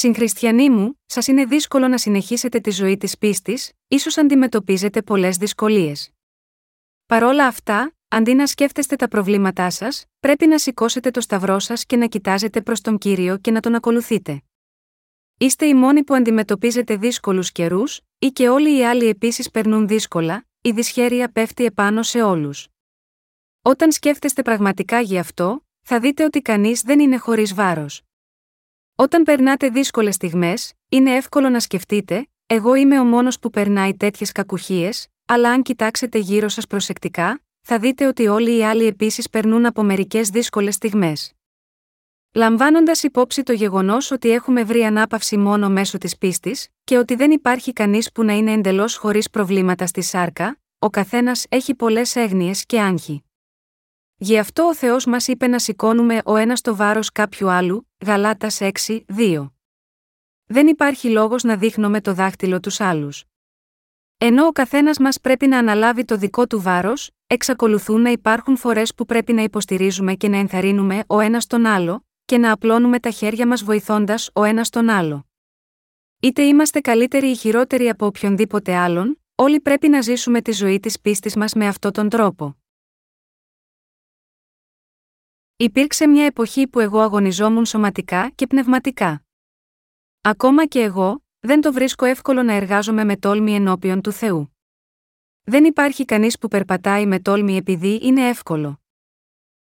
Συγχριστιανοί 0.00 0.70
μου, 0.70 1.00
σας 1.06 1.26
είναι 1.26 1.44
δύσκολο 1.44 1.88
να 1.88 1.98
συνεχίσετε 1.98 2.60
τη 2.60 2.70
ζωή 2.70 2.96
της 2.96 3.18
πίστης, 3.18 3.72
ίσως 3.88 4.16
αντιμετωπίζετε 4.18 5.02
πολλές 5.02 5.36
δυσκολίες. 5.36 6.10
Παρόλα 7.06 7.46
αυτά, 7.46 7.96
αντί 8.08 8.34
να 8.34 8.46
σκέφτεστε 8.46 8.96
τα 8.96 9.08
προβλήματά 9.08 9.70
σας, 9.70 10.04
πρέπει 10.20 10.46
να 10.46 10.58
σηκώσετε 10.58 11.10
το 11.10 11.20
σταυρό 11.20 11.58
σας 11.58 11.84
και 11.86 11.96
να 11.96 12.06
κοιτάζετε 12.06 12.60
προς 12.60 12.80
τον 12.80 12.98
κύριο 12.98 13.38
και 13.38 13.50
να 13.50 13.60
τον 13.60 13.74
ακολουθείτε. 13.74 14.42
Είστε 15.38 15.66
οι 15.66 15.74
μόνοι 15.74 16.04
που 16.04 16.14
αντιμετωπίζετε 16.14 16.96
δύσκολους 16.96 17.52
καιρούς, 17.52 18.00
ή 18.18 18.26
και 18.26 18.48
όλοι 18.48 18.78
οι 18.78 18.84
άλλοι 18.84 19.06
επίσης 19.06 19.50
περνούν 19.50 19.86
δύσκολα, 19.86 20.46
η 20.60 20.70
δυσχέρεια 20.70 21.32
πέφτει 21.32 21.64
επάνω 21.64 22.02
σε 22.02 22.22
όλους. 22.22 22.68
Όταν 23.62 23.92
σκέφτεστε 23.92 24.42
πραγματικά 24.42 25.00
γι' 25.00 25.18
αυτό, 25.18 25.66
θα 25.80 26.00
δείτε 26.00 26.24
ότι 26.24 26.40
κανείς 26.40 26.82
δεν 26.82 27.00
είναι 27.00 27.16
χωρίς 27.16 27.54
βάρος. 27.54 28.02
Όταν 29.00 29.22
περνάτε 29.22 29.68
δύσκολες 29.68 30.14
στιγμές, 30.14 30.72
είναι 30.88 31.14
εύκολο 31.14 31.48
να 31.48 31.60
σκεφτείτε, 31.60 32.28
εγώ 32.46 32.74
είμαι 32.74 33.00
ο 33.00 33.04
μόνος 33.04 33.38
που 33.38 33.50
περνάει 33.50 33.96
τέτοιες 33.96 34.32
κακουχίες, 34.32 35.06
αλλά 35.26 35.50
αν 35.50 35.62
κοιτάξετε 35.62 36.18
γύρω 36.18 36.48
σας 36.48 36.66
προσεκτικά, 36.66 37.40
θα 37.60 37.78
δείτε 37.78 38.06
ότι 38.06 38.26
όλοι 38.26 38.56
οι 38.56 38.64
άλλοι 38.64 38.86
επίσης 38.86 39.28
περνούν 39.30 39.66
από 39.66 39.82
μερικές 39.82 40.28
δύσκολες 40.28 40.74
στιγμές. 40.74 41.32
Λαμβάνοντας 42.34 43.02
υπόψη 43.02 43.42
το 43.42 43.52
γεγονός 43.52 44.10
ότι 44.10 44.30
έχουμε 44.30 44.64
βρει 44.64 44.84
ανάπαυση 44.84 45.36
μόνο 45.36 45.68
μέσω 45.68 45.98
της 45.98 46.18
πίστης, 46.18 46.68
και 46.84 46.98
ότι 46.98 47.14
δεν 47.14 47.30
υπάρχει 47.30 47.72
κανείς 47.72 48.12
που 48.12 48.24
να 48.24 48.32
είναι 48.32 48.52
εντελώς 48.52 48.96
χωρίς 48.96 49.30
προβλήματα 49.30 49.86
στη 49.86 50.02
σάρκα, 50.02 50.60
ο 50.78 50.90
καθένας 50.90 51.46
έχει 51.48 51.74
πολλές 51.74 52.16
έγνοιες 52.16 52.66
και 52.66 52.80
άγχη. 52.80 53.22
Γι' 54.20 54.38
αυτό 54.38 54.62
ο 54.62 54.74
Θεός 54.74 55.06
μας 55.06 55.28
είπε 55.28 55.46
να 55.46 55.58
σηκώνουμε 55.58 56.20
ο 56.24 56.36
ένας 56.36 56.60
το 56.60 56.76
βάρος 56.76 57.12
κάποιου 57.12 57.50
άλλου, 57.50 57.88
Γαλάτας 58.06 58.60
6, 58.60 59.04
2. 59.06 59.52
Δεν 60.46 60.66
υπάρχει 60.66 61.08
λόγος 61.10 61.42
να 61.42 61.56
δείχνουμε 61.56 62.00
το 62.00 62.14
δάχτυλο 62.14 62.60
τους 62.60 62.80
άλλους. 62.80 63.24
Ενώ 64.18 64.46
ο 64.46 64.52
καθένας 64.52 64.98
μας 64.98 65.20
πρέπει 65.20 65.46
να 65.46 65.58
αναλάβει 65.58 66.04
το 66.04 66.16
δικό 66.16 66.46
του 66.46 66.60
βάρος, 66.60 67.10
εξακολουθούν 67.26 68.00
να 68.00 68.10
υπάρχουν 68.10 68.56
φορές 68.56 68.94
που 68.94 69.04
πρέπει 69.04 69.32
να 69.32 69.42
υποστηρίζουμε 69.42 70.14
και 70.14 70.28
να 70.28 70.36
ενθαρρύνουμε 70.36 71.04
ο 71.06 71.20
ένας 71.20 71.46
τον 71.46 71.66
άλλο, 71.66 72.06
και 72.24 72.38
να 72.38 72.52
απλώνουμε 72.52 73.00
τα 73.00 73.10
χέρια 73.10 73.46
μας 73.46 73.64
βοηθώντας 73.64 74.30
ο 74.32 74.44
ένας 74.44 74.70
τον 74.70 74.88
άλλο. 74.88 75.26
Είτε 76.20 76.42
είμαστε 76.42 76.80
καλύτεροι 76.80 77.26
ή 77.26 77.36
χειρότεροι 77.36 77.88
από 77.88 78.06
οποιονδήποτε 78.06 78.74
άλλον, 78.74 79.20
όλοι 79.34 79.60
πρέπει 79.60 79.88
να 79.88 80.00
ζήσουμε 80.00 80.42
τη 80.42 80.52
ζωή 80.52 80.80
της 80.80 81.00
πίστης 81.00 81.36
μας 81.36 81.52
με 81.52 81.66
αυτόν 81.66 81.92
τον 81.92 82.08
τρόπο. 82.08 82.57
Υπήρξε 85.60 86.06
μια 86.06 86.24
εποχή 86.24 86.68
που 86.68 86.80
εγώ 86.80 87.00
αγωνιζόμουν 87.00 87.66
σωματικά 87.66 88.30
και 88.34 88.46
πνευματικά. 88.46 89.24
Ακόμα 90.20 90.66
και 90.66 90.80
εγώ, 90.80 91.24
δεν 91.40 91.60
το 91.60 91.72
βρίσκω 91.72 92.04
εύκολο 92.04 92.42
να 92.42 92.52
εργάζομαι 92.52 93.04
με 93.04 93.16
τόλμη 93.16 93.54
ενώπιον 93.54 94.00
του 94.00 94.12
Θεού. 94.12 94.56
Δεν 95.42 95.64
υπάρχει 95.64 96.04
κανείς 96.04 96.38
που 96.38 96.48
περπατάει 96.48 97.06
με 97.06 97.20
τόλμη 97.20 97.56
επειδή 97.56 97.98
είναι 98.02 98.28
εύκολο. 98.28 98.80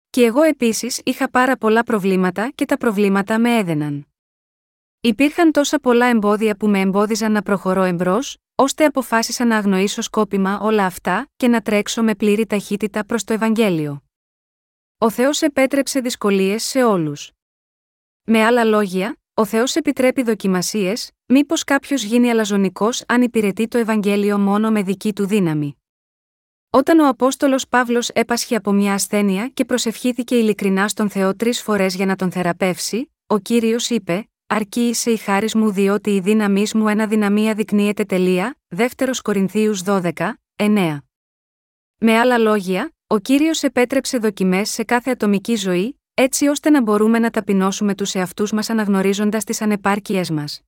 Και 0.10 0.24
εγώ 0.24 0.42
επίσης 0.42 1.02
είχα 1.04 1.30
πάρα 1.30 1.58
πολλά 1.58 1.84
προβλήματα 1.84 2.52
και 2.56 2.66
τα 2.66 2.78
προβλήματα 2.78 3.40
με 3.40 3.58
έδαιναν. 3.58 4.08
Υπήρχαν 5.02 5.52
τόσα 5.52 5.80
πολλά 5.80 6.06
εμπόδια 6.06 6.56
που 6.56 6.68
με 6.68 6.80
εμπόδιζαν 6.80 7.32
να 7.32 7.42
προχωρώ 7.42 7.84
εμπρός, 7.84 8.38
ώστε 8.56 8.86
αποφάσισα 8.86 9.46
να 9.46 9.58
αγνοήσω 9.58 10.02
σκόπιμα 10.02 10.60
όλα 10.60 10.86
αυτά 10.86 11.28
και 11.36 11.48
να 11.48 11.62
τρέξω 11.62 12.04
με 12.04 12.16
πλήρη 12.16 12.46
ταχύτητα 12.46 13.06
προς 13.06 13.24
το 13.24 13.34
Ευαγγέλιο. 13.34 14.05
Ο 14.98 15.10
Θεός 15.10 15.42
επέτρεψε 15.42 16.00
δυσκολίες 16.00 16.64
σε 16.64 16.84
όλους. 16.84 17.32
Με 18.24 18.44
άλλα 18.44 18.64
λόγια, 18.64 19.18
ο 19.34 19.46
Θεός 19.46 19.76
επιτρέπει 19.76 20.24
δοκιμασίες, 20.24 21.12
μήπως 21.26 21.64
κάποιος 21.64 22.04
γίνει 22.04 22.30
αλαζονικός 22.30 23.04
αν 23.08 23.22
υπηρετεί 23.22 23.68
το 23.68 23.78
Ευαγγέλιο 23.78 24.40
μόνο 24.40 24.72
με 24.72 24.84
δική 24.84 25.14
του 25.14 25.28
δύναμη. 25.28 25.78
Όταν 26.70 27.00
ο 27.00 27.08
Απόστολος 27.08 27.68
Παύλος 27.68 28.10
έπασχε 28.10 28.56
από 28.56 28.72
μια 28.72 28.94
ασθένεια 28.94 29.48
και 29.48 29.66
προσευχήθηκε 29.66 30.36
ειλικρινά 30.36 30.88
στον 30.88 31.10
Θεό 31.10 31.36
τρεις 31.36 31.62
φορές 31.62 31.96
για 31.96 32.06
να 32.06 32.16
τον 32.16 32.32
θεραπεύσει, 32.32 33.12
ο 33.28 33.38
κύριος 33.38 33.90
είπε: 33.90 34.30
Αρκεί 34.48 34.88
είσαι 34.88 35.12
η 35.12 35.18
χάρη 35.18 35.50
μου 35.54 35.72
διότι 35.72 36.10
η 36.10 36.20
δύναμή 36.20 36.66
μου 36.74 36.88
ένα 36.88 37.08
δυναμία 37.08 37.54
δεικνύεται 37.54 38.04
τελεία, 38.04 38.58
2 38.76 38.88
Κορινθίους 39.22 39.82
12, 39.86 40.12
9. 40.56 40.98
Με 41.98 42.18
άλλα 42.18 42.38
λόγια, 42.38 42.95
ο 43.08 43.20
κύριος 43.20 43.64
επέτρεψε 43.64 44.18
δοκιμές 44.18 44.70
σε 44.70 44.84
κάθε 44.84 45.12
ατομική 45.12 45.56
ζωή, 45.56 46.00
έτσι 46.14 46.48
ώστε 46.48 46.70
να 46.70 46.82
μπορούμε 46.82 47.20
να 47.20 47.30
ταπεινώσουμε 47.30 47.96
τους 47.96 48.16
εαυτούς 48.16 48.52
μας 48.52 48.70
αναγνωρίζοντας 48.70 49.44
τις 49.44 49.62
ανεπάρκειές 49.62 50.30
μας. 50.30 50.62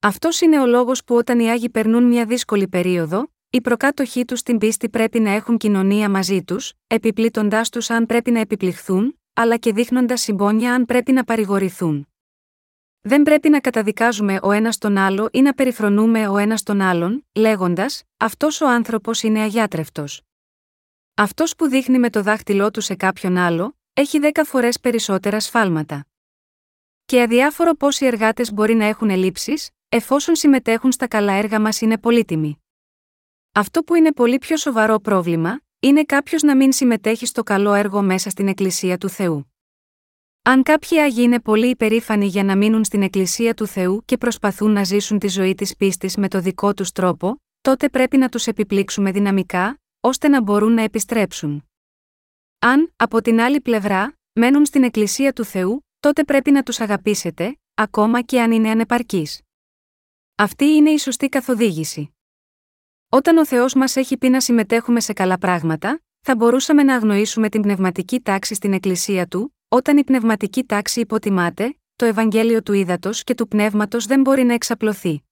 Αυτός 0.00 0.40
είναι 0.40 0.60
ο 0.60 0.66
λόγος 0.66 1.04
που 1.04 1.14
όταν 1.14 1.38
οι 1.38 1.50
Άγιοι 1.50 1.68
περνούν 1.68 2.04
μια 2.04 2.24
δύσκολη 2.26 2.68
περίοδο, 2.68 3.32
οι 3.50 3.60
προκάτοχοί 3.60 4.24
τους 4.24 4.38
στην 4.38 4.58
πίστη 4.58 4.88
πρέπει 4.88 5.20
να 5.20 5.30
έχουν 5.30 5.56
κοινωνία 5.56 6.10
μαζί 6.10 6.42
τους, 6.42 6.72
επιπλήττοντάς 6.86 7.68
τους 7.68 7.90
αν 7.90 8.06
πρέπει 8.06 8.30
να 8.30 8.40
επιπληχθούν, 8.40 9.20
αλλά 9.32 9.56
και 9.56 9.72
δείχνοντας 9.72 10.20
συμπόνια 10.20 10.74
αν 10.74 10.84
πρέπει 10.84 11.12
να 11.12 11.24
παρηγορηθούν. 11.24 12.08
Δεν 13.00 13.22
πρέπει 13.22 13.48
να 13.48 13.60
καταδικάζουμε 13.60 14.38
ο 14.42 14.50
ένας 14.50 14.78
τον 14.78 14.96
άλλο 14.96 15.28
ή 15.32 15.42
να 15.42 15.52
περιφρονούμε 15.52 16.28
ο 16.28 16.36
ένας 16.36 16.62
τον 16.62 16.80
άλλον, 16.80 17.26
λέγοντας: 17.34 18.02
Αυτός 18.16 18.60
ο 18.60 18.68
άνθρωπος 18.68 19.22
είναι 19.22 19.40
αγιάτρευτος. 19.40 20.22
Αυτός 21.14 21.56
που 21.56 21.68
δείχνει 21.68 21.98
με 21.98 22.10
το 22.10 22.22
δάχτυλό 22.22 22.70
του 22.70 22.80
σε 22.80 22.94
κάποιον 22.94 23.36
άλλο, 23.36 23.76
έχει 23.92 24.18
δέκα 24.18 24.44
φορές 24.44 24.80
περισσότερα 24.80 25.40
σφάλματα. 25.40 26.06
Και 27.04 27.22
αδιάφορο 27.22 27.74
πόσοι 27.74 28.06
εργάτες 28.06 28.52
μπορεί 28.52 28.74
να 28.74 28.84
έχουν 28.84 29.10
ελλείψεις, 29.10 29.70
εφόσον 29.88 30.36
συμμετέχουν 30.36 30.92
στα 30.92 31.08
καλά 31.08 31.32
έργα 31.32 31.60
μας 31.60 31.80
είναι 31.80 31.98
πολύτιμοι. 31.98 32.62
Αυτό 33.52 33.82
που 33.82 33.94
είναι 33.94 34.12
πολύ 34.12 34.38
πιο 34.38 34.56
σοβαρό 34.56 34.98
πρόβλημα, 34.98 35.60
είναι 35.80 36.04
κάποιος 36.04 36.42
να 36.42 36.56
μην 36.56 36.72
συμμετέχει 36.72 37.26
στο 37.26 37.42
καλό 37.42 37.72
έργο 37.74 38.02
μέσα 38.02 38.30
στην 38.30 38.48
Εκκλησία 38.48 38.98
του 38.98 39.08
Θεού. 39.08 39.52
Αν 40.42 40.62
κάποιοι 40.62 40.98
Άγιοι 41.00 41.22
είναι 41.26 41.40
πολύ 41.40 41.68
υπερήφανοι 41.68 42.26
για 42.26 42.44
να 42.44 42.56
μείνουν 42.56 42.84
στην 42.84 43.02
Εκκλησία 43.02 43.54
του 43.54 43.66
Θεού 43.66 44.02
και 44.04 44.16
προσπαθούν 44.16 44.70
να 44.70 44.84
ζήσουν 44.84 45.18
τη 45.18 45.28
ζωή 45.28 45.54
της 45.54 45.76
πίστης 45.76 46.16
με 46.16 46.28
το 46.28 46.40
δικό 46.40 46.74
τους 46.74 46.92
τρόπο, 46.92 47.42
τότε 47.60 47.88
πρέπει 47.88 48.16
να 48.16 48.28
τους 48.28 48.46
επιπλήξουμε 48.46 49.10
δυναμικά, 49.10 49.81
ώστε 50.04 50.28
να 50.28 50.42
μπορούν 50.42 50.72
να 50.72 50.82
επιστρέψουν. 50.82 51.68
Αν, 52.58 52.92
από 52.96 53.20
την 53.22 53.40
άλλη 53.40 53.60
πλευρά, 53.60 54.18
μένουν 54.32 54.64
στην 54.64 54.84
Εκκλησία 54.84 55.32
του 55.32 55.44
Θεού, 55.44 55.86
τότε 56.00 56.24
πρέπει 56.24 56.50
να 56.50 56.62
τους 56.62 56.80
αγαπήσετε, 56.80 57.58
ακόμα 57.74 58.22
και 58.22 58.40
αν 58.40 58.52
είναι 58.52 58.70
ανεπαρκείς. 58.70 59.40
Αυτή 60.34 60.64
είναι 60.64 60.90
η 60.90 60.98
σωστή 60.98 61.28
καθοδήγηση. 61.28 62.14
Όταν 63.08 63.36
ο 63.36 63.46
Θεός 63.46 63.74
μας 63.74 63.96
έχει 63.96 64.16
πει 64.16 64.28
να 64.28 64.40
συμμετέχουμε 64.40 65.00
σε 65.00 65.12
καλά 65.12 65.38
πράγματα, 65.38 66.02
θα 66.20 66.36
μπορούσαμε 66.36 66.82
να 66.82 66.94
αγνοήσουμε 66.94 67.48
την 67.48 67.62
πνευματική 67.62 68.20
τάξη 68.20 68.54
στην 68.54 68.72
Εκκλησία 68.72 69.26
του, 69.26 69.56
όταν 69.68 69.96
η 69.96 70.04
πνευματική 70.04 70.64
τάξη 70.64 71.00
υποτιμάται, 71.00 71.76
το 71.96 72.04
Ευαγγέλιο 72.04 72.62
του 72.62 72.72
Ήδατος 72.72 73.24
και 73.24 73.34
του 73.34 73.48
Πνεύματος 73.48 74.06
δεν 74.06 74.20
μπορεί 74.20 74.42
να 74.42 74.54
εξαπλωθεί. 74.54 75.22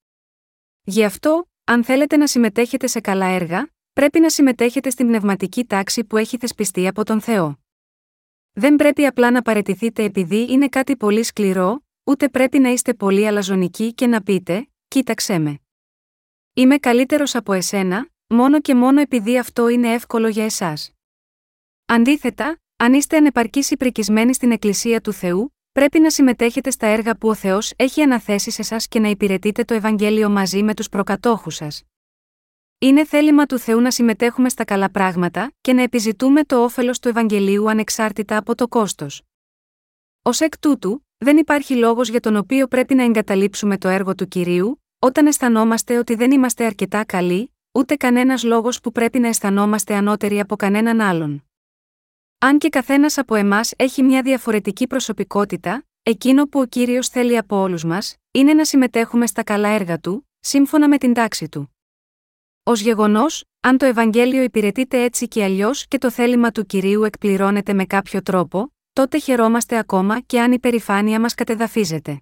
Γι' 0.83 1.05
αυτό, 1.05 1.51
αν 1.65 1.85
θέλετε 1.85 2.17
να 2.17 2.27
συμμετέχετε 2.27 2.87
σε 2.87 3.01
καλά 3.01 3.27
έργα, 3.27 3.71
πρέπει 3.93 4.21
να 4.21 4.31
συμμετέχετε 4.31 4.91
στην 4.91 5.07
πνευματική 5.07 5.65
τάξη 5.65 6.05
που 6.05 6.17
έχει 6.17 6.37
θεσπιστεί 6.37 6.87
από 6.87 7.05
τον 7.05 7.21
Θεό. 7.21 7.59
Δεν 8.53 8.77
πρέπει 8.77 9.07
απλά 9.07 9.31
να 9.31 9.43
παρετηθείτε 9.43 10.03
επειδή 10.03 10.53
είναι 10.53 10.69
κάτι 10.69 10.97
πολύ 10.97 11.23
σκληρό, 11.23 11.85
ούτε 12.05 12.29
πρέπει 12.29 12.59
να 12.59 12.69
είστε 12.69 12.95
πολύ 12.95 13.27
αλαζονικοί 13.27 13.95
και 13.95 14.07
να 14.07 14.23
πείτε: 14.23 14.69
Κοίταξέ 14.89 15.39
με. 15.39 15.59
Είμαι 16.53 16.79
καλύτερος 16.79 17.35
από 17.35 17.53
εσένα, 17.53 18.09
μόνο 18.27 18.61
και 18.61 18.75
μόνο 18.75 19.01
επειδή 19.01 19.39
αυτό 19.39 19.69
είναι 19.69 19.93
εύκολο 19.93 20.29
για 20.29 20.45
εσάς. 20.45 20.93
Αντίθετα, 21.87 22.61
αν 22.77 22.93
είστε 22.93 23.17
ανεπαρκείς 23.17 23.71
ή 23.71 23.77
πρικισμένοι 23.77 24.35
στην 24.35 24.53
Εκκλησία 24.53 25.01
του 25.01 25.13
Θεού, 25.13 25.55
πρέπει 25.73 26.01
να 26.01 26.11
συμμετέχετε 26.11 26.71
στα 26.71 26.87
έργα 26.87 27.17
που 27.17 27.29
ο 27.29 27.35
Θεός 27.35 27.73
έχει 27.77 28.03
αναθέσει 28.03 28.51
σε 28.51 28.61
εσά 28.61 28.77
και 28.89 29.01
να 29.01 29.09
υπηρετείτε 29.09 29.65
το 29.65 29.75
Ευαγγέλιο 29.75 30.31
μαζί 30.31 30.63
με 30.63 30.75
τους 30.75 30.89
προκατόχους 30.89 31.55
σας. 31.55 31.90
Είναι 32.83 33.05
θέλημα 33.05 33.47
του 33.47 33.59
Θεού 33.59 33.81
να 33.81 33.91
συμμετέχουμε 33.91 34.49
στα 34.49 34.65
καλά 34.65 34.91
πράγματα 34.91 35.53
και 35.61 35.73
να 35.73 35.83
επιζητούμε 35.83 36.45
το 36.45 36.63
όφελος 36.63 36.99
του 36.99 37.09
Ευαγγελίου 37.09 37.71
ανεξάρτητα 37.71 38.37
από 38.37 38.55
το 38.55 38.69
κόστος. 38.69 39.23
Ω 40.23 40.31
εκ 40.39 40.59
τούτου, 40.59 41.07
δεν 41.19 41.37
υπάρχει 41.37 41.75
λόγος 41.75 42.09
για 42.09 42.21
τον 42.21 42.37
οποίο 42.37 42.67
πρέπει 42.67 42.95
να 42.95 43.03
εγκαταλείψουμε 43.05 43.79
το 43.79 43.89
έργο 43.89 44.15
του 44.15 44.29
κυρίου, 44.29 44.85
όταν 44.99 45.27
αισθανόμαστε 45.27 45.99
ότι 45.99 46.15
δεν 46.15 46.31
είμαστε 46.31 46.65
αρκετά 46.65 47.05
καλοί, 47.05 47.55
ούτε 47.73 47.97
κανένας 47.97 48.43
λόγος 48.43 48.81
που 48.81 48.93
πρέπει 48.93 49.19
να 49.19 49.29
αισθανόμαστε 49.29 49.95
ανώτεροι 49.95 50.41
από 50.41 50.57
κανέναν 50.57 51.01
άλλον. 51.01 51.45
Αν 52.39 52.59
και 52.59 52.69
καθένας 52.69 53.19
από 53.19 53.35
εμάς 53.35 53.73
έχει 53.77 54.03
μια 54.03 54.23
διαφορετική 54.23 54.87
προσωπικότητα, 54.87 55.85
εκείνο 56.03 56.47
που 56.47 56.61
ο 56.61 56.65
κύριος 56.65 57.09
θέλει 57.09 57.37
από 57.37 57.57
όλους 57.57 57.85
μας, 57.85 58.17
είναι 58.31 58.55
να 58.55 58.65
συμμετέχουμε 58.65 59.27
στα 59.27 59.43
καλά 59.43 59.69
έργα 59.69 59.99
του, 59.99 60.29
σύμφωνα 60.41 60.89
με 60.89 60.99
την 60.99 61.15
τάξη 61.15 61.49
του. 61.49 61.75
Ω 62.71 62.75
γεγονός, 62.75 63.45
αν 63.61 63.79
το 63.79 63.87
Ευαγγέλιο 63.87 64.43
υπηρετείται 64.43 65.03
έτσι 65.03 65.29
και 65.29 65.45
αλλιώς 65.45 65.87
και 65.87 65.99
το 65.99 66.11
θέλημα 66.11 66.51
του 66.51 66.67
κυρίου 66.67 67.05
εκπληρώνεται 67.05 67.73
με 67.73 67.85
κάποιο 67.85 68.23
τρόπο, 68.23 68.75
τότε 68.93 69.19
χαιρόμαστε 69.19 69.77
ακόμα 69.77 70.21
και 70.21 70.41
αν 70.41 70.53
η 70.53 70.59
περηφάνεια 70.59 71.21
μας 71.21 71.35
κατεδαφίζεται. 71.35 72.21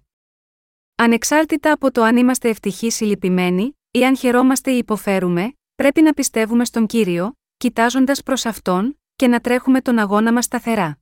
Ανεξάρτητα 0.95 1.71
από 1.71 1.91
το 1.91 2.03
αν 2.03 2.17
είμαστε 2.17 2.49
ευτυχείς 2.49 2.99
ή 2.99 3.05
λυπημένοι, 3.05 3.77
ή 3.91 4.05
αν 4.05 4.17
χαιρόμαστε 4.17 4.71
ή 4.71 4.77
υποφέρουμε, 4.77 5.53
πρέπει 5.75 6.01
να 6.01 6.13
πιστεύουμε 6.13 6.65
στον 6.65 6.85
κύριο, 6.85 7.37
κοιτάζοντας 7.57 8.23
προς 8.23 8.45
αυτόν, 8.45 8.99
και 9.15 9.27
να 9.27 9.39
τρέχουμε 9.39 9.81
τον 9.81 9.99
αγώνα 9.99 10.33
μας 10.33 10.45
σταθερά. 10.45 10.99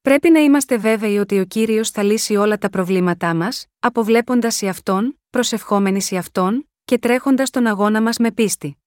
Πρέπει 0.00 0.30
να 0.30 0.40
είμαστε 0.40 0.76
βέβαιοι 0.76 1.18
ότι 1.18 1.40
ο 1.40 1.44
κύριος 1.44 1.90
θα 1.90 2.02
λύσει 2.02 2.36
όλα 2.36 2.58
τα 2.58 2.70
προβλήματά 2.70 3.34
μας, 3.34 3.66
αποβλέποντας 3.78 4.54
σε 4.54 4.68
αυτόν, 4.68 5.20
προσευχόμενοι 5.30 6.02
σε 6.02 6.16
αυτόν, 6.16 6.68
και 6.86 6.98
τρέχοντας 6.98 7.50
τον 7.50 7.66
αγώνα 7.66 8.02
μας 8.02 8.18
με 8.18 8.32
πίστη. 8.32 8.78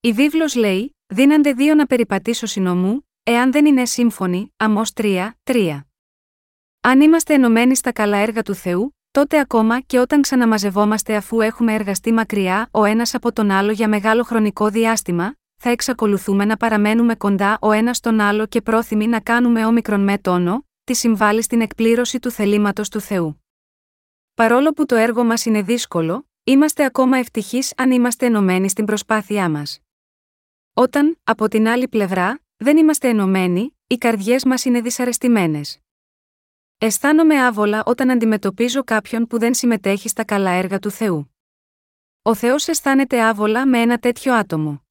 Η 0.00 0.12
βίβλος 0.12 0.54
λέει: 0.54 0.96
Δίνανται 1.06 1.52
δύο 1.52 1.74
να 1.74 1.86
περιπατήσω 1.86 2.46
συνομού, 2.46 3.08
εάν 3.22 3.52
δεν 3.52 3.66
είναι 3.66 3.84
σύμφωνοι, 3.84 4.52
αμός 4.56 4.92
3, 4.94 5.30
3. 5.42 5.80
Αν 6.80 7.00
είμαστε 7.00 7.34
ενωμένοι 7.34 7.76
στα 7.76 7.92
καλά 7.92 8.16
έργα 8.16 8.42
του 8.42 8.54
Θεού, 8.54 8.96
τότε 9.10 9.38
ακόμα 9.38 9.80
και 9.80 9.98
όταν 9.98 10.22
ξαναμαζευόμαστε 10.22 11.16
αφού 11.16 11.40
έχουμε 11.40 11.74
εργαστεί 11.74 12.12
μακριά 12.12 12.68
ο 12.70 12.84
ένας 12.84 13.14
από 13.14 13.32
τον 13.32 13.50
άλλο 13.50 13.70
για 13.72 13.88
μεγάλο 13.88 14.22
χρονικό 14.22 14.68
διάστημα, 14.68 15.34
θα 15.56 15.70
εξακολουθούμε 15.70 16.44
να 16.44 16.56
παραμένουμε 16.56 17.14
κοντά 17.14 17.58
ο 17.60 17.72
ένας 17.72 17.96
στον 17.96 18.20
άλλο 18.20 18.46
και 18.46 18.60
πρόθυμοι 18.60 19.06
να 19.06 19.20
κάνουμε 19.20 19.66
όμικρον 19.66 20.00
με 20.00 20.18
τόνο, 20.18 20.66
τη 20.84 20.94
συμβάλλει 20.94 21.42
στην 21.42 21.60
εκπλήρωση 21.60 22.18
του 22.18 22.30
θελήματος 22.30 22.88
του 22.88 23.00
Θεού. 23.00 23.44
Παρόλο 24.34 24.72
που 24.72 24.86
το 24.86 24.94
έργο 24.94 25.24
μας 25.24 25.44
είναι 25.44 25.62
δύσκολο, 25.62 26.29
είμαστε 26.50 26.84
ακόμα 26.84 27.18
ευτυχείς 27.18 27.72
αν 27.76 27.90
είμαστε 27.90 28.26
ενωμένοι 28.26 28.68
στην 28.68 28.84
προσπάθειά 28.84 29.48
μας. 29.48 29.80
Όταν, 30.72 31.18
από 31.24 31.48
την 31.48 31.68
άλλη 31.68 31.88
πλευρά, 31.88 32.40
δεν 32.56 32.76
είμαστε 32.76 33.08
ενωμένοι, 33.08 33.76
οι 33.86 33.96
καρδιές 33.96 34.44
μας 34.44 34.64
είναι 34.64 34.80
δυσαρεστημένες. 34.80 35.78
Αισθάνομαι 36.78 37.44
άβολα 37.44 37.82
όταν 37.86 38.10
αντιμετωπίζω 38.10 38.84
κάποιον 38.84 39.26
που 39.26 39.38
δεν 39.38 39.54
συμμετέχει 39.54 40.08
στα 40.08 40.24
καλά 40.24 40.50
έργα 40.50 40.78
του 40.78 40.90
Θεού. 40.90 41.34
Ο 42.22 42.34
Θεός 42.34 42.68
αισθάνεται 42.68 43.22
άβολα 43.22 43.66
με 43.66 43.80
ένα 43.80 43.98
τέτοιο 43.98 44.34
άτομο. 44.34 44.84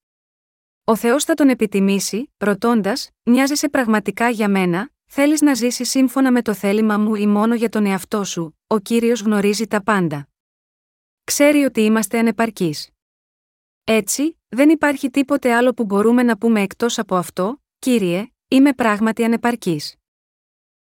Ο 0.84 0.95
Θεός 0.95 1.24
θα 1.24 1.34
τον 1.34 1.49
επιτιμήσει, 1.49 2.34
ρωτώντας: 2.38 3.10
Μοιάζεσαι 3.24 3.70
πραγματικά 3.70 4.30
για 4.30 4.49
μένα, 4.49 4.89
θέλεις 5.05 5.41
να 5.41 5.53
ζήσεις 5.53 5.89
σύμφωνα 5.89 6.32
με 6.32 6.41
το 6.41 6.53
θέλημα 6.53 6.97
μου 6.97 7.16
ή 7.16 7.28
μόνο 7.28 7.55
για 7.55 7.70
τον 7.70 7.86
εαυτό 7.86 8.24
σου, 8.24 8.60
ο 8.68 8.80
κύριος 8.80 9.22
γνωρίζει 9.22 9.68
τα 9.68 9.84
πάντα. 9.84 10.30
Ξέρει 11.30 11.63
ότι 11.63 11.82
είμαστε 11.82 12.19
ανεπαρκείς. 12.19 12.89
Έτσι, 13.84 14.39
δεν 14.47 14.69
υπάρχει 14.69 15.09
τίποτε 15.09 15.53
άλλο 15.53 15.73
που 15.73 15.86
μπορούμε 15.86 16.23
να 16.23 16.38
πούμε 16.38 16.61
εκτός 16.61 16.99
από 16.99 17.15
αυτό, 17.15 17.61
κύριε, 17.80 18.32
είμαι 18.47 18.73
πράγματι 18.73 19.23
ανεπαρκής. 19.23 19.95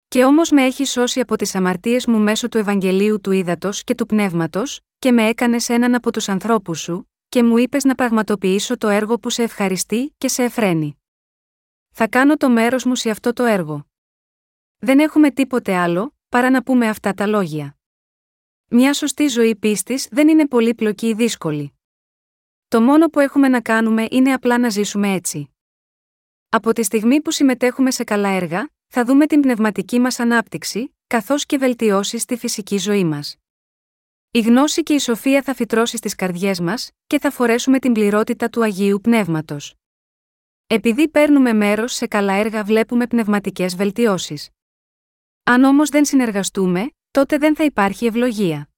Και 0.09 0.25
όμως 0.25 0.51
με 0.51 0.65
έχει 0.65 0.85
σώσει 0.85 1.21
από 1.21 1.37
τις 1.37 1.55
αμαρτίες 1.55 2.07
μου 2.07 2.19
μέσω 2.19 2.49
του 2.49 2.59
Ευαγγελίου 2.59 3.21
του 3.21 3.31
Ήδατος 3.31 3.85
και 3.85 3.95
του 3.95 4.07
Πνεύματος, 4.07 4.81
και 4.99 5.13
με 5.13 5.29
έκανες 5.29 5.69
έναν 5.69 5.95
από 5.95 6.13
τους 6.13 6.29
ανθρώπους 6.29 6.81
σου, 6.81 7.11
και 7.29 7.43
μου 7.43 7.57
είπες 7.57 7.85
να 7.85 7.95
πραγματοποιήσω 7.95 8.77
το 8.77 8.89
έργο 8.89 9.19
που 9.19 9.31
σε 9.31 9.43
ευχαριστεί 9.43 10.15
και 10.19 10.29
σε 10.29 10.43
εφραίνει. 10.43 11.01
Θα 11.91 12.09
κάνω 12.09 12.37
το 12.37 12.51
μέρος 12.51 12.85
μου 12.85 12.95
σε 12.95 13.11
αυτό 13.11 13.33
το 13.33 13.45
έργο. 13.45 13.87
Δεν 14.79 14.99
έχουμε 14.99 15.31
τίποτε 15.31 15.75
άλλο, 15.77 16.17
παρά 16.29 16.51
να 16.51 16.63
πούμε 16.63 16.89
αυτά 16.89 17.13
τα 17.13 17.27
λόγια. 17.27 17.76
Μια 18.69 18.93
σωστή 18.93 19.27
ζωή 19.27 19.57
πίστης 19.57 20.09
δεν 20.11 20.29
είναι 20.29 20.47
πολύπλοκη 20.49 21.07
ή 21.07 21.15
δύσκολη. 21.15 21.79
Το 22.69 22.81
μόνο 22.81 23.07
που 23.07 23.21
έχουμε 23.21 23.49
να 23.49 23.61
κάνουμε 23.61 24.07
είναι 24.11 24.33
απλά 24.33 24.59
να 24.59 24.69
ζήσουμε 24.69 25.13
έτσι. 25.13 25.51
Από 26.49 26.73
τη 26.73 26.83
στιγμή 26.83 27.21
που 27.21 27.31
συμμετέχουμε 27.31 27.91
σε 27.91 28.05
καλά 28.05 28.29
έργα, 28.29 28.71
θα 28.87 29.05
δούμε 29.05 29.27
την 29.27 29.41
πνευματική 29.41 29.99
μας 29.99 30.21
ανάπτυξη, 30.21 30.95
καθώς 31.07 31.47
και 31.47 31.59
βελτιώσεις 31.59 32.23
στη 32.23 32.37
φυσική 32.37 32.79
ζωή 32.79 33.05
μας. 33.05 33.37
Η 34.31 34.41
γνώση 34.41 34.83
και 34.83 34.95
η 34.95 34.99
σοφία 34.99 35.43
θα 35.43 35.55
φυτρώσει 35.55 35.97
στις 35.97 36.15
καρδιές 36.15 36.61
μας, 36.61 36.91
και 37.07 37.19
θα 37.19 37.31
φορέσουμε 37.31 37.79
την 37.79 37.93
πληρότητα 37.93 38.49
του 38.49 38.63
Αγίου 38.63 39.01
Πνεύματος. 39.01 39.75
Επειδή 40.67 41.09
παίρνουμε 41.09 41.53
μέρος 41.53 41.93
σε 41.93 42.07
καλά 42.07 42.33
έργα, 42.33 42.65
βλέπουμε 42.65 43.07
πνευματικές 43.07 43.77
βελτιώσεις. 43.77 44.51
Αν 45.43 45.65
όμως 45.65 45.89
δεν 45.89 46.05
συνεργαστούμε, 46.05 46.91
τότε 47.17 47.39
δεν 47.39 47.57
θα 47.57 47.65
υπάρχει 47.65 48.07
ευλογία. 48.07 48.69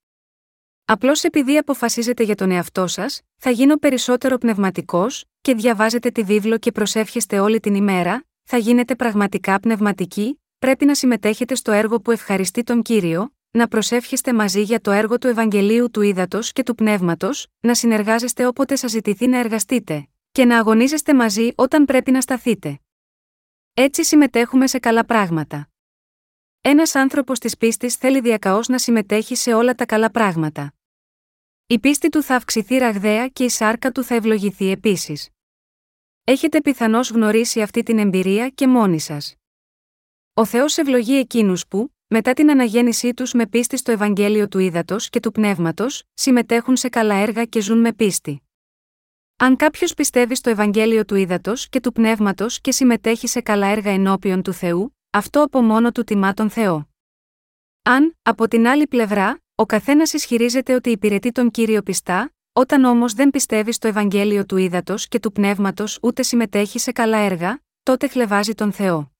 Απλώς 0.85 1.25
επειδή 1.25 1.57
αποφασίζετε 1.57 2.23
για 2.23 2.35
τον 2.35 2.51
εαυτό 2.51 2.87
σας, 2.87 3.21
θα 3.37 3.51
γίνω 3.51 3.77
περισσότερο 3.77 4.39
πνευματικός, 4.39 5.25
και 5.41 5.55
διαβάζετε 5.55 6.11
τη 6.11 6.23
βίβλο 6.23 6.59
και 6.59 6.73
προσεύχεστε 6.73 7.41
όλη 7.41 7.61
την 7.61 7.75
ημέρα, 7.75 8.25
θα 8.43 8.57
γίνετε 8.57 8.95
πραγματικά 8.95 9.61
πνευματικοί, 9.61 10.41
πρέπει 10.59 10.85
να 10.85 10.95
συμμετέχετε 10.95 11.55
στο 11.55 11.73
έργο 11.73 12.01
που 12.01 12.11
ευχαριστεί 12.11 12.63
τον 12.63 12.83
κύριο, 12.83 13.35
να 13.51 13.69
προσεύχεστε 13.69 14.33
μαζί 14.33 14.63
για 14.63 14.81
το 14.81 14.91
έργο 14.91 15.19
του 15.19 15.27
Ευαγγελίου 15.27 15.91
του 15.91 16.03
Ήδατος 16.03 16.53
και 16.53 16.63
του 16.63 16.75
Πνεύματος, 16.75 17.47
να 17.61 17.75
συνεργάζεστε 17.75 18.47
όποτε 18.47 18.77
σας 18.77 18.91
ζητηθεί 18.91 19.27
να 19.27 19.39
εργαστείτε, 19.39 20.09
και 20.33 20.45
να 20.45 20.59
αγωνίζεστε 20.59 21.15
μαζί 21.15 21.51
όταν 21.55 21.85
πρέπει 21.85 22.11
να 22.11 22.21
σταθείτε. 22.21 22.81
Έτσι 23.75 24.05
συμμετέχουμε 24.05 24.67
σε 24.67 24.79
καλά 24.79 25.05
πράγματα. 25.05 25.69
Ένας 26.71 26.95
άνθρωπος 26.95 27.39
της 27.39 27.57
πίστης 27.57 27.95
θέλει 27.95 28.21
διακαώς 28.21 28.69
να 28.69 28.79
συμμετέχει 28.79 29.35
σε 29.35 29.55
όλα 29.55 29.75
τα 29.75 29.87
καλά 29.87 30.11
πράγματα. 30.11 30.75
Η 31.67 31.79
πίστη 31.79 32.09
του 32.09 32.23
θα 32.23 32.35
αυξηθεί 32.35 32.79
ραγδαία 32.79 33.29
και 33.29 33.45
η 33.45 33.49
σάρκα 33.49 33.93
του 33.93 34.05
θα 34.05 34.15
ευλογηθεί 34.15 34.71
επίσης. 34.71 35.29
Έχετε 36.25 36.61
πιθανώς 36.61 37.11
γνωρίσει 37.11 37.63
αυτή 37.63 37.83
την 37.83 37.99
εμπειρία 37.99 38.49
και 38.49 38.67
μόνοι 38.67 39.01
σας. 39.01 39.35
Ο 40.35 40.45
Θεός 40.45 40.77
ευλογεί 40.77 41.17
εκείνους 41.17 41.67
που, 41.67 41.95
μετά 42.07 42.33
την 42.33 42.51
αναγέννησή 42.51 43.15
τους 43.15 43.33
με 43.33 43.47
πίστη 43.47 43.77
στο 43.77 43.93
Ευαγγέλιο 43.93 44.49
του 44.49 44.59
Ήδατος 44.59 45.09
και 45.09 45.21
του 45.21 45.33
Πνεύματος, 45.33 46.03
συμμετέχουν 46.15 46.77
σε 46.77 46.89
καλά 46.89 47.15
έργα 47.15 47.45
και 47.45 47.61
ζουν 47.61 47.81
με 47.81 47.93
πίστη. 47.93 48.43
Αν 49.37 49.57
κάποιος 49.57 49.95
πιστεύει 49.95 50.35
στο 50.35 50.51
Ευαγγέλιο 50.51 51.05
του 51.05 51.15
Ήδατος 51.15 51.69
και 51.69 51.81
του 51.81 51.93
Πνεύματος 51.93 52.61
και 52.61 52.73
συμμετέχει 52.73 53.27
σε 53.27 53.41
καλά 53.41 53.67
έργα 53.67 53.91
ενώπιον 53.91 54.43
του 54.43 54.53
Θεού, 54.53 54.98
αυτό 55.11 55.43
από 55.43 55.63
μόνο 55.63 55.93
του 55.93 56.05
τιμά 56.05 56.35
τον 56.35 56.51
Θεό. 56.51 56.89
Αν, 57.83 58.17
από 58.23 58.49
την 58.49 58.67
άλλη 58.67 58.87
πλευρά, 58.87 59.41
ο 59.55 59.67
καθένας 59.67 60.13
ισχυρίζεται 60.13 60.75
ότι 60.75 60.91
υπηρετεί 60.91 61.33
τον 61.33 61.51
κύριο 61.51 61.83
πιστά, 61.83 62.33
όταν 62.53 62.85
όμως 62.85 63.13
δεν 63.13 63.31
πιστεύει 63.31 63.73
στο 63.73 63.89
Ευαγγέλιο 63.89 64.47
του 64.47 64.57
Ήδατος 64.57 65.09
και 65.09 65.21
του 65.21 65.33
Πνεύματος 65.33 65.99
ούτε 66.03 66.23
συμμετέχει 66.23 66.79
σε 66.79 66.93
καλά 66.93 67.19
έργα, 67.19 67.61
τότε 67.83 68.09
χλεβάζει 68.09 68.55
τον 68.55 68.73
Θεό. 68.73 69.13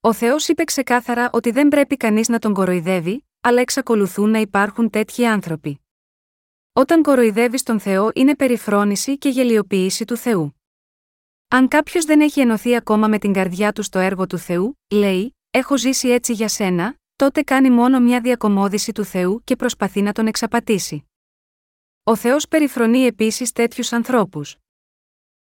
Ο 0.00 0.12
Θεός 0.12 0.48
είπε 0.48 0.64
ξεκάθαρα 0.64 1.30
ότι 1.32 1.50
δεν 1.50 1.68
πρέπει 1.68 1.96
κανείς 1.96 2.28
να 2.28 2.38
τον 2.38 2.54
κοροϊδεύει, 2.54 3.26
αλλά 3.40 3.60
εξακολουθούν 3.60 4.30
να 4.30 4.38
υπάρχουν 4.38 4.90
τέτοιοι 4.90 5.26
άνθρωποι. 5.26 5.80
Όταν 6.72 7.02
κοροϊδεύεις 7.02 7.62
τον 7.62 7.80
Θεό 7.80 8.10
είναι 8.14 8.36
περιφρόνηση 8.36 9.18
και 9.18 9.28
γελιοποίηση 9.28 10.04
του 10.04 10.16
Θεού. 10.16 10.54
Αν 11.54 11.68
κάποιος 11.68 12.04
δεν 12.04 12.20
έχει 12.20 12.40
ενωθεί 12.40 12.76
ακόμα 12.76 13.08
με 13.08 13.18
την 13.18 13.32
καρδιά 13.32 13.72
του 13.72 13.82
στο 13.82 13.98
έργο 13.98 14.26
του 14.26 14.38
Θεού, 14.38 14.78
λέει: 14.90 15.36
Έχω 15.50 15.78
ζήσει 15.78 16.08
έτσι 16.08 16.32
για 16.32 16.48
σένα, 16.48 16.96
τότε 17.16 17.42
κάνει 17.42 17.70
μόνο 17.70 18.00
μια 18.00 18.20
διακομόδηση 18.20 18.92
του 18.92 19.04
Θεού 19.04 19.40
και 19.44 19.56
προσπαθεί 19.56 20.02
να 20.02 20.12
τον 20.12 20.26
εξαπατήσει. 20.26 21.08
Ο 22.02 22.16
Θεός 22.16 22.48
περιφρονεί 22.48 22.98
επίσης 22.98 23.52
τέτοιους 23.52 23.92
ανθρώπους. 23.92 24.56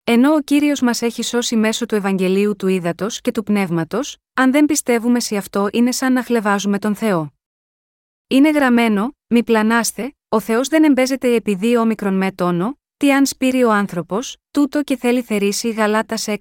Ενώ 0.04 0.34
ο 0.34 0.42
κύριος 0.42 0.82
μας 0.82 1.02
έχει 1.02 1.24
σώσει 1.24 1.56
μέσω 1.56 1.86
του 1.86 1.96
Ευαγγελίου 1.96 2.56
του 2.56 2.68
Ήδατος 2.68 3.22
και 3.22 3.32
του 3.32 3.44
Πνεύματος, 3.44 4.18
αν 4.34 4.52
δεν 4.52 4.66
πιστεύουμε 4.66 5.20
σε 5.20 5.38
αυτό 5.38 5.70
είναι 5.72 5.92
σαν 5.92 6.14
να 6.14 6.24
χλεβάζουμε 6.24 6.80
τον 6.80 6.96
Θεό. 6.96 7.34
Είναι 8.28 8.50
γραμμένο, 8.50 9.16
μη 9.28 9.44
πλανάστε, 9.44 10.16
ο 10.30 10.40
Θεός 10.40 10.68
δεν 10.68 10.84
εμπέζεται 10.84 11.34
επειδή 11.34 11.78
όμικρον 11.78 12.14
με 12.18 12.32
τόνο, 12.32 12.80
τι 12.98 13.14
αν 13.14 13.26
σπείρει 13.26 13.64
ο 13.64 13.72
άνθρωπος, 13.72 14.38
τούτο 14.52 14.84
και 14.84 14.98
θέλει 14.98 15.22
θερήσει 15.22 15.70
Γαλάτας 15.70 16.26
6, 16.28 16.36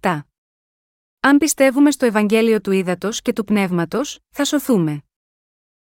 7. 0.00 0.20
Αν 1.20 1.38
πιστεύουμε 1.38 1.90
στο 1.90 2.06
Ευαγγέλιο 2.06 2.60
του 2.60 2.70
Ήδατος 2.72 3.22
και 3.22 3.32
του 3.32 3.44
Πνεύματος, 3.44 4.18
θα 4.30 4.44
σωθούμε. 4.44 5.02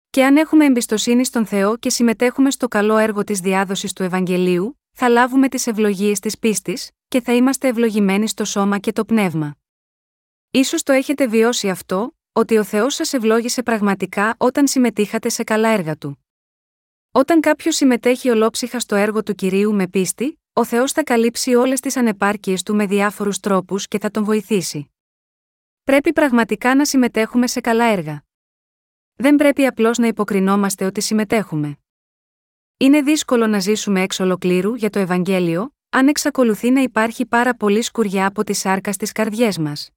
Και 0.09 0.25
αν 0.25 0.37
έχουμε 0.37 0.65
εμπιστοσύνη 0.65 1.25
στον 1.25 1.45
Θεό 1.45 1.77
και 1.77 1.89
συμμετέχουμε 1.89 2.51
στο 2.51 2.67
καλό 2.67 2.97
έργο 2.97 3.23
της 3.23 3.39
διάδοσης 3.39 3.93
του 3.93 4.03
Ευαγγελίου, 4.03 4.79
θα 4.91 5.09
λάβουμε 5.09 5.49
τις 5.49 5.67
ευλογίες 5.67 6.19
της 6.19 6.39
πίστης, 6.39 6.91
και 7.07 7.21
θα 7.21 7.33
είμαστε 7.33 7.67
ευλογημένοι 7.67 8.27
στο 8.27 8.45
σώμα 8.45 8.79
και 8.79 8.91
το 8.91 9.05
πνεύμα. 9.05 9.55
Ίσως 10.51 10.83
το 10.83 10.91
έχετε 10.91 11.27
βιώσει 11.27 11.69
αυτό, 11.69 12.17
ότι 12.31 12.57
ο 12.57 12.63
Θεός 12.63 12.95
σας 12.95 13.13
ευλόγησε 13.13 13.63
πραγματικά 13.63 14.35
όταν 14.37 14.67
συμμετείχατε 14.67 15.29
σε 15.29 15.43
καλά 15.43 15.69
έργα 15.69 15.97
του. 15.97 16.18
Όταν 17.11 17.41
κάποιος 17.41 17.75
συμμετέχει 17.75 18.29
ολόψυχα 18.29 18.79
στο 18.79 18.95
έργο 18.95 19.23
του 19.23 19.35
κυρίου 19.35 19.73
με 19.73 19.87
πίστη, 19.87 20.39
ο 20.53 20.65
Θεός 20.65 20.91
θα 20.91 21.03
καλύψει 21.03 21.55
όλες 21.55 21.79
τις 21.79 21.97
ανεπάρκειες 21.97 22.63
του 22.63 22.75
με 22.75 22.85
διάφορους 22.85 23.39
τρόπους 23.39 23.87
και 23.87 23.99
θα 23.99 24.11
τον 24.11 24.23
βοηθήσει. 24.23 24.91
Πρέπει 25.83 26.13
πραγματικά 26.13 26.75
να 26.75 26.85
συμμετέχουμε 26.85 27.47
σε 27.47 27.61
καλά 27.61 27.85
έργα. 27.85 28.23
Δεν 29.15 29.35
πρέπει 29.35 29.65
απλώς 29.65 29.97
να 29.97 30.07
υποκρινόμαστε 30.07 30.85
ότι 30.85 31.01
συμμετέχουμε. 31.01 31.77
Είναι 32.77 33.01
δύσκολο 33.01 33.47
να 33.47 33.59
ζήσουμε 33.59 34.01
εξ 34.01 34.19
ολοκλήρου 34.19 34.75
για 34.75 34.89
το 34.89 34.99
Ευαγγέλιο, 34.99 35.73
αν 35.89 36.07
εξακολουθεί 36.07 36.69
να 36.69 36.81
υπάρχει 36.81 37.25
πάρα 37.25 37.53
πολύ 37.55 37.81
σκουριά 37.81 38.25
από 38.25 38.43
τη 38.43 38.53
σάρκα 38.53 38.93
στις 38.93 39.11
καρδιές 39.11 39.57
μας. 39.57 39.89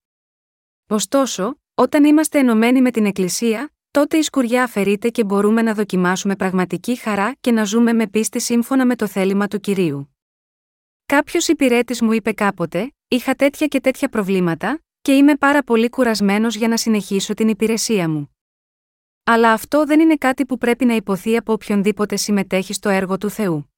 Ωστόσο, 0.88 1.60
όταν 1.74 2.04
είμαστε 2.04 2.38
ενωμένοι 2.38 2.80
με 2.80 2.90
την 2.90 3.06
Εκκλησία, 3.06 3.72
τότε 3.92 4.16
η 4.16 4.22
σκουριά 4.22 4.62
αφαιρείται 4.62 5.08
και 5.08 5.24
μπορούμε 5.24 5.62
να 5.62 5.74
δοκιμάσουμε 5.74 6.36
πραγματική 6.36 6.96
χαρά 6.96 7.34
και 7.40 7.52
να 7.52 7.64
ζούμε 7.64 7.92
με 7.92 8.06
πίστη 8.06 8.40
σύμφωνα 8.40 8.86
με 8.86 8.96
το 8.96 9.06
θέλημα 9.06 9.48
του 9.48 9.60
κυρίου. 9.60 10.16
Κάποιος 11.06 11.48
υπηρέτης 11.48 12.02
μου 12.02 12.12
είπε 12.12 12.32
κάποτε: 12.32 12.92
Είχα 13.08 13.34
τέτοια 13.34 13.66
και 13.66 13.80
τέτοια 13.80 14.08
προβλήματα, 14.08 14.82
και 15.02 15.12
είμαι 15.12 15.36
πάρα 15.36 15.62
πολύ 15.62 15.88
κουρασμένος 15.88 16.56
για 16.56 16.68
να 16.68 16.76
συνεχίσω 16.76 17.34
την 17.34 17.48
υπηρεσία 17.48 18.08
μου. 18.08 18.36
Αλλά 19.24 19.52
αυτό 19.52 19.84
δεν 19.84 20.00
είναι 20.00 20.16
κάτι 20.16 20.46
που 20.46 20.58
πρέπει 20.58 20.84
να 20.84 20.94
υποθεί 20.94 21.36
από 21.36 21.52
οποιονδήποτε 21.52 22.16
συμμετέχει 22.16 22.72
στο 22.72 22.88
έργο 22.88 23.18
του 23.18 23.30
Θεού. 23.30 23.72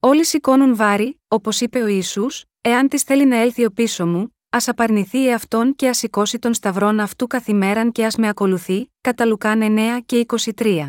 Όλοι 0.00 0.24
σηκώνουν 0.24 0.76
βάρη, 0.76 1.20
όπως 1.28 1.60
είπε 1.60 1.82
ο 1.82 1.86
Ιησούς, 1.86 2.44
εάν 2.60 2.88
της 2.88 3.02
θέλει 3.02 3.26
να 3.26 3.36
έλθει 3.36 3.64
ο 3.64 3.70
πίσω 3.70 4.06
μου, 4.06 4.36
ας 4.50 4.68
απαρνηθεί 4.68 5.28
εαυτόν 5.28 5.74
και 5.74 5.88
ας 5.88 5.98
σηκώσει 5.98 6.38
τον 6.38 6.54
σταυρόν 6.54 7.00
αυτού 7.00 7.26
καθημέραν 7.26 7.92
και 7.92 8.04
ας 8.04 8.16
με 8.16 8.28
ακολουθεί, 8.28 8.92
κατά 9.00 9.24
Λουκάν 9.26 9.60
9 9.62 10.00
και 10.06 10.26
23. 10.54 10.88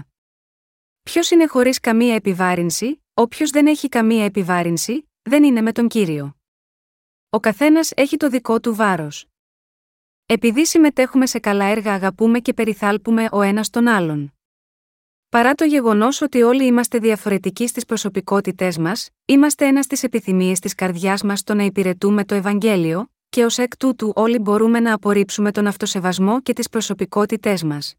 Ποιος 1.04 1.32
είναι 1.32 1.48
χωρίς 1.48 1.80
καμία 1.80 2.16
επιβάρυνση, 2.16 3.04
όποιο 3.14 3.50
δεν 3.50 3.68
έχει 3.68 3.90
καμία 3.90 4.26
επιβάρυνση, 4.26 5.10
δεν 5.22 5.44
είναι 5.44 5.62
με 5.62 5.72
τον 5.72 5.88
κύριο. 5.88 6.36
Ο 7.30 7.40
καθένας 7.40 7.92
έχει 7.96 8.18
το 8.18 8.30
δικό 8.30 8.60
του 8.60 8.76
βάρος. 8.76 9.26
Επειδή 10.26 10.66
συμμετέχουμε 10.66 11.26
σε 11.26 11.40
καλά 11.40 11.66
έργα, 11.66 11.94
αγαπούμε 11.94 12.40
και 12.40 12.54
περιθάλπουμε 12.54 13.28
ο 13.32 13.42
ένας 13.42 13.70
τον 13.70 13.88
άλλον. 13.88 14.34
Παρά 15.30 15.54
το 15.54 15.64
γεγονός 15.64 16.22
ότι 16.22 16.42
όλοι 16.42 16.66
είμαστε 16.66 16.98
διαφορετικοί 16.98 17.68
στις 17.68 17.86
προσωπικότητές 17.86 18.78
μας, 18.78 19.10
είμαστε 19.26 19.68
ένας 19.68 19.86
στις 19.86 20.04
επιθυμίες 20.04 20.60
της 20.60 20.76
καρδιάς 20.76 21.24
μας 21.24 21.40
στο 21.40 21.54
να 21.54 21.64
υπηρετούμε 21.64 22.26
το 22.26 22.36
Ευαγγέλιο, 22.36 23.11
και 23.32 23.46
ως 23.46 23.58
εκ 23.58 23.78
τούτου 23.78 24.12
όλοι 24.16 24.40
μπορούμε 24.40 24.80
να 24.80 24.94
απορρίψουμε 24.94 25.52
τον 25.52 25.68
αυτοσεβασμό 25.68 26.42
και 26.42 26.54
τις 26.54 26.70
προσωπικότητές 26.70 27.64
μας. 27.64 27.96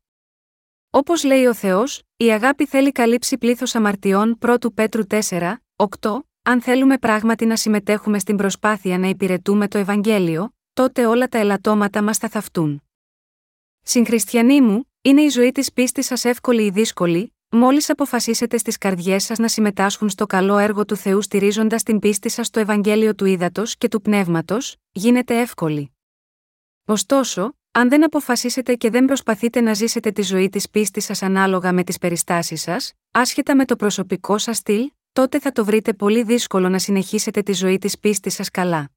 Όπως 0.91 1.25
λέει 1.25 1.47
ο 1.47 1.55
Θεός, 1.55 2.03
η 2.17 2.33
αγάπη 2.33 2.67
θέλει 2.67 2.93
καλύψει 2.93 3.39
πλήθος 3.39 3.75
αμαρτιών 3.75 4.39
1 4.41 4.57
Πέτρου 4.75 5.03
4, 5.09 5.55
8, 5.77 6.19
αν 6.43 6.61
θέλουμε 6.61 6.99
πράγματι 6.99 7.47
να 7.47 7.57
συμμετέχουμε 7.57 8.19
στην 8.19 8.37
προσπάθεια 8.37 8.99
να 8.99 9.07
υπηρετούμε 9.09 9.69
το 9.69 9.79
Ευαγγέλιο, 9.79 10.55
τότε 10.73 11.07
όλα 11.07 11.29
τα 11.29 11.39
ελαττώματα 11.39 12.03
μας 12.03 12.19
θα 12.19 12.29
θαυτούν. 12.29 12.83
Συγχριστιανοί 13.83 14.61
μου, 14.61 14.91
είναι 15.03 15.23
η 15.23 15.29
ζωή 15.29 15.53
της 15.53 15.73
πίστης 15.73 16.07
σας 16.07 16.25
εύκολη 16.25 16.65
ή 16.65 16.71
δύσκολη, 16.71 17.35
μόλις 17.55 17.91
αποφασίσετε 17.91 18.57
στις 18.57 18.79
καρδιές 18.79 19.25
σας 19.25 19.39
να 19.39 19.49
συμμετάσχουν 19.49 20.09
στο 20.09 20.27
καλό 20.27 20.59
έργο 20.59 20.85
του 20.85 20.97
Θεού 20.97 21.23
στηρίζοντας 21.23 21.83
την 21.83 21.99
πίστη 21.99 22.29
σας 22.29 22.47
στο 22.47 22.61
Ευαγγέλιο 22.61 23.15
του 23.15 23.25
Ήδατος 23.25 23.77
και 23.77 23.89
του 23.89 24.01
Πνεύματος, 24.01 24.77
γίνεται 24.93 25.41
εύκολη. 25.41 25.93
Ωστόσο, 26.85 27.57
αν 27.73 27.89
δεν 27.89 28.05
αποφασίσετε 28.05 28.75
και 28.75 28.91
δεν 28.91 29.05
προσπαθείτε 29.05 29.61
να 29.61 29.75
ζήσετε 29.75 30.11
τη 30.11 30.23
ζωή 30.23 30.49
της 30.49 30.71
πίστης 30.71 31.05
σας 31.05 31.23
ανάλογα 31.23 31.73
με 31.73 31.85
τις 31.85 31.99
περιστάσεις 31.99 32.63
σας, 32.63 32.93
άσχετα 33.11 33.57
με 33.57 33.65
το 33.65 33.77
προσωπικό 33.77 34.39
σας 34.39 34.57
στυλ, 34.57 34.91
τότε 35.13 35.39
θα 35.39 35.53
το 35.53 35.65
βρείτε 35.65 35.93
πολύ 35.93 36.23
δύσκολο 36.23 36.69
να 36.69 36.79
συνεχίσετε 36.79 37.43
τη 37.43 37.53
ζωή 37.53 37.79
της 37.79 37.99
πίστης 37.99 38.35
σας 38.35 38.51
καλά. 38.51 38.91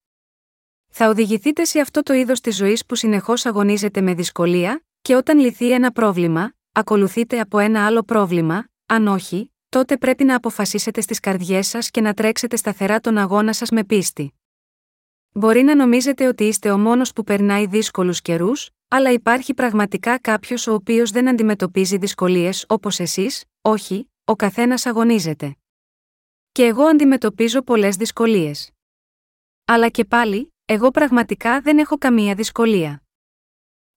Θα 0.91 1.09
οδηγηθείτε 1.09 1.63
σε 1.63 1.79
αυτό 1.79 2.03
το 2.03 2.13
είδος 2.13 2.41
της 2.41 2.55
ζωής 2.55 2.85
που 2.85 2.95
συνεχώς 2.95 3.45
αγωνίζεται 3.45 4.01
με 4.01 4.13
δυσκολία, 4.13 4.85
και 5.01 5.15
όταν 5.15 5.39
λυθεί 5.39 5.71
ένα 5.71 5.91
πρόβλημα, 5.91 6.54
ακολουθείτε 6.75 7.39
από 7.39 7.59
ένα 7.59 7.85
άλλο 7.85 8.03
πρόβλημα, 8.03 8.67
αν 8.85 9.07
όχι, 9.07 9.53
τότε 9.69 9.97
πρέπει 9.97 10.23
να 10.23 10.35
αποφασίσετε 10.35 11.01
στις 11.01 11.19
καρδιές 11.19 11.67
σας 11.67 11.89
και 11.91 12.01
να 12.01 12.13
τρέξετε 12.13 12.55
σταθερά 12.55 12.99
τον 12.99 13.17
αγώνα 13.17 13.53
σας 13.53 13.69
με 13.69 13.83
πίστη. 13.83 14.33
Μπορεί 15.31 15.61
να 15.61 15.75
νομίζετε 15.75 16.27
ότι 16.27 16.43
είστε 16.43 16.71
ο 16.71 16.77
μόνος 16.77 17.13
που 17.13 17.23
περνάει 17.23 17.65
δύσκολους 17.65 18.21
καιρούς, 18.21 18.69
αλλά 18.87 19.11
υπάρχει 19.11 19.53
πραγματικά 19.53 20.19
κάποιος 20.19 20.67
ο 20.67 20.73
οποίος 20.73 21.11
δεν 21.11 21.29
αντιμετωπίζει 21.29 21.97
δυσκολίες 21.97 22.65
όπως 22.67 22.99
εσείς, 22.99 23.43
όχι, 23.61 24.11
ο 24.25 24.35
καθένας 24.35 24.85
αγωνίζεται. 24.85 25.55
Και 26.51 26.65
εγώ 26.65 26.83
αντιμετωπίζω 26.83 27.61
πολλές 27.61 27.95
δυσκολίες. 27.95 28.71
Αλλά 29.65 29.89
και 29.89 30.05
πάλι, 30.05 30.53
εγώ 30.65 30.91
πραγματικά 30.91 31.61
δεν 31.61 31.77
έχω 31.77 31.97
καμία 31.97 32.35
δυσκολία. 32.35 33.04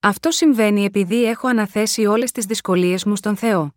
Αυτό 0.00 0.30
συμβαίνει 0.30 0.84
επειδή 0.84 1.24
έχω 1.24 1.48
αναθέσει 1.48 2.06
όλες 2.06 2.32
τις 2.32 2.44
δυσκολίες 2.44 3.04
μου 3.04 3.16
στον 3.16 3.36
Θεό. 3.36 3.74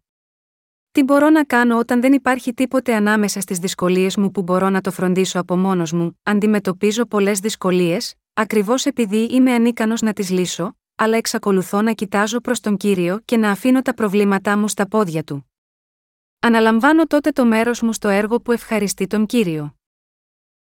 Τι 0.92 1.04
μπορώ 1.04 1.30
να 1.30 1.44
κάνω 1.44 1.78
όταν 1.78 2.02
δεν 2.02 2.14
υπάρχει 2.14 2.54
τίποτε 2.54 2.96
ανάμεσα 2.96 3.42
στις 3.42 3.60
δυσκολίες 3.60 4.18
μου 4.18 4.32
που 4.32 4.42
μπορώ 4.42 4.70
να 4.70 4.82
το 4.82 4.92
φροντίσω 4.92 5.40
από 5.40 5.58
μόνος 5.58 5.92
μου, 5.92 6.20
αντιμετωπίζω 6.24 7.06
πολλές 7.06 7.40
δυσκολίες, 7.40 8.16
ακριβώς 8.34 8.86
επειδή 8.86 9.18
είμαι 9.18 9.54
ανίκανος 9.54 10.02
να 10.02 10.14
τις 10.14 10.30
λύσω, 10.30 10.78
αλλά 10.96 11.18
εξακολουθώ 11.18 11.82
να 11.82 11.94
κοιτάζω 11.94 12.40
προς 12.40 12.60
τον 12.60 12.78
κύριο 12.78 13.20
και 13.26 13.38
να 13.38 13.52
αφήνω 13.52 13.82
τα 13.82 13.94
προβλήματά 13.94 14.58
μου 14.58 14.68
στα 14.68 14.88
πόδια 14.88 15.24
του. 15.24 15.52
Αναλαμβάνω 16.40 17.06
τότε 17.06 17.32
το 17.32 17.46
μέρος 17.46 17.82
μου 17.82 17.94
στο 17.94 18.08
έργο 18.08 18.42
που 18.42 18.52
ευχαριστεί 18.52 19.08
τον 19.08 19.26
κύριο. 19.26 19.76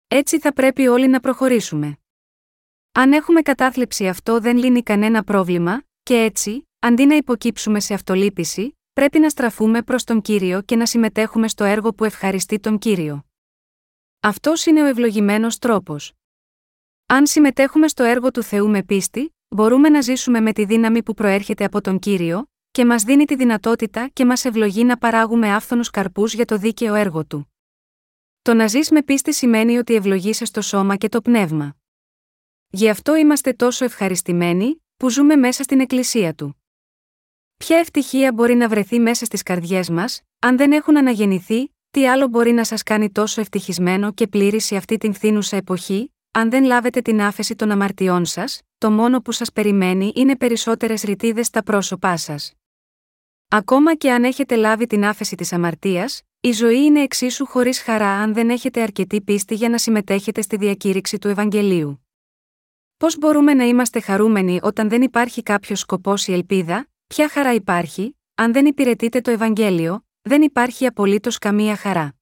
Έτσι 0.08 0.38
θα 0.38 0.52
πρέπει 0.52 0.86
όλοι 0.86 1.08
να 1.08 1.20
προχωρήσουμε. 1.20 1.98
Αν 2.96 3.12
έχουμε 3.12 3.42
κατάθλιψη 3.42 4.08
αυτό 4.08 4.40
δεν 4.40 4.56
λύνει 4.56 4.82
κανένα 4.82 5.24
πρόβλημα, 5.24 5.82
και 6.02 6.14
έτσι, 6.14 6.68
αντί 6.78 7.06
να 7.06 7.14
υποκύψουμε 7.14 7.80
σε 7.80 7.94
αυτολύπηση, 7.94 8.78
πρέπει 8.92 9.18
να 9.18 9.28
στραφούμε 9.28 9.82
προς 9.82 10.04
τον 10.04 10.20
κύριο 10.20 10.62
και 10.62 10.76
να 10.76 10.86
συμμετέχουμε 10.86 11.48
στο 11.48 11.64
έργο 11.64 11.94
που 11.94 12.04
ευχαριστεί 12.04 12.60
τον 12.60 12.78
κύριο. 12.78 13.24
Αυτός 14.20 14.66
είναι 14.66 14.82
ο 14.82 14.86
ευλογημένος 14.86 15.58
τρόπος. 15.58 16.12
Αν 17.06 17.26
συμμετέχουμε 17.26 17.88
στο 17.88 18.02
έργο 18.02 18.30
του 18.30 18.42
Θεού 18.42 18.68
με 18.68 18.82
πίστη, 18.82 19.34
μπορούμε 19.48 19.88
να 19.88 20.00
ζήσουμε 20.00 20.40
με 20.40 20.52
τη 20.52 20.64
δύναμη 20.64 21.02
που 21.02 21.14
προέρχεται 21.14 21.64
από 21.64 21.80
τον 21.80 21.98
κύριο, 21.98 22.46
και 22.70 22.84
μας 22.84 23.02
δίνει 23.02 23.24
τη 23.24 23.36
δυνατότητα 23.36 24.08
και 24.08 24.24
μας 24.24 24.44
ευλογεί 24.44 24.84
να 24.84 24.98
παράγουμε 24.98 25.54
άφθονους 25.54 25.90
καρπούς 25.90 26.34
για 26.34 26.44
το 26.44 26.56
δίκαιο 26.56 26.94
έργο 26.94 27.24
του. 27.24 27.52
Το 28.42 28.54
να 28.54 28.66
ζεις 28.66 28.90
με 28.90 29.02
πίστη 29.02 29.34
σημαίνει 29.34 29.78
ότι 29.78 29.94
ευλογείσαι 29.94 30.44
στο 30.44 30.60
σώμα 30.60 30.96
και 30.96 31.08
το 31.08 31.20
πνεύμα. 31.20 31.76
Γι' 32.76 32.88
αυτό 32.88 33.16
είμαστε 33.16 33.52
τόσο 33.52 33.84
ευχαριστημένοι, 33.84 34.82
που 34.96 35.10
ζούμε 35.10 35.36
μέσα 35.36 35.62
στην 35.62 35.80
Εκκλησία 35.80 36.34
του. 36.34 36.62
Ποια 37.56 37.78
ευτυχία 37.78 38.32
μπορεί 38.32 38.54
να 38.54 38.68
βρεθεί 38.68 38.98
μέσα 38.98 39.24
στις 39.24 39.42
καρδιές 39.42 39.90
μας, 39.90 40.20
αν 40.38 40.56
δεν 40.56 40.72
έχουν 40.72 40.96
αναγεννηθεί, 40.96 41.74
τι 41.90 42.08
άλλο 42.08 42.28
μπορεί 42.28 42.52
να 42.52 42.64
σας 42.64 42.82
κάνει 42.82 43.10
τόσο 43.10 43.40
ευτυχισμένο 43.40 44.12
και 44.12 44.26
πλήρη 44.26 44.60
σε 44.60 44.76
αυτή 44.76 44.96
την 44.96 45.14
φθήνουσα 45.14 45.56
εποχή, 45.56 46.14
αν 46.30 46.50
δεν 46.50 46.64
λάβετε 46.64 47.00
την 47.00 47.20
άφεση 47.20 47.56
των 47.56 47.70
αμαρτιών 47.70 48.24
σας, 48.24 48.60
το 48.78 48.90
μόνο 48.90 49.20
που 49.20 49.32
σας 49.32 49.52
περιμένει 49.52 50.12
είναι 50.14 50.36
περισσότερες 50.36 51.02
ρητίδες 51.02 51.46
στα 51.46 51.62
πρόσωπά 51.62 52.16
σας. 52.16 52.52
Ακόμα 53.48 53.94
και 53.94 54.12
αν 54.12 54.24
έχετε 54.24 54.56
λάβει 54.56 54.86
την 54.86 55.04
άφεση 55.04 55.36
της 55.36 55.52
αμαρτίας, 55.52 56.22
η 56.40 56.52
ζωή 56.52 56.84
είναι 56.84 57.02
εξίσου 57.02 57.46
χωρίς 57.46 57.80
χαρά 57.80 58.10
αν 58.10 58.34
δεν 58.34 58.50
έχετε 58.50 58.82
αρκετή 58.82 59.20
πίστη 59.20 59.54
για 59.54 59.68
να 59.68 59.78
συμμετέχετε 59.78 60.42
στη 60.42 60.56
διακήρυξη 60.56 61.18
του 61.18 61.28
Ευαγγελίου. 61.28 62.03
Πώς 63.04 63.18
μπορούμε 63.18 63.54
να 63.54 63.64
είμαστε 63.64 64.00
χαρούμενοι 64.00 64.58
όταν 64.62 64.88
δεν 64.88 65.02
υπάρχει 65.02 65.42
κάποιος 65.42 65.80
σκοπός 65.80 66.26
ή 66.26 66.32
ελπίδα, 66.32 66.86
ποια 67.06 67.28
χαρά 67.28 67.54
υπάρχει, 67.54 68.16
αν 68.34 68.52
δεν 68.52 68.66
υπηρετείτε 68.66 69.20
το 69.20 69.30
Ευαγγέλιο, 69.30 70.04
δεν 70.22 70.42
υπάρχει 70.42 70.86
απολύτως 70.86 71.38
καμία 71.38 71.76
χαρά. 71.76 72.14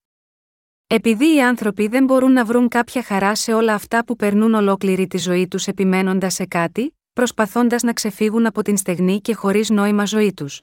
Επειδή 0.87 1.35
οι 1.35 1.43
άνθρωποι 1.43 1.87
δεν 1.87 2.05
μπορούν 2.05 2.33
να 2.33 2.45
βρουν 2.45 2.69
κάποια 2.69 3.03
χαρά 3.03 3.35
σε 3.35 3.55
όλα 3.55 3.75
αυτά 3.75 4.05
που 4.05 4.17
περνούν 4.17 4.55
ολόκληρη 4.55 5.07
τη 5.07 5.19
ζωή 5.19 5.49
τους 5.49 5.67
επιμένοντας 5.67 6.35
σε 6.35 6.47
κάτι, 6.47 6.99
προσπαθώντας 7.13 7.83
να 7.83 7.93
ξεφύγουν 7.93 8.47
από 8.47 8.63
την 8.63 8.77
στεγνή 8.77 9.21
και 9.21 9.35
χωρίς 9.35 9.71
νόημα 9.71 10.05
ζωή 10.05 10.33
τους. 10.33 10.63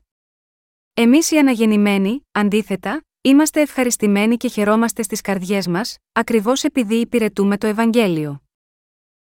Εμείς 0.93 1.32
οι 1.32 1.38
αναγεννημένοι, 1.38 2.28
αντίθετα, 2.32 3.05
είμαστε 3.22 3.61
ευχαριστημένοι 3.61 4.38
και 4.38 4.47
χαιρόμαστε 4.47 5.03
στις 5.03 5.22
καρδιές 5.22 5.67
μας, 5.67 5.97
ακριβώς 6.11 6.63
επειδή 6.63 6.95
υπηρετούμε 6.95 7.57
το 7.57 7.67
Ευαγγέλιο. 7.67 8.41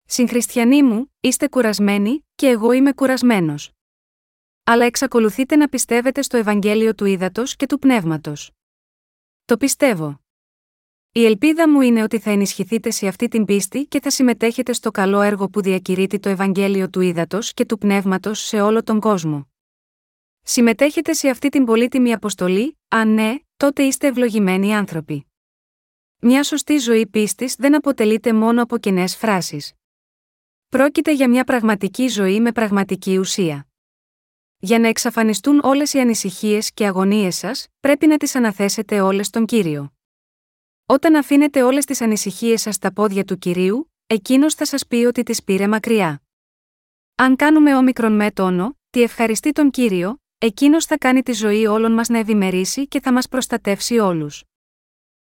Συγχριστιανοί 0.05 0.83
μου, 0.83 1.13
είστε 1.21 1.49
κουρασμένοι, 1.49 2.27
και 2.35 2.47
εγώ 2.49 2.73
είμαι 2.73 2.93
κουρασμένος. 2.93 3.71
Αλλά 4.65 4.85
εξακολουθείτε 4.85 5.57
να 5.57 5.69
πιστεύετε 5.69 6.23
στο 6.23 6.37
Ευαγγέλιο 6.37 6.95
του 6.95 7.05
Ήδατος 7.05 7.57
και 7.57 7.67
του 7.67 7.79
Πνεύματος. 7.79 8.51
Το 9.45 9.57
πιστεύω. 9.57 10.21
Η 11.13 11.25
ελπίδα 11.25 11.69
μου 11.69 11.81
είναι 11.81 12.03
ότι 12.03 12.19
θα 12.19 12.31
ενισχυθείτε 12.31 12.91
σε 12.91 13.07
αυτή 13.07 13.29
την 13.29 13.45
πίστη 13.45 13.87
και 13.87 14.01
θα 14.01 14.11
συμμετέχετε 14.11 14.73
στο 14.73 14.91
καλό 14.91 15.21
έργο 15.21 15.49
που 15.49 15.63
διακηρύττει 15.63 16.19
το 16.19 16.29
Ευαγγέλιο 16.29 16.91
του 16.91 17.01
Ήδατος 17.01 17.53
και 17.55 17.65
του 17.67 17.79
Πνεύματος 17.79 18.41
σε 18.41 18.61
όλο 18.61 18.83
τον 18.83 19.01
κόσμο. 19.01 19.51
Συμμετέχετε 20.43 21.13
σε 21.13 21.29
αυτή 21.29 21.49
την 21.49 21.65
πολύτιμη 21.65 22.13
αποστολή, 22.13 22.79
αν 22.89 23.15
ναι, 23.15 23.35
τότε 23.57 23.83
είστε 23.83 24.07
ευλογημένοι 24.07 24.75
άνθρωποι. 24.75 25.27
Μια 26.19 26.43
σωστή 26.43 26.79
ζωή 26.79 27.07
πίστης 27.07 27.55
δεν 27.55 27.75
αποτελείται 27.75 28.33
μόνο 28.33 28.63
από 28.63 28.79
κενές 28.79 29.17
φράσεις. 29.17 29.73
Πρόκειται 30.73 31.13
για 31.13 31.29
μια 31.29 31.45
πραγματική 31.45 32.09
ζωή 32.09 32.41
με 32.41 32.53
πραγματική 32.53 33.19
ουσία. 33.19 33.67
Για 34.59 34.79
να 34.79 34.89
εξαφανιστούν 34.89 35.61
όλες 35.63 35.93
οι 35.93 36.01
ανησυχίες 36.01 36.73
και 36.73 36.87
αγωνίες 36.87 37.37
σας, 37.37 37.67
πρέπει 37.81 38.07
να 38.07 38.17
τις 38.17 38.35
αναθέσετε 38.35 39.01
όλες 39.01 39.27
στον 39.27 39.47
κύριο. 39.47 39.93
Όταν 40.87 41.15
αφήνετε 41.15 41.63
όλες 41.63 41.85
τις 41.85 42.01
ανησυχίες 42.01 42.61
σας 42.61 42.75
στα 42.75 42.93
πόδια 42.93 43.25
του 43.25 43.39
κυρίου, 43.39 43.93
εκείνος 44.07 44.55
θα 44.55 44.65
σας 44.65 44.87
πει 44.87 44.97
ότι 44.97 45.23
τις 45.23 45.43
πήρε 45.43 45.69
μακριά. 45.69 46.23
Αν 47.15 47.37
κάνουμε 47.37 47.77
όμικρον 47.77 48.13
με 48.13 48.31
τόνο, 48.31 48.79
τι 48.91 49.03
ευχαριστεί 49.03 49.53
τον 49.53 49.71
κύριο, 49.71 50.21
εκείνος 50.39 50.85
θα 50.85 50.99
κάνει 50.99 51.23
τη 51.23 51.33
ζωή 51.33 51.67
όλων 51.67 51.93
μας 51.93 52.09
να 52.09 52.19
ευημερήσει 52.19 52.89
και 52.89 53.01
θα 53.01 53.13
μας 53.13 53.29
προστατεύσει 53.29 53.99
όλους. 53.99 54.45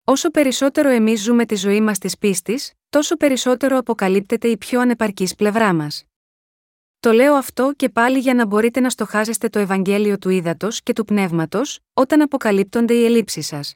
Όσο 0.04 0.30
περισσότερο 0.30 0.90
εμείς 0.90 1.22
ζούμε 1.22 1.46
τη 1.46 1.56
ζωή 1.56 1.82
μας 1.82 1.98
της 1.98 2.18
πίστης, 2.18 2.74
τόσο 2.94 3.18
περισσότερο 3.18 3.78
αποκαλύπτεται 3.78 4.48
η 4.48 4.58
πιο 4.58 4.82
ανεπαρκής 4.82 5.36
πλευρά 5.36 5.74
μας. 5.74 6.06
Το 7.00 7.12
λέω 7.12 7.34
αυτό 7.34 7.74
και 7.76 7.90
πάλι 7.90 8.20
για 8.20 8.34
να 8.34 8.46
μπορείτε 8.46 8.80
να 8.80 8.90
στοχάζεστε 8.90 9.50
το 9.50 9.60
Ευαγγέλιο 9.60 10.18
του 10.18 10.30
Ήδατος 10.30 10.82
και 10.84 10.94
του 10.94 11.06
Πνεύματος, 11.06 11.80
όταν 11.94 12.22
αποκαλύπτονται 12.22 12.94
οι 12.94 13.06
ελλείψεις 13.06 13.48
σας. 13.48 13.76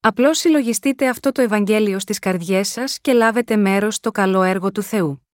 Απλώς 0.00 0.38
συλλογιστείτε 0.38 1.08
αυτό 1.08 1.32
το 1.32 1.42
Ευαγγέλιο 1.42 1.98
στις 1.98 2.18
καρδιές 2.18 2.68
σας 2.68 3.00
και 3.00 3.12
λάβετε 3.12 3.56
μέρος 3.56 3.94
στο 3.94 4.10
καλό 4.10 4.42
έργο 4.42 4.72
του 4.72 4.82
Θεού. 4.82 5.26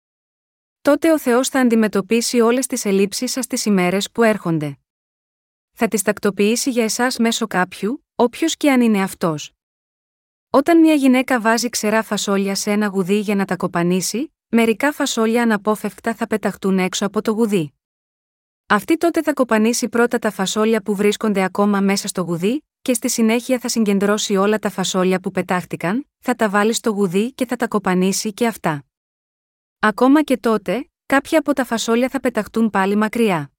Τότε 0.81 1.13
ο 1.13 1.19
Θεός 1.19 1.49
θα 1.49 1.61
αντιμετωπίσει 1.61 2.41
όλες 2.41 2.67
τις 2.67 2.85
ελλείψεις 2.85 3.33
σας 3.33 3.47
τις 3.47 3.65
ημέρες 3.65 4.11
που 4.11 4.23
έρχονται. 4.23 4.79
Θα 5.73 5.89
τις 5.89 6.03
τακτοποιήσει 6.03 6.71
για 6.71 6.85
εσάς 6.85 7.19
μέσω 7.19 7.47
κάποιου, 7.47 8.07
όποιος 8.15 8.57
και 8.57 8.71
αν 8.71 8.81
είναι 8.81 9.03
αυτός. 9.03 9.53
Όταν 10.53 10.81
μια 10.81 10.95
γυναίκα 10.95 11.41
βάζει 11.41 11.69
ξερά 11.69 12.03
φασόλια 12.03 12.55
σε 12.55 12.71
ένα 12.71 12.87
γουδί 12.87 13.19
για 13.19 13.35
να 13.35 13.45
τα 13.45 13.57
κοπανίσει, 13.57 14.35
μερικά 14.49 14.93
φασόλια 14.93 15.43
αναπόφευκτα 15.43 16.15
θα 16.15 16.27
πεταχτούν 16.27 16.79
έξω 16.79 17.07
από 17.07 17.23
το 17.23 17.33
γουδί. 17.33 17.73
Αυτή 18.67 18.97
τότε 18.97 19.23
θα 19.23 19.33
κοπανίσει 19.33 19.89
πρώτα 19.89 20.19
τα 20.19 20.31
φασόλια 20.31 20.83
που 20.83 20.95
βρίσκονται 20.95 21.43
ακόμα 21.43 21.81
μέσα 21.81 22.09
στο 22.09 22.23
γουδί, 22.23 22.65
και 22.83 22.95
στη 22.95 23.09
συνέχεια 23.11 23.59
θα 23.59 23.69
συγκεντρώσει 23.69 24.37
όλα 24.37 24.59
τα 24.59 24.71
φασόλια 24.71 25.21
που 25.21 25.31
πετάχτηκαν, 25.31 26.09
θα 26.19 26.35
τα 26.35 26.49
βάλει 26.49 26.73
στο 26.73 26.91
γουδί 26.91 27.33
και 27.33 27.47
θα 27.47 27.57
τα 27.57 27.69
κοπανίσει 27.69 28.33
και 28.33 28.47
αυτά. 28.47 28.85
Ακόμα 29.79 30.23
και 30.23 30.37
τότε, 30.37 30.91
κάποια 31.07 31.39
από 31.39 31.53
τα 31.53 31.65
φασόλια 31.65 32.09
θα 32.09 32.21
πεταχτούν 32.21 32.71
πάλι 32.71 32.97
μακριά. 32.97 33.51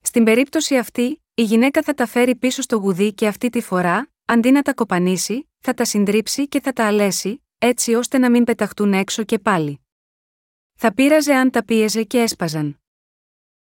Στην 0.00 0.24
περίπτωση 0.24 0.76
αυτή, 0.76 1.22
η 1.34 1.42
γυναίκα 1.42 1.82
θα 1.82 1.94
τα 1.94 2.06
φέρει 2.06 2.36
πίσω 2.36 2.62
στο 2.62 2.76
γουδί 2.76 3.12
και 3.12 3.26
αυτή 3.26 3.48
τη 3.48 3.60
φορά, 3.60 4.10
αντί 4.26 4.50
να 4.50 4.62
τα 4.62 4.74
κοπανίσει, 4.74 5.48
θα 5.58 5.74
τα 5.74 5.84
συντρίψει 5.84 6.48
και 6.48 6.60
θα 6.60 6.72
τα 6.72 6.86
αλέσει, 6.86 7.42
έτσι 7.58 7.94
ώστε 7.94 8.18
να 8.18 8.30
μην 8.30 8.44
πεταχτούν 8.44 8.92
έξω 8.92 9.22
και 9.22 9.38
πάλι. 9.38 9.80
Θα 10.74 10.94
πείραζε 10.94 11.34
αν 11.34 11.50
τα 11.50 11.64
πίεζε 11.64 12.02
και 12.02 12.18
έσπαζαν. 12.20 12.80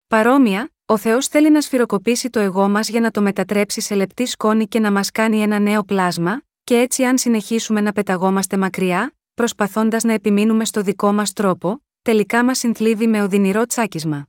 Παρόμοια, 0.07 0.71
ο 0.87 0.97
Θεός 0.97 1.27
θέλει 1.27 1.51
να 1.51 1.61
σφυροκοπήσει 1.61 2.31
το 2.31 2.41
εγώ 2.41 2.69
μας 2.69 2.89
για 2.89 3.01
να 3.01 3.11
το 3.11 3.23
μετατρέψει 3.23 3.81
σε 3.81 3.95
λεπτή 3.95 4.27
σκόνη 4.27 4.67
και 4.69 4.81
να 4.81 4.93
μας 4.93 5.11
κάνει 5.11 5.43
ένα 5.43 5.59
νέο 5.59 5.85
πλάσμα, 5.85 6.43
και 6.65 6.79
έτσι 6.79 7.05
αν 7.05 7.19
συνεχίσουμε 7.19 7.81
να 7.81 7.93
πεταγόμαστε 7.93 8.57
μακριά, 8.57 9.15
προσπαθώντας 9.35 10.05
να 10.05 10.13
επιμείνουμε 10.13 10.65
στο 10.65 10.83
δικό 10.83 11.13
μας 11.13 11.33
τρόπο, 11.33 11.85
τελικά 12.03 12.45
μας 12.45 12.59
συνθλίβει 12.59 13.07
με 13.07 13.23
οδυνηρό 13.23 13.67
τσάκισμα. 13.67 14.29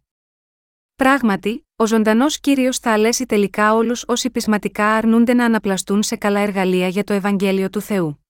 Πράγματι, 1.03 1.67
ο 1.75 1.85
ζωντανός 1.85 2.39
κύριος 2.39 2.77
θα 2.77 2.91
αλέσει 2.91 3.25
τελικά 3.25 3.73
όλους 3.73 4.03
όσοι 4.07 4.29
πεισματικά 4.29 4.95
αρνούνται 4.95 5.33
να 5.33 5.45
αναπλαστούν 5.45 6.03
σε 6.03 6.15
καλά 6.15 6.39
εργαλεία 6.39 6.87
για 6.87 7.03
το 7.03 7.13
Ευαγγέλιο 7.13 7.69
του 7.69 7.81
Θεού. 7.81 8.25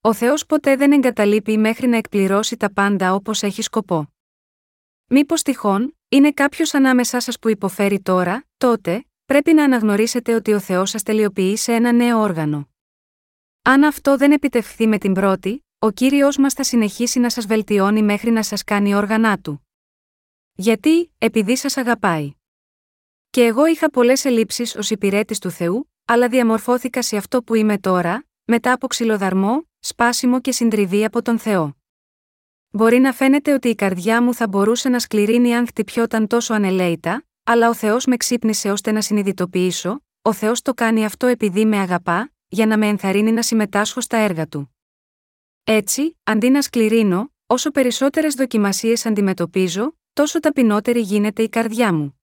Ο 0.00 0.12
Θεός 0.12 0.46
ποτέ 0.46 0.76
δεν 0.76 0.92
εγκαταλείπει 0.92 1.58
μέχρι 1.58 1.86
να 1.86 1.96
εκπληρώσει 1.96 2.56
τα 2.56 2.72
πάντα 2.72 3.14
όπως 3.14 3.42
έχει 3.42 3.62
σκοπό. 3.62 4.12
Μήπως 5.06 5.42
τυχόν, 5.42 5.96
είναι 6.08 6.32
κάποιος 6.32 6.74
ανάμεσά 6.74 7.20
σας 7.20 7.38
που 7.38 7.48
υποφέρει 7.48 8.00
τώρα, 8.00 8.44
τότε, 8.56 9.06
πρέπει 9.24 9.52
να 9.52 9.64
αναγνωρίσετε 9.64 10.34
ότι 10.34 10.52
ο 10.52 10.60
Θεός 10.60 10.90
σας 10.90 11.02
τελειοποιεί 11.02 11.56
σε 11.56 11.72
ένα 11.72 11.92
νέο 11.92 12.20
όργανο. 12.20 12.68
Αν 13.62 13.84
αυτό 13.84 14.16
δεν 14.16 14.32
επιτευχθεί 14.32 14.86
με 14.86 14.98
την 14.98 15.12
πρώτη, 15.12 15.64
ο 15.78 15.90
κύριος 15.90 16.36
μας 16.36 16.54
θα 16.54 16.62
συνεχίσει 16.62 17.18
να 17.18 17.30
σας 17.30 17.46
βελτιώνει 17.46 18.02
μέχρι 18.02 18.30
να 18.30 18.42
σας 18.42 18.64
κάνει 18.64 18.94
όργανά 18.94 19.38
του. 19.38 19.63
Γιατί, 20.56 21.12
επειδή 21.18 21.56
σας 21.56 21.76
αγαπάει. 21.76 22.32
Και 23.30 23.44
εγώ 23.44 23.66
είχα 23.66 23.90
πολλές 23.90 24.24
ελλείψεις 24.24 24.76
ως 24.76 24.90
υπηρέτης 24.90 25.38
του 25.38 25.50
Θεού, 25.50 25.90
αλλά 26.04 26.28
διαμορφώθηκα 26.28 27.02
σε 27.02 27.16
αυτό 27.16 27.42
που 27.42 27.54
είμαι 27.54 27.78
τώρα, 27.78 28.26
μετά 28.44 28.72
από 28.72 28.86
ξυλοδαρμό, 28.86 29.68
σπάσιμο 29.78 30.40
και 30.40 30.52
συντριβή 30.52 31.04
από 31.04 31.22
τον 31.22 31.38
Θεό. 31.38 31.76
Μπορεί 32.70 32.98
να 32.98 33.12
φαίνεται 33.12 33.52
ότι 33.52 33.68
η 33.68 33.74
καρδιά 33.74 34.22
μου 34.22 34.34
θα 34.34 34.48
μπορούσε 34.48 34.88
να 34.88 34.98
σκληρύνει 34.98 35.54
αν 35.54 35.66
χτυπιόταν 35.66 36.26
τόσο 36.26 36.54
ανελαίητα, 36.54 37.24
αλλά 37.44 37.68
ο 37.68 37.74
Θεός 37.74 38.04
με 38.04 38.16
ξύπνησε 38.16 38.70
ώστε 38.70 38.92
να 38.92 39.00
συνειδητοποιήσω, 39.00 40.02
ο 40.22 40.32
Θεός 40.32 40.62
το 40.62 40.74
κάνει 40.74 41.04
αυτό 41.04 41.26
επειδή 41.26 41.64
με 41.64 41.78
αγαπά, 41.78 42.32
για 42.48 42.66
να 42.66 42.78
με 42.78 42.86
ενθαρρύνει 42.86 43.32
να 43.32 43.42
συμμετάσχω 43.42 44.00
στα 44.00 44.16
έργα 44.16 44.46
του. 44.46 44.74
Έτσι, 45.64 46.18
αντί 46.22 46.50
να 46.50 46.62
σκληρύνω, 46.62 47.32
όσο 47.46 47.70
περισσότερες 47.70 48.34
δοκιμασίες 48.34 49.06
αντιμετωπίζω, 49.06 49.96
τόσο 50.14 50.40
ταπεινότερη 50.40 51.00
γίνεται 51.00 51.42
η 51.42 51.48
καρδιά 51.48 51.92
μου. 51.92 52.20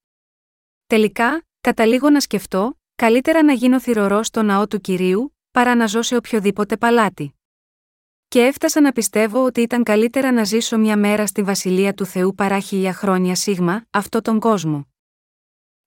Τελικά, 0.88 1.46
καταλήγω 1.62 2.10
να 2.10 2.20
σκεφτώ, 2.20 2.80
καλύτερα 2.96 3.44
να 3.44 3.54
γίνω 3.54 3.80
θυρωρό 3.80 4.24
στο 4.24 4.42
ναό 4.42 4.68
του 4.68 4.82
κυρίου, 4.82 5.38
παρά 5.52 5.76
να 5.76 5.86
ζω 5.86 6.02
σε 6.02 6.16
οποιοδήποτε 6.16 6.78
παλάτι. 6.78 7.34
Και 8.28 8.42
έφτασα 8.42 8.82
να 8.82 8.92
πιστεύω 8.92 9.46
ότι 9.46 9.62
ήταν 9.62 9.84
καλύτερα 9.84 10.32
να 10.32 10.44
ζήσω 10.44 10.78
μια 10.78 10.98
μέρα 10.98 11.28
στη 11.28 11.44
βασιλεία 11.44 11.94
του 11.94 12.06
Θεού 12.06 12.36
παρά 12.36 12.60
χίλια 12.60 12.94
χρόνια 12.94 13.36
σίγμα, 13.36 13.86
αυτό 13.90 14.22
τον 14.22 14.40
κόσμο. 14.40 14.88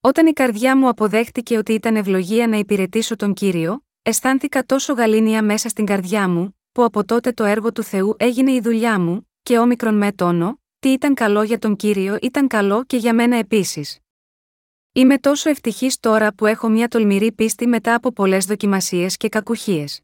Όταν 0.01 0.27
η 0.27 0.33
καρδιά 0.33 0.77
μου 0.77 0.87
αποδέχτηκε 0.87 1.57
ότι 1.57 1.73
ήταν 1.73 1.95
ευλογία 1.95 2.47
να 2.47 2.57
υπηρετήσω 2.57 3.15
τον 3.15 3.33
κύριο, 3.33 3.85
αισθάνθηκα 4.01 4.63
τόσο 4.63 4.93
γαλήνια 4.93 5.43
μέσα 5.43 5.69
στην 5.69 5.85
καρδιά 5.85 6.29
μου, 6.29 6.59
που 6.71 6.83
από 6.83 7.05
τότε 7.05 7.31
το 7.31 7.43
έργο 7.43 7.71
του 7.71 7.83
Θεού 7.83 8.15
έγινε 8.17 8.51
η 8.51 8.61
δουλειά 8.61 8.99
μου, 8.99 9.29
και 9.43 9.59
όμικρον 9.59 9.97
με 9.97 10.11
τόνο, 10.11 10.59
τι 10.85 10.91
ήταν 10.91 11.13
καλό 11.13 11.43
για 11.43 11.59
τον 11.59 11.75
κύριο 11.75 12.17
ήταν 12.21 12.47
καλό 12.47 12.83
και 12.83 12.97
για 12.97 13.13
μένα 13.13 13.35
επίσης. 13.37 13.99
Είμαι 14.91 15.17
τόσο 15.17 15.49
ευτυχής 15.49 15.99
τώρα 15.99 16.33
που 16.33 16.45
έχω 16.45 16.69
μια 16.69 16.87
τολμηρή 16.87 17.31
πίστη 17.31 17.67
μετά 17.67 17.95
από 17.95 18.11
πολλές 18.11 18.45
δοκιμασίες 18.45 19.17
και 19.17 19.29
κακουχίες. 19.29 20.01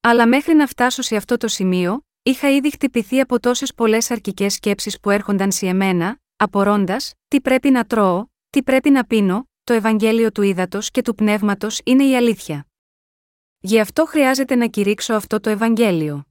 Αλλά 0.00 0.28
μέχρι 0.28 0.54
να 0.54 0.66
φτάσω 0.66 1.02
σε 1.02 1.16
αυτό 1.16 1.36
το 1.36 1.48
σημείο, 1.48 2.06
είχα 2.22 2.50
ήδη 2.50 2.70
χτυπηθεί 2.70 3.20
από 3.20 3.40
τόσες 3.40 3.74
πολλές 3.74 4.10
αρκικέ 4.10 4.48
σκέψεις 4.48 5.00
που 5.00 5.10
έρχονταν 5.10 5.52
σε 5.52 5.66
εμένα, 5.66 6.18
απορώντας, 6.36 7.12
τι 7.28 7.40
πρέπει 7.40 7.70
να 7.70 7.84
τρώω, 7.84 8.26
τι 8.50 8.62
πρέπει 8.62 8.90
να 8.90 9.04
πίνω, 9.04 9.48
το 9.64 9.72
Ευαγγέλιο 9.72 10.32
του 10.32 10.42
Ήδατος 10.42 10.90
και 10.90 11.02
του 11.02 11.14
Πνεύματος 11.14 11.80
είναι 11.84 12.04
η 12.04 12.16
αλήθεια. 12.16 12.66
Γι' 13.58 13.80
αυτό 13.80 14.04
χρειάζεται 14.06 14.54
να 14.54 14.66
κηρύξω 14.66 15.14
αυτό 15.14 15.40
το 15.40 15.50
Ευαγγέλιο. 15.50 16.29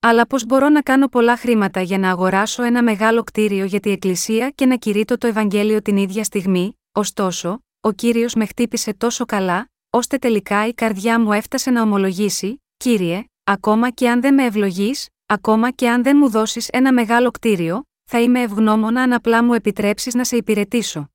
Αλλά 0.00 0.26
πώς 0.26 0.44
μπορώ 0.46 0.68
να 0.68 0.82
κάνω 0.82 1.08
πολλά 1.08 1.36
χρήματα 1.36 1.80
για 1.80 1.98
να 1.98 2.10
αγοράσω 2.10 2.62
ένα 2.62 2.82
μεγάλο 2.82 3.22
κτίριο 3.22 3.64
για 3.64 3.80
την 3.80 3.92
Εκκλησία 3.92 4.50
και 4.50 4.66
να 4.66 4.76
κηρύττω 4.76 5.18
το 5.18 5.26
Ευαγγέλιο 5.26 5.82
την 5.82 5.96
ίδια 5.96 6.24
στιγμή, 6.24 6.78
ωστόσο, 6.92 7.60
ο 7.80 7.92
κύριος 7.92 8.34
με 8.34 8.46
χτύπησε 8.46 8.94
τόσο 8.94 9.24
καλά, 9.24 9.70
ώστε 9.90 10.18
τελικά 10.18 10.66
η 10.66 10.74
καρδιά 10.74 11.20
μου 11.20 11.32
έφτασε 11.32 11.70
να 11.70 11.82
ομολογήσει: 11.82 12.62
Κύριε, 12.76 13.24
ακόμα 13.44 13.90
και 13.90 14.10
αν 14.10 14.20
δεν 14.20 14.34
με 14.34 14.44
ευλογείς, 14.44 15.08
ακόμα 15.26 15.70
και 15.70 15.88
αν 15.88 16.02
δεν 16.02 16.16
μου 16.16 16.30
δώσεις 16.30 16.68
ένα 16.68 16.92
μεγάλο 16.92 17.30
κτίριο, 17.30 17.82
θα 18.04 18.20
είμαι 18.20 18.40
ευγνώμονα 18.40 19.02
αν 19.02 19.12
απλά 19.12 19.44
μου 19.44 19.52
επιτρέψεις 19.54 20.14
να 20.14 20.24
σε 20.24 20.36
υπηρετήσω. 20.36 21.10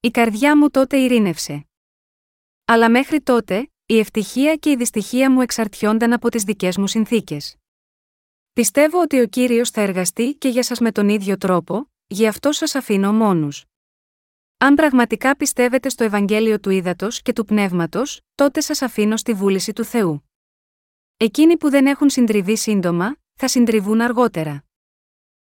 Η 0.00 0.10
καρδιά 0.10 0.56
μου 0.56 0.70
τότε 0.70 0.96
ειρήνευσε. 0.96 1.66
Αλλά 2.64 2.90
μέχρι 2.90 3.20
τότε, 3.20 3.70
η 3.86 3.98
ευτυχία 3.98 4.56
και 4.56 4.70
η 4.70 4.76
δυστυχία 4.76 5.30
μου 5.30 5.40
εξαρτιόνταν 5.40 6.12
από 6.12 6.28
τις 6.28 6.42
δικές 6.42 6.76
μου 6.76 6.86
συνθήκες. 6.86 7.56
Πιστεύω 8.56 9.00
ότι 9.00 9.20
ο 9.20 9.26
κύριος 9.26 9.70
θα 9.70 9.80
εργαστεί 9.80 10.34
και 10.34 10.48
για 10.48 10.62
σας 10.62 10.78
με 10.78 10.92
τον 10.92 11.08
ίδιο 11.08 11.36
τρόπο, 11.36 11.90
γι' 12.06 12.26
αυτό 12.26 12.52
σας 12.52 12.74
αφήνω 12.74 13.12
μόνους. 13.12 13.64
Αν 14.56 14.74
πραγματικά 14.74 15.36
πιστεύετε 15.36 15.88
στο 15.88 16.04
Ευαγγέλιο 16.04 16.60
του 16.60 16.70
Ήδατος 16.70 17.22
και 17.22 17.32
του 17.32 17.44
Πνεύματος, 17.44 18.20
τότε 18.34 18.60
σας 18.60 18.82
αφήνω 18.82 19.16
στη 19.16 19.32
βούληση 19.32 19.72
του 19.72 19.84
Θεού. 19.84 20.30
Εκείνοι 21.16 21.56
που 21.56 21.70
δεν 21.70 21.86
έχουν 21.86 22.10
συντριβεί 22.10 22.56
σύντομα, 22.56 23.16
θα 23.34 23.48
συντριβούν 23.48 24.00
αργότερα. 24.00 24.64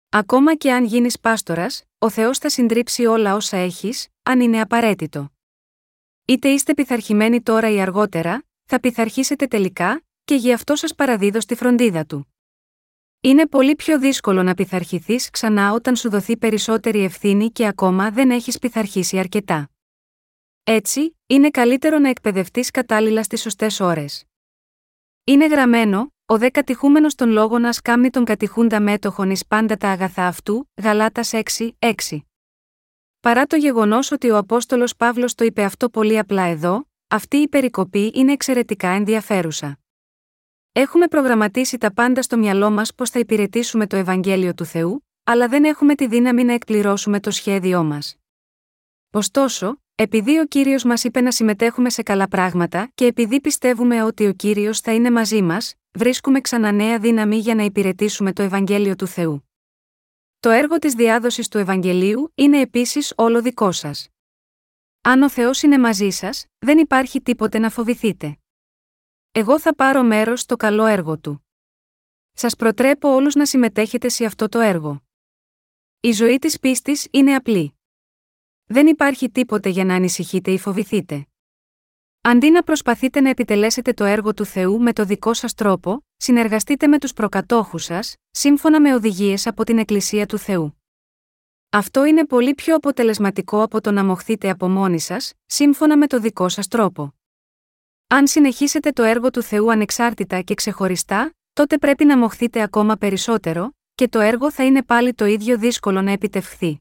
Ακόμα 0.09 0.55
και 0.55 0.73
αν 0.73 0.85
γίνεις 0.85 1.21
πάστορας, 1.21 1.85
ο 1.99 2.11
Θεός 2.11 2.39
θα 2.39 2.49
συντρίψει 2.49 3.07
όλα 3.07 3.35
όσα 3.35 3.57
έχεις, 3.57 4.09
αν 4.23 4.41
είναι 4.41 4.61
απαραίτητο. 4.61 5.33
Είτε 6.25 6.49
είστε 6.49 6.75
πειθαρχημένοι 6.75 7.43
τώρα 7.43 7.71
ή 7.71 7.81
αργότερα, 7.81 8.45
θα 8.65 8.81
πειθαρχήσετε 8.81 9.47
τελικά, 9.47 10.03
και 10.25 10.35
γι' 10.35 10.53
αυτό 10.53 10.77
σας 10.77 10.95
παραδίδω 10.95 11.41
στη 11.41 11.55
φροντίδα 11.55 12.07
του. 12.07 12.33
Είναι 13.21 13.47
πολύ 13.47 13.75
πιο 13.77 13.99
δύσκολο 13.99 14.43
να 14.43 14.55
πειθαρχηθείς 14.55 15.31
ξανά 15.31 15.73
όταν 15.73 15.97
σου 15.97 16.11
δοθεί 16.11 16.37
περισσότερη 16.37 17.05
ευθύνη 17.05 17.51
και 17.51 17.67
ακόμα 17.67 18.11
δεν 18.11 18.31
έχεις 18.31 18.59
πειθαρχήσει 18.59 19.19
αρκετά. 19.19 19.71
Έτσι, 20.65 21.17
είναι 21.27 21.51
καλύτερο 21.51 21.99
να 21.99 22.09
εκπαιδευτείς 22.09 22.71
κατάλληλα 22.71 23.23
στις 23.23 23.41
σωστές 23.41 23.81
ώρες. 23.81 24.25
Είναι 25.25 25.47
γραμμένο, 25.47 26.13
ο 26.27 26.39
δε 26.39 26.51
κατηχούμενος 26.51 27.15
των 27.15 27.31
λόγων 27.31 27.61
να 27.61 27.73
σκάμνει 27.73 28.11
τον 28.11 28.25
κατηχούντα 28.25 28.81
μέτοχον 28.81 29.31
εις 29.31 29.47
πάντα 29.47 29.77
τα 29.77 29.89
αγαθά 29.89 30.27
αυτού, 30.27 30.71
Γαλάτας 30.83 31.33
6, 31.33 31.43
6. 31.79 31.95
Παρά 33.21 33.47
το 33.47 33.57
γεγονός 33.57 34.11
ότι 34.11 34.31
ο 34.31 34.37
Απόστολος 34.37 34.97
Παύλος 34.97 35.35
το 35.35 35.45
είπε 35.45 35.63
αυτό 35.63 35.89
πολύ 35.89 36.19
απλά 36.19 36.43
εδώ, 36.43 36.89
αυτή 37.09 37.37
η 37.37 37.49
περικοπή 37.49 38.13
είναι 38.15 38.33
εξαιρετικά 38.33 38.89
ενδιαφέρουσα. 38.89 39.79
Έχουμε 40.79 41.07
προγραμματίσει 41.07 41.79
τα 41.79 41.93
πάντα 41.93 42.23
στο 42.23 42.39
μυαλό 42.39 42.71
μας 42.71 42.95
πώς 42.95 43.11
θα 43.11 43.19
υπηρετήσουμε 43.19 43.87
το 43.87 43.97
Ευαγγέλιο 43.97 44.55
του 44.55 44.65
Θεού, 44.65 45.07
αλλά 45.25 45.49
δεν 45.49 45.65
έχουμε 45.65 45.95
τη 45.95 46.07
δύναμη 46.07 46.45
να 46.45 46.53
εκπληρώσουμε 46.53 47.21
το 47.21 47.31
σχέδιό 47.31 47.85
μας. 47.85 48.17
Ωστόσο, 49.11 49.83
επειδή 49.95 50.39
ο 50.39 50.47
κύριος 50.47 50.85
μας 50.85 51.05
είπε 51.05 51.21
να 51.21 51.31
συμμετέχουμε 51.31 51.91
σε 51.91 52.03
καλά 52.03 52.29
πράγματα 52.29 52.91
και 52.95 53.05
επειδή 53.05 53.41
πιστεύουμε 53.41 54.03
ότι 54.03 54.27
ο 54.27 54.33
κύριος 54.33 54.81
θα 54.81 54.95
είναι 54.95 55.11
μαζί 55.11 55.43
μας, 55.43 55.75
βρίσκουμε 55.93 56.41
ξανά 56.41 56.73
νέα 56.73 56.99
δύναμη 56.99 57.37
για 57.37 57.55
να 57.55 57.63
υπηρετήσουμε 57.63 58.33
το 58.33 58.43
Ευαγγέλιο 58.43 58.97
του 58.97 59.07
Θεού. 59.07 59.49
Το 60.41 60.51
έργο 60.51 60.79
της 60.79 60.95
διάδοσης 60.95 61.49
του 61.49 61.59
Ευαγγελίου 61.59 62.33
είναι 62.35 62.61
επίσης 62.61 63.13
όλο 63.17 63.43
δικό 63.43 63.73
σας. 63.73 64.09
Αν 65.01 65.23
ο 65.23 65.31
Θεός 65.31 65.63
είναι 65.63 65.79
μαζί 65.79 66.11
σας, 66.11 66.47
δεν 66.59 66.79
υπάρχει 66.79 67.21
τίποτε 67.21 67.59
να 67.59 67.71
φοβηθείτε. 67.71 68.39
Εγώ 69.39 69.61
θα 69.61 69.75
πάρω 69.75 70.03
μέρος 70.03 70.41
στο 70.41 70.57
καλό 70.57 70.87
έργο 70.87 71.19
του. 71.19 71.47
Σας 72.33 72.57
προτρέπω 72.57 73.09
όλους 73.09 73.35
να 73.35 73.47
συμμετέχετε 73.47 74.09
σε 74.09 74.25
αυτό 74.25 74.49
το 74.49 74.61
έργο. 74.61 75.03
Η 76.01 76.13
ζωή 76.13 76.39
της 76.39 76.59
πίστης 76.59 77.07
είναι 77.11 77.35
απλή. 77.35 77.79
Δεν 78.65 78.87
υπάρχει 78.87 79.31
τίποτε 79.31 79.69
για 79.69 79.85
να 79.85 79.95
ανησυχείτε 79.95 80.51
ή 80.51 80.59
φοβηθείτε. 80.59 81.27
Αντί 82.21 82.51
να 82.51 82.63
προσπαθείτε 82.63 83.21
να 83.21 83.29
επιτελέσετε 83.29 83.93
το 83.93 84.05
έργο 84.05 84.35
του 84.35 84.45
Θεού 84.45 84.81
με 84.81 84.93
το 84.93 85.05
δικό 85.05 85.35
σας 85.35 85.55
τρόπο, 85.55 86.07
συνεργαστείτε 86.17 86.87
με 86.87 86.99
τους 86.99 87.13
προκατόχους 87.13 87.85
σας, 87.85 88.17
σύμφωνα 88.31 88.81
με 88.81 88.95
οδηγίες 88.95 89.47
από 89.47 89.65
την 89.65 89.79
Εκκλησία 89.79 90.27
του 90.27 90.39
Θεού. 90.39 90.83
Αυτό 91.71 92.05
είναι 92.05 92.27
πολύ 92.27 92.55
πιο 92.55 92.75
αποτελεσματικό 92.75 93.63
από 93.63 93.81
το 93.81 93.91
να 93.91 94.05
μοχθείτε 94.05 94.51
από 94.51 94.69
μόνοι 94.69 95.01
σας, 95.01 95.33
σύμφωνα 95.47 95.97
με 95.97 96.07
το 96.07 96.21
δικό 96.21 96.49
σας 96.49 96.69
τρόπο. 96.69 97.18
Αν 98.11 98.27
συνεχίσετε 98.27 98.91
το 98.91 99.03
έργο 99.03 99.31
του 99.31 99.43
Θεού 99.43 99.73
ανεξάρτητα 99.73 100.41
και 100.41 100.55
ξεχωριστά, 100.55 101.35
τότε 101.53 101.79
πρέπει 101.79 102.05
να 102.05 102.19
μοχθείτε 102.19 102.63
ακόμα 102.63 102.97
περισσότερο, 102.97 103.77
και 103.95 104.09
το 104.09 104.21
έργο 104.21 104.51
θα 104.53 104.65
είναι 104.65 104.83
πάλι 104.83 105.15
το 105.15 105.25
ίδιο 105.25 105.59
δύσκολο 105.59 106.03
να 106.03 106.11
επιτευχθεί. 106.11 106.81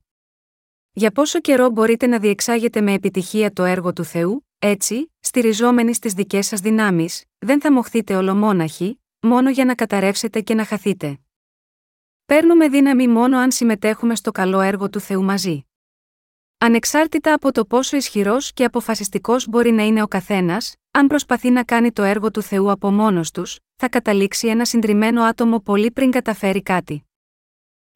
Για 0.92 1.12
πόσο 1.12 1.40
καιρό 1.40 1.70
μπορείτε 1.70 2.08
να 2.08 2.20
διεξάγετε 2.20 2.82
με 2.82 2.94
επιτυχία 2.94 3.54
το 3.54 3.64
έργο 3.64 3.94
του 3.94 4.04
Θεού, 4.04 4.48
έτσι, 4.60 5.12
στηριζόμενοι 5.20 5.94
στις 5.94 6.14
δικές 6.14 6.48
σας 6.48 6.60
δυνάμεις, 6.60 7.24
δεν 7.38 7.62
θα 7.62 7.72
μοχθείτε 7.72 8.16
ολομόναχοι, 8.16 9.02
μόνο 9.20 9.50
για 9.50 9.66
να 9.66 9.76
καταρρεύσετε 9.76 10.42
και 10.42 10.54
να 10.54 10.66
χαθείτε. 10.66 11.20
Παίρνουμε 12.26 12.68
δύναμη 12.68 13.08
μόνο 13.08 13.38
αν 13.38 13.52
συμμετέχουμε 13.52 14.16
στο 14.16 14.32
καλό 14.32 14.62
έργο 14.62 14.90
του 14.90 15.00
Θεού 15.00 15.24
μαζί. 15.24 15.62
Ανεξάρτητα 16.58 17.34
από 17.34 17.52
το 17.52 17.66
πόσο 17.66 17.98
ισχυρός 17.98 18.54
και 18.54 18.64
αποφασιστικός 18.64 19.48
μπορεί 19.48 19.72
να 19.72 19.84
είναι 19.84 20.02
ο 20.02 20.08
καθένας, 20.08 20.76
αν 20.98 21.08
προσπαθεί 21.08 21.50
να 21.50 21.64
κάνει 21.64 21.92
το 21.92 22.04
έργο 22.04 22.32
του 22.32 22.42
Θεού 22.42 22.72
από 22.72 22.92
μόνος 22.92 23.32
τους, 23.32 23.60
θα 23.76 23.90
καταλήξει 23.90 24.48
ένα 24.48 24.66
συντριμμένο 24.66 25.24
άτομο 25.24 25.60
πολύ 25.60 25.92
πριν 25.92 26.12
καταφέρει 26.12 26.62
κάτι. 26.62 27.06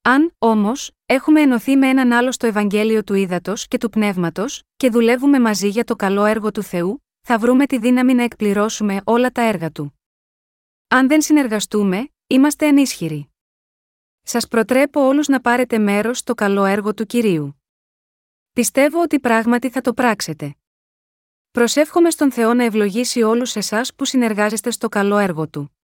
Αν, 0.02 0.36
όμως, 0.38 0.92
έχουμε 1.06 1.42
ενωθεί 1.42 1.76
με 1.76 1.88
έναν 1.88 2.12
άλλο 2.12 2.32
στο 2.32 2.48
Ευαγγέλιο 2.48 3.04
του 3.04 3.14
Ήδατος 3.14 3.68
και 3.68 3.78
του 3.78 3.90
Πνεύματος, 3.90 4.64
και 4.78 4.90
δουλεύουμε 4.90 5.40
μαζί 5.40 5.68
για 5.68 5.84
το 5.84 5.96
καλό 5.96 6.26
έργο 6.26 6.52
του 6.52 6.64
Θεού, 6.64 7.06
θα 7.22 7.38
βρούμε 7.38 7.66
τη 7.66 7.80
δύναμη 7.80 8.14
να 8.14 8.24
εκπληρώσουμε 8.24 9.02
όλα 9.04 9.32
τα 9.32 9.42
έργα 9.42 9.72
του. 9.72 10.00
Αν 10.88 11.08
δεν 11.08 11.22
συνεργαστούμε, 11.22 12.10
είμαστε 12.28 12.68
ανίσχυροι. 12.68 13.32
Σας 14.22 14.48
προτρέπω 14.48 15.02
όλους 15.02 15.28
να 15.28 15.42
πάρετε 15.42 15.78
μέρος 15.78 16.18
στο 16.18 16.34
καλό 16.34 16.66
έργο 16.66 16.94
του 16.94 17.06
κυρίου. 17.06 17.62
Πιστεύω 18.54 19.02
ότι 19.02 19.20
πράγματι 19.20 19.70
θα 19.70 19.82
το 19.82 19.94
πράξετε. 19.94 20.56
Προσεύχομαι 21.52 22.10
στον 22.10 22.32
Θεό 22.32 22.54
να 22.54 22.64
ευλογήσει 22.64 23.22
όλους 23.22 23.56
εσάς 23.56 23.94
που 23.96 24.06
συνεργάζεστε 24.06 24.72
στο 24.72 24.90
καλό 24.90 25.18
έργο 25.18 25.48
του. 25.48 25.81